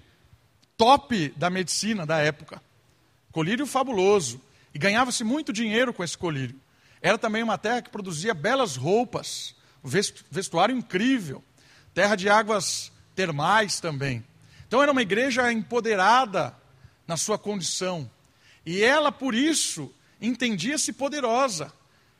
top 0.77 1.33
da 1.37 1.49
medicina 1.49 2.05
da 2.05 2.19
época. 2.19 2.61
Colírio 3.31 3.65
fabuloso. 3.65 4.41
E 4.75 4.81
ganhava-se 4.81 5.23
muito 5.23 5.53
dinheiro 5.53 5.95
com 5.95 6.03
esse 6.03 6.19
colírio. 6.19 6.59
Era 7.01 7.17
também 7.17 7.45
uma 7.45 7.57
terra 7.57 7.83
que 7.83 7.91
produzia 7.91 8.35
belas 8.35 8.75
roupas, 8.75 9.55
vestuário 10.29 10.77
incrível, 10.77 11.41
terra 11.95 12.17
de 12.17 12.29
águas 12.29 12.91
termais 13.15 13.79
também. 13.79 14.25
Então 14.73 14.83
era 14.83 14.91
uma 14.91 15.03
igreja 15.03 15.53
empoderada 15.53 16.57
na 17.07 17.19
sua 17.19 17.37
condição. 17.37 18.11
E 18.65 18.83
ela, 18.83 19.13
por 19.13 19.35
isso, 19.35 19.95
entendia-se 20.19 20.95
poderosa. 20.95 21.71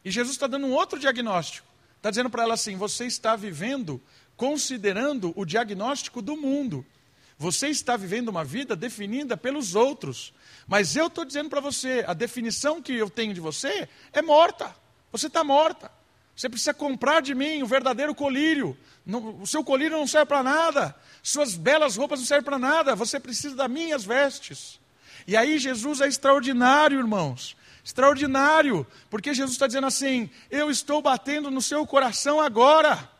E 0.05 0.11
Jesus 0.11 0.37
está 0.37 0.47
dando 0.47 0.67
um 0.67 0.73
outro 0.73 0.99
diagnóstico. 0.99 1.67
Está 1.97 2.11
dizendo 2.11 2.29
para 2.29 2.43
ela 2.43 2.53
assim: 2.53 2.77
você 2.77 3.07
está 3.07 3.37
vivendo 3.37 4.03
considerando 4.37 5.33
o 5.35 5.47
diagnóstico 5.47 6.21
do 6.21 6.37
mundo. 6.37 6.85
Você 7.39 7.69
está 7.69 7.97
vivendo 7.97 8.29
uma 8.29 8.45
vida 8.45 8.77
definida 8.77 9.35
pelos 9.35 9.75
outros. 9.75 10.35
Mas 10.67 10.95
eu 10.95 11.07
estou 11.07 11.25
dizendo 11.25 11.49
para 11.49 11.61
você: 11.63 12.05
a 12.07 12.13
definição 12.13 12.83
que 12.83 12.93
eu 12.93 13.09
tenho 13.09 13.33
de 13.33 13.41
você 13.41 13.89
é 14.13 14.21
morta. 14.21 14.77
Você 15.11 15.29
está 15.29 15.43
morta. 15.43 15.91
Você 16.35 16.49
precisa 16.49 16.75
comprar 16.75 17.21
de 17.21 17.35
mim 17.35 17.63
o 17.63 17.67
verdadeiro 17.67 18.15
colírio. 18.15 18.77
o 19.07 19.47
seu 19.47 19.63
colírio 19.63 19.97
não 19.97 20.07
serve 20.07 20.27
para 20.27 20.43
nada. 20.43 20.97
Suas 21.23 21.55
belas 21.55 21.97
roupas 21.97 22.21
não 22.21 22.27
servem 22.27 22.45
para 22.45 22.59
nada. 22.59 22.95
Você 22.95 23.21
precisa 23.21 23.55
das 23.55 23.71
minhas 23.71 24.05
vestes. 24.05 24.81
E 25.27 25.37
aí 25.37 25.59
Jesus 25.59 26.01
é 26.01 26.09
extraordinário, 26.09 26.99
irmãos. 26.99 27.57
Extraordinário. 27.85 28.87
Porque 29.11 29.35
Jesus 29.35 29.53
está 29.53 29.67
dizendo 29.67 29.87
assim: 29.87 30.31
Eu 30.51 30.71
estou 30.71 31.03
batendo 31.03 31.51
no 31.51 31.61
seu 31.61 31.87
coração 31.87 32.41
agora. 32.41 33.11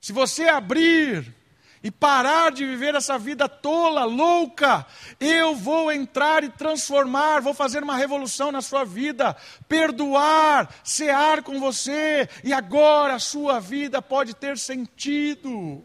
Se 0.00 0.12
você 0.12 0.48
abrir 0.48 1.34
e 1.82 1.90
parar 1.90 2.50
de 2.50 2.66
viver 2.66 2.94
essa 2.94 3.18
vida 3.18 3.48
tola, 3.48 4.04
louca, 4.04 4.86
eu 5.20 5.54
vou 5.54 5.92
entrar 5.92 6.42
e 6.42 6.48
transformar, 6.48 7.40
vou 7.40 7.54
fazer 7.54 7.82
uma 7.82 7.96
revolução 7.96 8.50
na 8.50 8.60
sua 8.60 8.84
vida, 8.84 9.36
perdoar, 9.68 10.72
cear 10.82 11.42
com 11.42 11.60
você, 11.60 12.28
e 12.42 12.52
agora 12.52 13.14
a 13.14 13.20
sua 13.20 13.60
vida 13.60 14.00
pode 14.02 14.34
ter 14.34 14.58
sentido. 14.58 15.84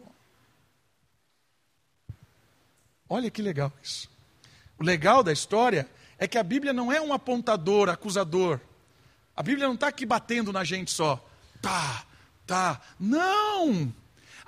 Olha 3.07 3.29
que 3.29 3.41
legal 3.41 3.71
isso. 3.83 4.09
O 4.79 4.83
legal 4.83 5.21
da 5.21 5.31
história 5.31 5.87
é 6.17 6.27
que 6.27 6.37
a 6.37 6.43
Bíblia 6.43 6.71
não 6.71 6.91
é 6.91 7.01
um 7.01 7.13
apontador, 7.13 7.89
acusador. 7.89 8.59
A 9.35 9.43
Bíblia 9.43 9.67
não 9.67 9.75
está 9.75 9.87
aqui 9.87 10.05
batendo 10.05 10.51
na 10.53 10.63
gente 10.63 10.91
só. 10.91 11.23
Tá, 11.61 12.05
tá. 12.47 12.81
Não! 12.99 13.93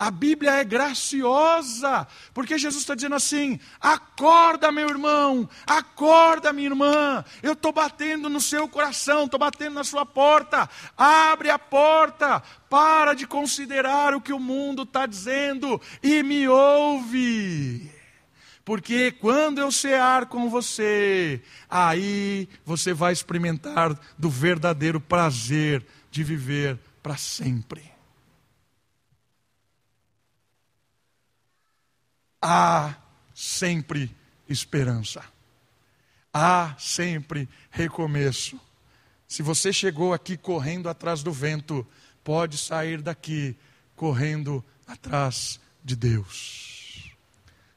A 0.04 0.12
Bíblia 0.12 0.52
é 0.56 0.66
graciosa, 0.66 2.06
porque 2.34 2.58
Jesus 2.58 2.84
está 2.84 2.94
dizendo 2.94 3.16
assim: 3.16 3.58
acorda, 3.80 4.70
meu 4.70 4.90
irmão, 4.90 5.50
acorda, 5.66 6.52
minha 6.52 6.68
irmã, 6.68 7.24
eu 7.42 7.54
estou 7.54 7.72
batendo 7.72 8.28
no 8.28 8.42
seu 8.42 8.68
coração, 8.68 9.24
estou 9.24 9.40
batendo 9.40 9.76
na 9.76 9.84
sua 9.86 10.06
porta, 10.06 10.70
abre 10.98 11.50
a 11.50 11.58
porta, 11.58 12.44
para 12.70 13.14
de 13.14 13.26
considerar 13.26 14.14
o 14.14 14.20
que 14.20 14.34
o 14.34 14.40
mundo 14.42 14.84
está 14.84 15.06
dizendo 15.06 15.80
e 16.04 16.22
me 16.22 16.50
ouve. 16.50 17.90
Porque 18.66 19.10
quando 19.10 19.60
eu 19.60 19.72
cear 19.72 20.26
com 20.26 20.50
você, 20.50 21.42
aí 21.70 22.50
você 22.66 22.94
vai 22.94 23.14
experimentar 23.14 23.98
do 24.18 24.30
verdadeiro 24.30 25.00
prazer 25.00 25.86
de 26.12 26.26
viver 26.26 26.78
para 27.02 27.16
sempre. 27.16 27.93
Há 32.44 32.94
sempre 33.34 34.14
esperança. 34.50 35.24
Há 36.34 36.76
sempre 36.78 37.48
recomeço. 37.72 38.60
Se 39.28 39.42
você 39.42 39.72
chegou 39.72 40.14
aqui 40.14 40.36
correndo 40.36 40.90
atrás 40.90 41.24
do 41.24 41.32
vento, 41.32 41.88
pode 42.24 42.58
sair 42.58 43.02
daqui 43.02 43.56
correndo 43.96 44.64
atrás 44.86 45.60
de 45.84 45.96
Deus. 45.96 47.12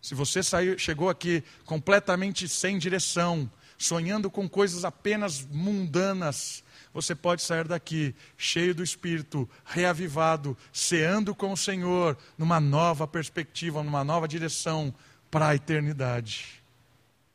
Se 0.03 0.15
você 0.15 0.43
saiu, 0.43 0.79
chegou 0.79 1.09
aqui 1.09 1.45
completamente 1.65 2.49
sem 2.49 2.79
direção, 2.79 3.51
sonhando 3.79 4.31
com 4.31 4.49
coisas 4.49 4.85
apenas 4.85 5.47
mundanas, 5.47 6.65
você 6.97 7.15
pode 7.15 7.43
sair 7.43 7.69
daqui 7.69 8.15
cheio 8.39 8.75
do 8.75 8.83
Espírito, 8.83 9.47
reavivado, 9.67 10.57
ceando 10.73 11.35
com 11.35 11.53
o 11.53 11.57
Senhor, 11.57 12.17
numa 12.39 12.59
nova 12.59 13.07
perspectiva, 13.07 13.83
numa 13.83 14.03
nova 14.03 14.27
direção 14.27 14.95
para 15.31 15.49
a 15.49 15.55
eternidade. 15.55 16.63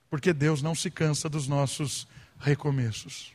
Porque 0.10 0.34
Deus 0.34 0.64
não 0.64 0.74
se 0.74 0.90
cansa 0.90 1.30
dos 1.30 1.48
nossos 1.48 2.08
recomeços. 2.40 3.34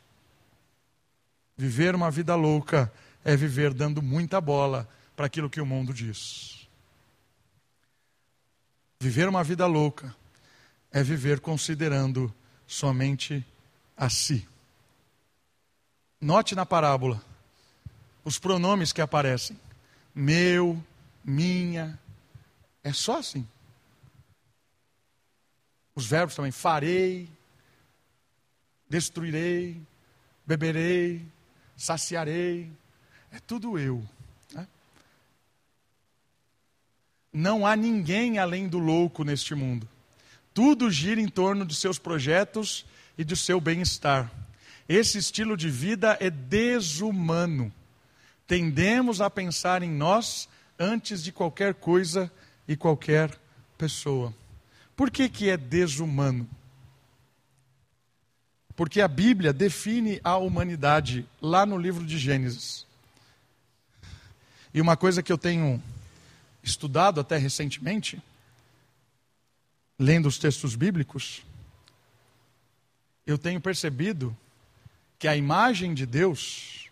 Viver 1.55 1.95
uma 1.95 2.11
vida 2.11 2.35
louca 2.35 2.91
é 3.23 3.33
viver 3.37 3.73
dando 3.73 4.01
muita 4.01 4.41
bola 4.41 4.85
para 5.15 5.27
aquilo 5.27 5.49
que 5.49 5.61
o 5.61 5.65
mundo 5.65 5.93
diz. 5.93 6.67
Viver 8.99 9.29
uma 9.29 9.45
vida 9.45 9.65
louca 9.65 10.13
é 10.91 11.01
viver 11.01 11.39
considerando 11.39 12.33
somente 12.67 13.45
a 13.95 14.09
si. 14.09 14.45
Note 16.19 16.55
na 16.55 16.65
parábola 16.65 17.21
os 18.27 18.37
pronomes 18.37 18.91
que 18.91 18.99
aparecem: 18.99 19.57
meu, 20.13 20.83
minha. 21.23 21.97
É 22.83 22.91
só 22.91 23.19
assim. 23.19 23.47
Os 25.95 26.05
verbos 26.05 26.35
também: 26.35 26.51
farei, 26.51 27.29
destruirei, 28.89 29.81
beberei, 30.45 31.25
saciarei. 31.77 32.69
É 33.31 33.39
tudo 33.39 33.79
eu. 33.79 34.03
Né? 34.53 34.67
Não 37.31 37.65
há 37.65 37.75
ninguém 37.75 38.39
além 38.39 38.67
do 38.67 38.79
louco 38.79 39.23
neste 39.23 39.55
mundo. 39.55 39.87
Tudo 40.53 40.91
gira 40.91 41.21
em 41.21 41.29
torno 41.29 41.65
de 41.65 41.75
seus 41.75 41.97
projetos 41.97 42.85
e 43.17 43.23
do 43.23 43.37
seu 43.37 43.61
bem-estar. 43.61 44.29
Esse 44.87 45.17
estilo 45.17 45.57
de 45.57 45.69
vida 45.69 46.17
é 46.19 46.29
desumano. 46.29 47.73
Tendemos 48.47 49.19
a 49.19 49.29
pensar 49.29 49.83
em 49.83 49.91
nós 49.91 50.47
antes 50.79 51.21
de 51.21 51.31
qualquer 51.31 51.73
coisa 51.73 52.31
e 52.67 52.77
qualquer 52.77 53.37
pessoa. 53.77 54.33
Por 54.95 55.11
que, 55.11 55.27
que 55.27 55.49
é 55.49 55.57
desumano? 55.57 56.47
Porque 58.75 59.01
a 59.01 59.07
Bíblia 59.07 59.51
define 59.51 60.21
a 60.23 60.37
humanidade 60.37 61.27
lá 61.41 61.65
no 61.65 61.77
livro 61.77 62.05
de 62.05 62.17
Gênesis. 62.17 62.85
E 64.73 64.79
uma 64.79 64.95
coisa 64.95 65.21
que 65.21 65.31
eu 65.31 65.37
tenho 65.37 65.81
estudado 66.63 67.19
até 67.19 67.37
recentemente 67.37 68.21
lendo 69.99 70.27
os 70.27 70.37
textos 70.37 70.75
bíblicos, 70.75 71.41
eu 73.25 73.37
tenho 73.37 73.59
percebido 73.59 74.35
que 75.19 75.27
a 75.27 75.35
imagem 75.35 75.93
de 75.93 76.05
Deus 76.05 76.89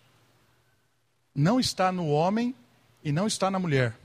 não 1.34 1.60
está 1.60 1.92
no 1.92 2.08
homem 2.08 2.54
e 3.04 3.12
não 3.12 3.26
está 3.26 3.50
na 3.50 3.58
mulher. 3.58 3.96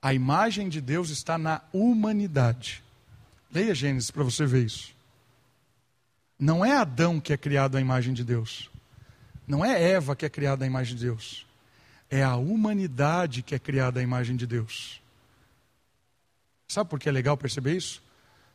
A 0.00 0.14
imagem 0.14 0.68
de 0.68 0.80
Deus 0.80 1.10
está 1.10 1.36
na 1.36 1.62
humanidade. 1.72 2.82
Leia 3.50 3.74
Gênesis 3.74 4.10
para 4.10 4.22
você 4.22 4.46
ver 4.46 4.66
isso. 4.66 4.94
Não 6.38 6.64
é 6.64 6.76
Adão 6.76 7.18
que 7.18 7.32
é 7.32 7.36
criado 7.36 7.76
à 7.76 7.80
imagem 7.80 8.12
de 8.12 8.22
Deus. 8.22 8.70
Não 9.48 9.64
é 9.64 9.82
Eva 9.82 10.14
que 10.14 10.26
é 10.26 10.28
criada 10.28 10.64
à 10.64 10.66
imagem 10.66 10.94
de 10.94 11.06
Deus. 11.06 11.46
É 12.10 12.22
a 12.22 12.36
humanidade 12.36 13.42
que 13.42 13.54
é 13.54 13.58
criada 13.58 13.98
à 13.98 14.02
imagem 14.02 14.36
de 14.36 14.46
Deus. 14.46 15.00
Sabe 16.68 16.90
por 16.90 17.00
que 17.00 17.08
é 17.08 17.12
legal 17.12 17.36
perceber 17.36 17.76
isso? 17.76 18.02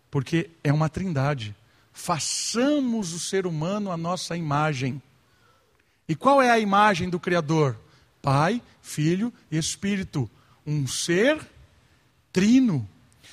Porque 0.10 0.50
é 0.64 0.72
uma 0.72 0.90
trindade. 0.90 1.56
Façamos 1.94 3.14
o 3.14 3.20
ser 3.20 3.46
humano 3.46 3.92
a 3.92 3.98
nossa 3.98 4.36
imagem. 4.36 5.02
E 6.08 6.16
qual 6.16 6.42
é 6.42 6.50
a 6.50 6.60
imagem 6.60 7.10
do 7.10 7.20
Criador? 7.20 7.78
Pai, 8.22 8.62
Filho 8.82 9.34
e 9.50 9.58
Espírito. 9.58 10.30
Um 10.66 10.88
ser 10.88 11.40
trino. 12.32 12.88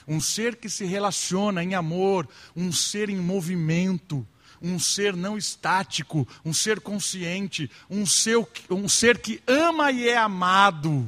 Um 0.06 0.20
ser 0.20 0.56
que 0.56 0.70
se 0.70 0.86
relaciona 0.86 1.62
em 1.62 1.74
amor, 1.74 2.26
um 2.56 2.72
ser 2.72 3.10
em 3.10 3.18
movimento, 3.18 4.26
um 4.60 4.78
ser 4.78 5.14
não 5.14 5.36
estático, 5.36 6.26
um 6.42 6.54
ser 6.54 6.80
consciente, 6.80 7.70
um 7.90 8.06
ser, 8.06 8.36
um 8.70 8.88
ser 8.88 9.18
que 9.18 9.42
ama 9.46 9.92
e 9.92 10.08
é 10.08 10.16
amado. 10.16 11.06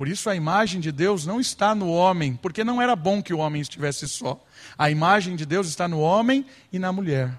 Por 0.00 0.08
isso 0.08 0.30
a 0.30 0.34
imagem 0.34 0.80
de 0.80 0.90
Deus 0.90 1.26
não 1.26 1.38
está 1.38 1.74
no 1.74 1.90
homem, 1.90 2.34
porque 2.34 2.64
não 2.64 2.80
era 2.80 2.96
bom 2.96 3.22
que 3.22 3.34
o 3.34 3.38
homem 3.38 3.60
estivesse 3.60 4.08
só. 4.08 4.42
A 4.78 4.90
imagem 4.90 5.36
de 5.36 5.44
Deus 5.44 5.68
está 5.68 5.86
no 5.86 6.00
homem 6.00 6.46
e 6.72 6.78
na 6.78 6.90
mulher. 6.90 7.38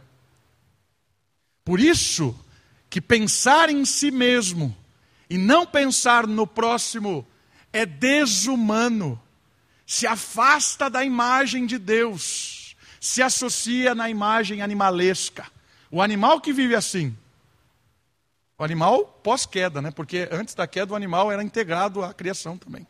Por 1.65 1.79
isso 1.79 2.39
que 2.87 3.01
pensar 3.01 3.71
em 3.71 3.83
si 3.83 4.11
mesmo 4.11 4.77
e 5.27 5.39
não 5.39 5.65
pensar 5.65 6.27
no 6.27 6.45
próximo 6.45 7.25
é 7.73 7.83
desumano. 7.83 9.19
Se 9.83 10.05
afasta 10.05 10.87
da 10.87 11.03
imagem 11.03 11.65
de 11.65 11.79
Deus, 11.79 12.75
se 12.99 13.23
associa 13.23 13.95
na 13.95 14.07
imagem 14.07 14.61
animalesca. 14.61 15.47
O 15.89 15.99
animal 15.99 16.39
que 16.39 16.53
vive 16.53 16.75
assim 16.75 17.17
o 18.61 18.63
animal 18.63 19.05
pós-queda, 19.23 19.81
né? 19.81 19.89
porque 19.89 20.29
antes 20.31 20.53
da 20.53 20.67
queda 20.67 20.93
o 20.93 20.95
animal 20.95 21.31
era 21.31 21.43
integrado 21.43 22.03
à 22.03 22.13
criação 22.13 22.59
também. 22.59 22.85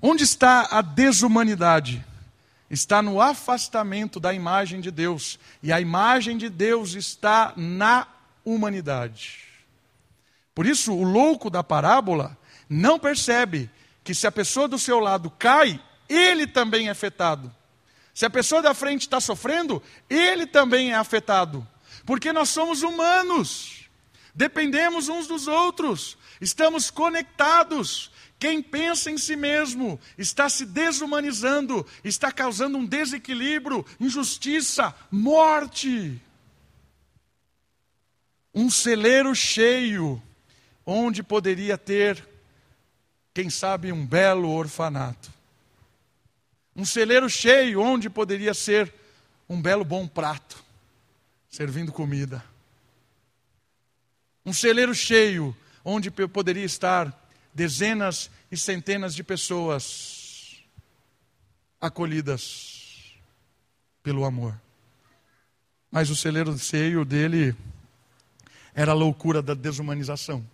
Onde 0.00 0.24
está 0.24 0.68
a 0.70 0.80
desumanidade? 0.80 2.02
Está 2.70 3.02
no 3.02 3.20
afastamento 3.20 4.18
da 4.18 4.32
imagem 4.32 4.80
de 4.80 4.90
Deus. 4.90 5.38
E 5.62 5.70
a 5.70 5.82
imagem 5.82 6.38
de 6.38 6.48
Deus 6.48 6.94
está 6.94 7.52
na 7.58 8.06
humanidade. 8.42 9.40
Por 10.54 10.64
isso, 10.64 10.94
o 10.94 11.04
louco 11.04 11.50
da 11.50 11.62
parábola 11.62 12.38
não 12.70 12.98
percebe 12.98 13.68
que 14.02 14.14
se 14.14 14.26
a 14.26 14.32
pessoa 14.32 14.66
do 14.66 14.78
seu 14.78 14.98
lado 14.98 15.30
cai, 15.38 15.78
ele 16.08 16.46
também 16.46 16.88
é 16.88 16.90
afetado. 16.90 17.54
Se 18.14 18.24
a 18.24 18.30
pessoa 18.30 18.62
da 18.62 18.72
frente 18.72 19.02
está 19.02 19.20
sofrendo, 19.20 19.82
ele 20.08 20.46
também 20.46 20.92
é 20.92 20.94
afetado. 20.94 21.68
Porque 22.06 22.32
nós 22.32 22.48
somos 22.48 22.82
humanos. 22.82 23.79
Dependemos 24.34 25.08
uns 25.08 25.26
dos 25.26 25.46
outros, 25.46 26.16
estamos 26.40 26.90
conectados. 26.90 28.10
Quem 28.38 28.62
pensa 28.62 29.10
em 29.10 29.18
si 29.18 29.36
mesmo 29.36 30.00
está 30.16 30.48
se 30.48 30.64
desumanizando, 30.64 31.86
está 32.02 32.32
causando 32.32 32.78
um 32.78 32.86
desequilíbrio, 32.86 33.84
injustiça, 33.98 34.94
morte. 35.10 36.20
Um 38.54 38.70
celeiro 38.70 39.34
cheio, 39.34 40.22
onde 40.86 41.22
poderia 41.22 41.76
ter, 41.76 42.26
quem 43.34 43.50
sabe, 43.50 43.92
um 43.92 44.06
belo 44.06 44.48
orfanato. 44.50 45.30
Um 46.74 46.84
celeiro 46.84 47.28
cheio, 47.28 47.80
onde 47.80 48.08
poderia 48.08 48.54
ser 48.54 48.92
um 49.48 49.60
belo 49.60 49.84
bom 49.84 50.06
prato, 50.08 50.64
servindo 51.48 51.92
comida 51.92 52.42
um 54.44 54.52
celeiro 54.52 54.94
cheio, 54.94 55.56
onde 55.84 56.10
poderia 56.10 56.64
estar 56.64 57.16
dezenas 57.54 58.30
e 58.50 58.56
centenas 58.56 59.14
de 59.14 59.22
pessoas 59.22 60.62
acolhidas 61.80 63.14
pelo 64.02 64.24
amor. 64.24 64.60
Mas 65.90 66.10
o 66.10 66.16
celeiro 66.16 66.56
cheio 66.58 67.04
dele 67.04 67.54
era 68.74 68.92
a 68.92 68.94
loucura 68.94 69.42
da 69.42 69.54
desumanização, 69.54 70.46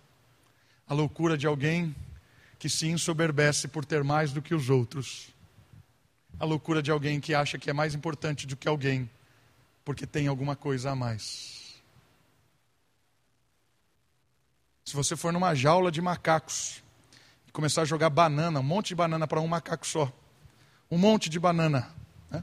a 0.87 0.93
loucura 0.93 1.37
de 1.37 1.45
alguém 1.45 1.95
que 2.57 2.69
se 2.69 2.87
ensoberbece 2.87 3.67
por 3.67 3.85
ter 3.85 4.03
mais 4.03 4.31
do 4.31 4.41
que 4.41 4.55
os 4.55 4.69
outros, 4.69 5.29
a 6.39 6.45
loucura 6.45 6.81
de 6.81 6.91
alguém 6.91 7.19
que 7.19 7.33
acha 7.33 7.57
que 7.57 7.69
é 7.69 7.73
mais 7.73 7.93
importante 7.93 8.47
do 8.47 8.55
que 8.55 8.67
alguém 8.67 9.09
porque 9.87 10.05
tem 10.05 10.27
alguma 10.27 10.53
coisa 10.53 10.91
a 10.91 10.95
mais. 10.95 11.66
Se 14.87 14.95
você 14.95 15.17
for 15.17 15.33
numa 15.33 15.53
jaula 15.53 15.91
de 15.91 16.01
macacos 16.01 16.81
e 17.45 17.51
começar 17.51 17.81
a 17.81 17.85
jogar 17.85 18.09
banana, 18.09 18.61
um 18.61 18.63
monte 18.63 18.87
de 18.87 18.95
banana 18.95 19.27
para 19.27 19.41
um 19.41 19.45
macaco 19.45 19.85
só, 19.85 20.09
um 20.89 20.97
monte 20.97 21.29
de 21.29 21.37
banana, 21.37 21.93
né? 22.31 22.41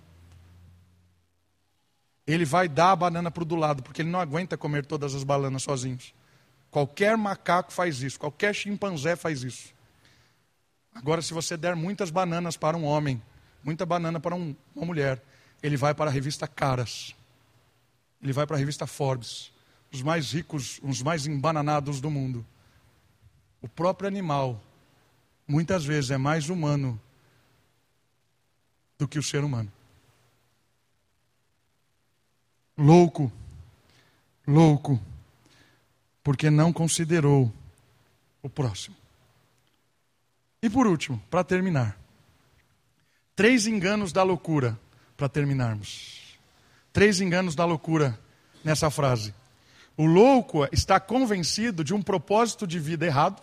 ele 2.26 2.45
vai 2.45 2.68
dar 2.68 2.90
a 2.90 2.97
banana 2.97 3.30
para 3.30 3.42
o 3.42 3.47
do 3.47 3.57
lado, 3.57 3.82
porque 3.82 4.03
ele 4.03 4.11
não 4.11 4.20
aguenta 4.20 4.59
comer 4.59 4.84
todas 4.84 5.14
as 5.14 5.24
bananas 5.24 5.62
sozinhos. 5.62 6.14
Qualquer 6.70 7.16
macaco 7.16 7.72
faz 7.72 8.03
isso, 8.03 8.20
qualquer 8.20 8.55
chimpanzé 8.55 9.16
faz 9.16 9.42
isso. 9.42 9.72
Agora, 10.95 11.22
se 11.22 11.32
você 11.32 11.57
der 11.57 11.74
muitas 11.74 12.11
bananas 12.11 12.59
para 12.59 12.76
um 12.76 12.84
homem, 12.84 13.22
muita 13.62 13.86
banana 13.86 14.20
para 14.20 14.34
um, 14.34 14.55
uma 14.76 14.84
mulher, 14.84 15.24
ele 15.62 15.78
vai 15.78 15.95
para 15.95 16.11
a 16.11 16.12
revista 16.12 16.47
Caras, 16.47 17.16
ele 18.22 18.34
vai 18.34 18.47
para 18.47 18.57
a 18.57 18.59
revista 18.59 18.86
Forbes, 18.86 19.53
os 19.95 20.03
mais 20.03 20.32
ricos, 20.32 20.80
os 20.82 21.01
mais 21.03 21.24
embananados 21.24 22.01
do 22.01 22.11
mundo. 22.11 22.45
O 23.62 23.68
próprio 23.68 24.09
animal, 24.09 24.61
muitas 25.47 25.84
vezes, 25.84 26.11
é 26.11 26.18
mais 26.18 26.49
humano 26.49 27.01
do 28.99 29.07
que 29.07 29.20
o 29.20 29.22
ser 29.22 29.45
humano. 29.45 29.72
Louco, 32.76 33.30
louco, 34.45 35.01
porque 36.24 36.51
não 36.51 36.72
considerou 36.72 37.53
o 38.42 38.49
próximo. 38.51 38.97
E 40.61 40.68
por 40.68 40.88
último, 40.88 41.22
para 41.30 41.45
terminar, 41.45 41.97
três 43.36 43.68
enganos 43.68 44.12
da 44.12 44.24
loucura, 44.24 44.76
para 45.16 45.28
terminarmos. 45.28 46.36
Três 46.92 47.20
enganos 47.20 47.55
da 47.55 47.64
loucura 47.64 48.18
nessa 48.64 48.90
frase. 48.90 49.32
O 49.97 50.07
louco 50.07 50.66
está 50.72 50.99
convencido 50.99 51.84
de 51.84 51.95
um 51.95 52.03
propósito 52.03 52.66
de 52.66 52.78
vida 52.78 53.07
errado. 53.07 53.40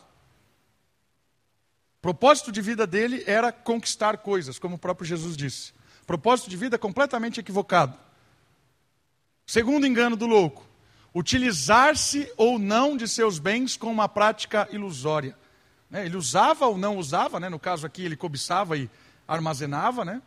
O 1.98 2.02
propósito 2.02 2.52
de 2.52 2.62
vida 2.62 2.86
dele 2.86 3.24
era 3.26 3.52
conquistar 3.52 4.18
coisas, 4.18 4.60
como 4.60 4.76
o 4.76 4.80
próprio 4.80 5.08
Jesus 5.08 5.38
disse. 5.38 5.74
Propósito 6.06 6.50
de 6.50 6.58
vida 6.58 6.78
completamente 6.78 7.40
equivocado. 7.40 7.98
Segundo 9.46 9.86
engano 9.86 10.16
do 10.16 10.26
louco, 10.26 10.66
utilizar-se 11.14 12.32
ou 12.36 12.60
não 12.60 12.98
de 12.98 13.08
seus 13.08 13.40
bens 13.40 13.78
com 13.78 13.92
uma 13.92 14.10
prática 14.10 14.68
ilusória. 14.72 15.38
Né? 15.90 16.06
Ele 16.06 16.18
usava 16.18 16.66
ou 16.66 16.78
não 16.78 16.98
usava, 16.98 17.40
né? 17.40 17.50
no 17.50 17.60
caso 17.60 17.86
aqui 17.86 18.04
ele 18.04 18.18
cobiçava 18.18 18.78
e 18.78 18.90
armazenava, 19.28 20.04
né? 20.04 20.22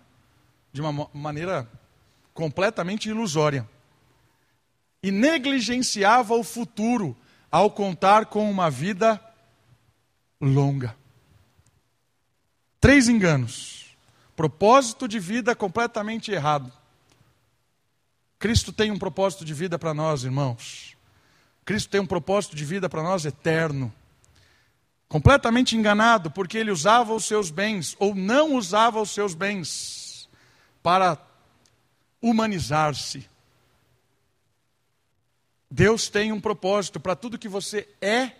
de 0.72 0.80
uma 0.80 1.08
maneira 1.12 1.68
completamente 2.32 3.08
ilusória. 3.08 3.68
E 5.04 5.10
negligenciava 5.10 6.32
o 6.32 6.42
futuro 6.42 7.14
ao 7.50 7.70
contar 7.70 8.24
com 8.24 8.50
uma 8.50 8.70
vida 8.70 9.20
longa. 10.40 10.96
Três 12.80 13.06
enganos. 13.06 13.94
Propósito 14.34 15.06
de 15.06 15.20
vida 15.20 15.54
completamente 15.54 16.32
errado. 16.32 16.72
Cristo 18.38 18.72
tem 18.72 18.90
um 18.90 18.98
propósito 18.98 19.44
de 19.44 19.52
vida 19.52 19.78
para 19.78 19.92
nós, 19.92 20.24
irmãos. 20.24 20.96
Cristo 21.66 21.90
tem 21.90 22.00
um 22.00 22.06
propósito 22.06 22.56
de 22.56 22.64
vida 22.64 22.88
para 22.88 23.02
nós 23.02 23.26
eterno. 23.26 23.92
Completamente 25.06 25.76
enganado, 25.76 26.30
porque 26.30 26.56
ele 26.56 26.70
usava 26.70 27.12
os 27.12 27.26
seus 27.26 27.50
bens, 27.50 27.94
ou 27.98 28.14
não 28.14 28.54
usava 28.54 29.02
os 29.02 29.10
seus 29.10 29.34
bens, 29.34 30.30
para 30.82 31.18
humanizar-se. 32.22 33.28
Deus 35.74 36.08
tem 36.08 36.30
um 36.30 36.40
propósito 36.40 37.00
para 37.00 37.16
tudo 37.16 37.36
que 37.36 37.48
você 37.48 37.88
é 38.00 38.30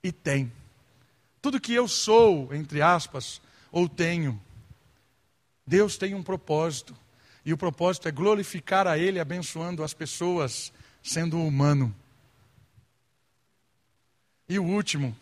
e 0.00 0.12
tem. 0.12 0.52
Tudo 1.42 1.60
que 1.60 1.74
eu 1.74 1.88
sou, 1.88 2.54
entre 2.54 2.80
aspas, 2.80 3.40
ou 3.72 3.88
tenho. 3.88 4.40
Deus 5.66 5.98
tem 5.98 6.14
um 6.14 6.22
propósito. 6.22 6.96
E 7.44 7.52
o 7.52 7.58
propósito 7.58 8.06
é 8.06 8.12
glorificar 8.12 8.86
a 8.86 8.96
Ele, 8.96 9.18
abençoando 9.18 9.82
as 9.82 9.92
pessoas, 9.92 10.72
sendo 11.02 11.36
humano. 11.36 11.92
E 14.48 14.56
o 14.60 14.64
último, 14.64 15.16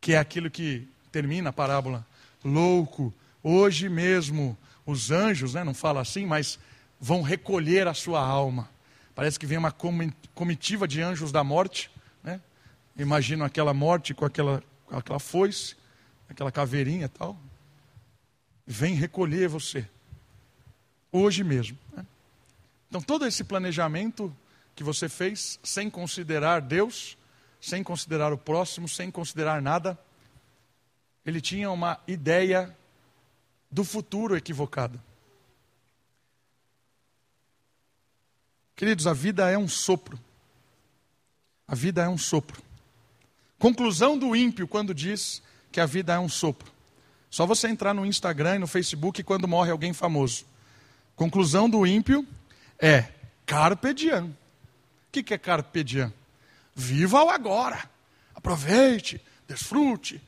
que 0.00 0.12
é 0.12 0.18
aquilo 0.18 0.48
que 0.48 0.86
termina 1.10 1.50
a 1.50 1.52
parábola: 1.52 2.06
louco, 2.44 3.12
hoje 3.42 3.88
mesmo 3.88 4.56
os 4.86 5.10
anjos, 5.10 5.54
né, 5.54 5.64
não 5.64 5.74
fala 5.74 6.00
assim, 6.00 6.26
mas 6.26 6.60
vão 7.00 7.22
recolher 7.22 7.88
a 7.88 7.94
sua 7.94 8.20
alma. 8.24 8.70
Parece 9.20 9.38
que 9.38 9.44
vem 9.44 9.58
uma 9.58 9.70
comitiva 10.34 10.88
de 10.88 11.02
anjos 11.02 11.30
da 11.30 11.44
morte. 11.44 11.90
Né? 12.24 12.40
Imagino 12.96 13.44
aquela 13.44 13.74
morte 13.74 14.14
com 14.14 14.24
aquela, 14.24 14.64
aquela 14.90 15.18
foice, 15.18 15.76
aquela 16.26 16.50
caveirinha 16.50 17.04
e 17.04 17.08
tal. 17.08 17.38
Vem 18.66 18.94
recolher 18.94 19.46
você. 19.46 19.86
Hoje 21.12 21.44
mesmo. 21.44 21.76
Né? 21.94 22.06
Então, 22.88 23.02
todo 23.02 23.26
esse 23.26 23.44
planejamento 23.44 24.34
que 24.74 24.82
você 24.82 25.06
fez, 25.06 25.60
sem 25.62 25.90
considerar 25.90 26.62
Deus, 26.62 27.18
sem 27.60 27.84
considerar 27.84 28.32
o 28.32 28.38
próximo, 28.38 28.88
sem 28.88 29.10
considerar 29.10 29.60
nada, 29.60 29.98
ele 31.26 31.42
tinha 31.42 31.70
uma 31.70 32.00
ideia 32.08 32.74
do 33.70 33.84
futuro 33.84 34.34
equivocada. 34.34 34.98
Queridos, 38.80 39.06
a 39.06 39.12
vida 39.12 39.50
é 39.50 39.58
um 39.58 39.68
sopro. 39.68 40.18
A 41.68 41.74
vida 41.74 42.02
é 42.02 42.08
um 42.08 42.16
sopro. 42.16 42.62
Conclusão 43.58 44.16
do 44.16 44.34
ímpio 44.34 44.66
quando 44.66 44.94
diz 44.94 45.42
que 45.70 45.80
a 45.80 45.84
vida 45.84 46.14
é 46.14 46.18
um 46.18 46.30
sopro. 46.30 46.72
Só 47.28 47.44
você 47.44 47.68
entrar 47.68 47.92
no 47.92 48.06
Instagram 48.06 48.56
e 48.56 48.58
no 48.60 48.66
Facebook 48.66 49.22
quando 49.22 49.46
morre 49.46 49.70
alguém 49.70 49.92
famoso. 49.92 50.46
Conclusão 51.14 51.68
do 51.68 51.86
ímpio 51.86 52.26
é 52.78 53.12
carpe 53.44 53.92
diem. 53.92 54.24
O 54.24 55.12
que 55.12 55.34
é 55.34 55.36
carpe 55.36 55.84
diem? 55.84 56.10
Viva 56.74 57.22
o 57.22 57.28
agora. 57.28 57.86
Aproveite, 58.34 59.20
desfrute, 59.46 60.22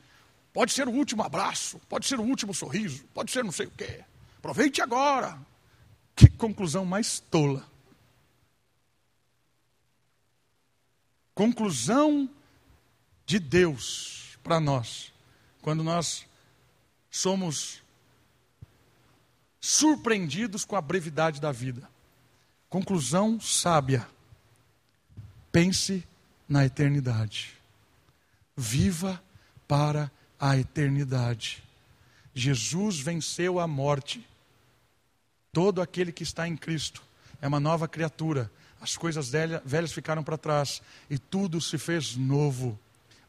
Pode 0.53 0.73
ser 0.73 0.87
o 0.87 0.91
último 0.91 1.23
abraço, 1.23 1.81
pode 1.89 2.05
ser 2.05 2.19
o 2.19 2.23
último 2.23 2.53
sorriso, 2.53 3.03
pode 3.15 3.31
ser 3.31 3.43
não 3.43 3.51
sei 3.51 3.65
o 3.65 3.71
quê. 3.71 4.01
Aproveite 4.37 4.79
agora. 4.79 5.39
Que 6.15 6.29
conclusão 6.29 6.85
mais 6.85 7.19
tola. 7.19 7.72
Conclusão 11.33 12.29
de 13.25 13.39
Deus 13.39 14.37
para 14.43 14.59
nós, 14.59 15.11
quando 15.61 15.83
nós 15.83 16.25
somos 17.09 17.81
surpreendidos 19.59 20.65
com 20.65 20.75
a 20.75 20.81
brevidade 20.81 21.39
da 21.39 21.51
vida. 21.51 21.89
Conclusão 22.69 23.39
sábia. 23.39 24.05
Pense 25.51 26.05
na 26.49 26.65
eternidade. 26.65 27.55
Viva 28.57 29.23
para 29.67 30.11
a 30.39 30.57
eternidade. 30.57 31.63
Jesus 32.33 32.99
venceu 32.99 33.59
a 33.59 33.67
morte. 33.67 34.27
Todo 35.51 35.81
aquele 35.81 36.11
que 36.11 36.23
está 36.23 36.47
em 36.47 36.57
Cristo 36.57 37.01
é 37.41 37.47
uma 37.47 37.59
nova 37.59 37.87
criatura. 37.87 38.51
As 38.83 38.97
coisas 38.97 39.31
velhas 39.63 39.93
ficaram 39.93 40.21
para 40.21 40.37
trás 40.37 40.81
e 41.09 41.17
tudo 41.17 41.61
se 41.61 41.77
fez 41.77 42.17
novo. 42.17 42.77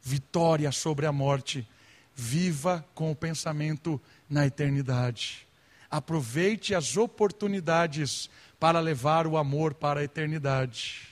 Vitória 0.02 0.72
sobre 0.72 1.06
a 1.06 1.12
morte. 1.12 1.64
Viva 2.12 2.84
com 2.92 3.12
o 3.12 3.14
pensamento 3.14 4.02
na 4.28 4.44
eternidade. 4.44 5.46
Aproveite 5.88 6.74
as 6.74 6.96
oportunidades 6.96 8.28
para 8.58 8.80
levar 8.80 9.28
o 9.28 9.36
amor 9.36 9.74
para 9.74 10.00
a 10.00 10.02
eternidade. 10.02 11.06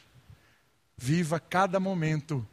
Viva 0.97 1.39
cada 1.39 1.79
momento 1.79 2.45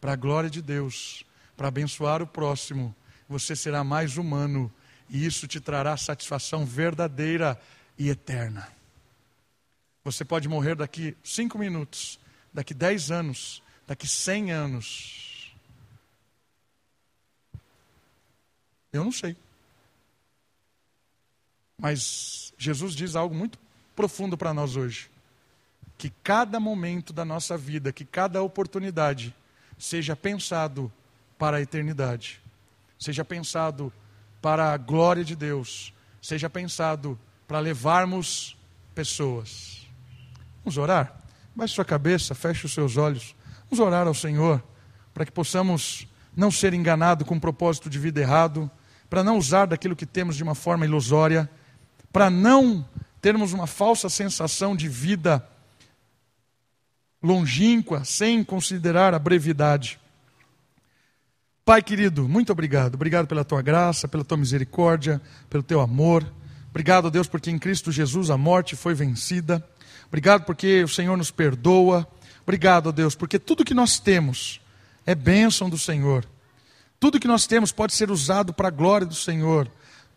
para 0.00 0.12
a 0.12 0.16
glória 0.16 0.48
de 0.48 0.62
Deus 0.62 1.26
para 1.56 1.66
abençoar 1.66 2.22
o 2.22 2.28
próximo, 2.28 2.94
você 3.28 3.56
será 3.56 3.82
mais 3.82 4.16
humano 4.16 4.72
e 5.10 5.26
isso 5.26 5.48
te 5.48 5.58
trará 5.58 5.96
satisfação 5.96 6.64
verdadeira 6.64 7.60
e 7.98 8.08
eterna. 8.08 8.68
Você 10.04 10.22
pode 10.22 10.46
morrer 10.48 10.76
daqui 10.76 11.16
cinco 11.24 11.58
minutos, 11.58 12.20
daqui 12.52 12.74
dez 12.74 13.10
anos, 13.10 13.62
daqui 13.86 14.06
cem 14.06 14.52
anos. 14.52 15.56
Eu 18.92 19.02
não 19.02 19.10
sei. 19.10 19.34
Mas 21.78 22.52
Jesus 22.58 22.94
diz 22.94 23.16
algo 23.16 23.34
muito 23.34 23.58
profundo 23.96 24.36
para 24.36 24.52
nós 24.52 24.76
hoje. 24.76 25.10
Que 25.96 26.10
cada 26.22 26.60
momento 26.60 27.12
da 27.12 27.24
nossa 27.24 27.56
vida, 27.56 27.92
que 27.92 28.04
cada 28.04 28.42
oportunidade 28.42 29.34
seja 29.78 30.14
pensado 30.14 30.92
para 31.38 31.56
a 31.56 31.60
eternidade. 31.62 32.42
Seja 32.98 33.24
pensado 33.24 33.92
para 34.42 34.72
a 34.72 34.76
glória 34.76 35.24
de 35.24 35.34
Deus. 35.34 35.94
Seja 36.20 36.50
pensado 36.50 37.18
para 37.48 37.58
levarmos 37.58 38.56
pessoas. 38.94 39.83
Vamos 40.64 40.78
orar? 40.78 41.20
Baixe 41.54 41.74
sua 41.74 41.84
cabeça, 41.84 42.34
feche 42.34 42.66
os 42.66 42.72
seus 42.72 42.96
olhos. 42.96 43.36
Vamos 43.70 43.84
orar 43.84 44.06
ao 44.06 44.14
Senhor 44.14 44.62
para 45.12 45.24
que 45.24 45.30
possamos 45.30 46.08
não 46.36 46.50
ser 46.50 46.74
enganados 46.74 47.26
com 47.26 47.34
um 47.34 47.40
propósito 47.40 47.88
de 47.88 47.98
vida 47.98 48.20
errado, 48.20 48.68
para 49.08 49.22
não 49.22 49.38
usar 49.38 49.66
daquilo 49.66 49.94
que 49.94 50.06
temos 50.06 50.36
de 50.36 50.42
uma 50.42 50.54
forma 50.54 50.84
ilusória, 50.84 51.48
para 52.12 52.28
não 52.28 52.84
termos 53.20 53.52
uma 53.52 53.66
falsa 53.66 54.08
sensação 54.08 54.74
de 54.74 54.88
vida 54.88 55.46
longínqua, 57.22 58.04
sem 58.04 58.42
considerar 58.42 59.14
a 59.14 59.18
brevidade. 59.18 59.98
Pai 61.64 61.80
querido, 61.82 62.28
muito 62.28 62.52
obrigado. 62.52 62.94
Obrigado 62.94 63.26
pela 63.26 63.44
tua 63.44 63.62
graça, 63.62 64.06
pela 64.06 64.24
tua 64.24 64.36
misericórdia, 64.36 65.20
pelo 65.48 65.62
teu 65.62 65.80
amor. 65.80 66.30
Obrigado, 66.68 67.10
Deus, 67.10 67.28
porque 67.28 67.50
em 67.50 67.58
Cristo 67.58 67.90
Jesus 67.90 68.28
a 68.28 68.36
morte 68.36 68.76
foi 68.76 68.94
vencida. 68.94 69.66
Obrigado 70.14 70.44
porque 70.44 70.84
o 70.84 70.88
Senhor 70.88 71.16
nos 71.16 71.32
perdoa. 71.32 72.06
Obrigado, 72.44 72.92
Deus, 72.92 73.16
porque 73.16 73.36
tudo 73.36 73.64
que 73.64 73.74
nós 73.74 73.98
temos 73.98 74.60
é 75.04 75.12
bênção 75.12 75.68
do 75.68 75.76
Senhor. 75.76 76.24
Tudo 77.00 77.18
que 77.18 77.26
nós 77.26 77.48
temos 77.48 77.72
pode 77.72 77.94
ser 77.94 78.12
usado 78.12 78.54
para 78.54 78.68
a 78.68 78.70
glória 78.70 79.08
do 79.08 79.14
Senhor. 79.16 79.68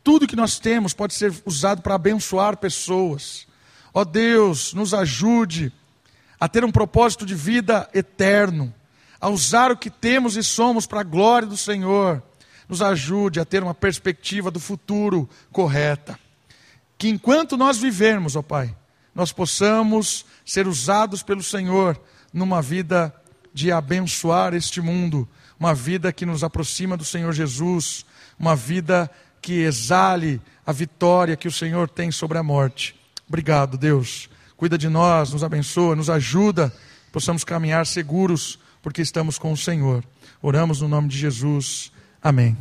Tudo 0.04 0.28
que 0.28 0.36
nós 0.36 0.60
temos 0.60 0.94
pode 0.94 1.16
ser 1.16 1.34
usado 1.48 1.82
para 1.82 1.96
abençoar 1.96 2.58
pessoas. 2.58 3.48
Ó 3.92 4.06
Deus, 4.06 4.72
nos 4.72 4.94
ajude 4.94 5.74
a 6.40 6.48
ter 6.48 6.64
um 6.64 6.72
propósito 6.72 7.26
de 7.26 7.34
vida 7.34 7.90
eterno 7.92 8.72
a 9.20 9.30
usar 9.30 9.72
o 9.72 9.78
que 9.78 9.90
temos 9.90 10.38
e 10.38 10.44
somos 10.44 10.86
para 10.86 11.02
a 11.02 11.04
glória 11.04 11.48
do 11.48 11.58
Senhor. 11.58 12.22
Nos 12.70 12.84
ajude 12.84 13.40
a 13.40 13.46
ter 13.46 13.64
uma 13.64 13.74
perspectiva 13.74 14.52
do 14.52 14.60
futuro 14.60 15.28
correta. 15.52 16.20
Que 17.00 17.10
enquanto 17.10 17.58
nós 17.58 17.80
vivermos, 17.80 18.36
ó 18.36 18.44
Pai, 18.44 18.76
nós 19.18 19.32
possamos 19.32 20.28
ser 20.46 20.68
usados 20.68 21.24
pelo 21.24 21.42
Senhor 21.42 22.00
numa 22.32 22.62
vida 22.62 23.12
de 23.52 23.72
abençoar 23.72 24.54
este 24.54 24.80
mundo, 24.80 25.28
uma 25.60 25.74
vida 25.74 26.14
que 26.14 26.24
nos 26.24 26.44
aproxima 26.44 26.96
do 26.96 27.04
Senhor 27.04 27.34
Jesus, 27.34 28.06
uma 28.40 28.56
vida 28.56 29.10
que 29.42 29.62
exale 29.62 30.40
a 30.64 30.72
vitória 30.72 31.36
que 31.36 31.48
o 31.48 31.52
Senhor 31.52 31.90
tem 31.90 32.12
sobre 32.12 32.38
a 32.38 32.44
morte. 32.44 32.94
Obrigado, 33.28 33.76
Deus. 33.76 34.30
Cuida 34.56 34.78
de 34.78 34.88
nós, 34.88 35.34
nos 35.34 35.44
abençoa, 35.44 35.96
nos 35.96 36.12
ajuda, 36.12 36.72
possamos 37.12 37.44
caminhar 37.44 37.88
seguros, 37.88 38.60
porque 38.84 39.02
estamos 39.02 39.40
com 39.40 39.52
o 39.52 39.58
Senhor. 39.58 40.06
Oramos 40.44 40.82
no 40.82 40.88
nome 40.88 41.08
de 41.08 41.18
Jesus. 41.18 41.92
Amém. 42.22 42.56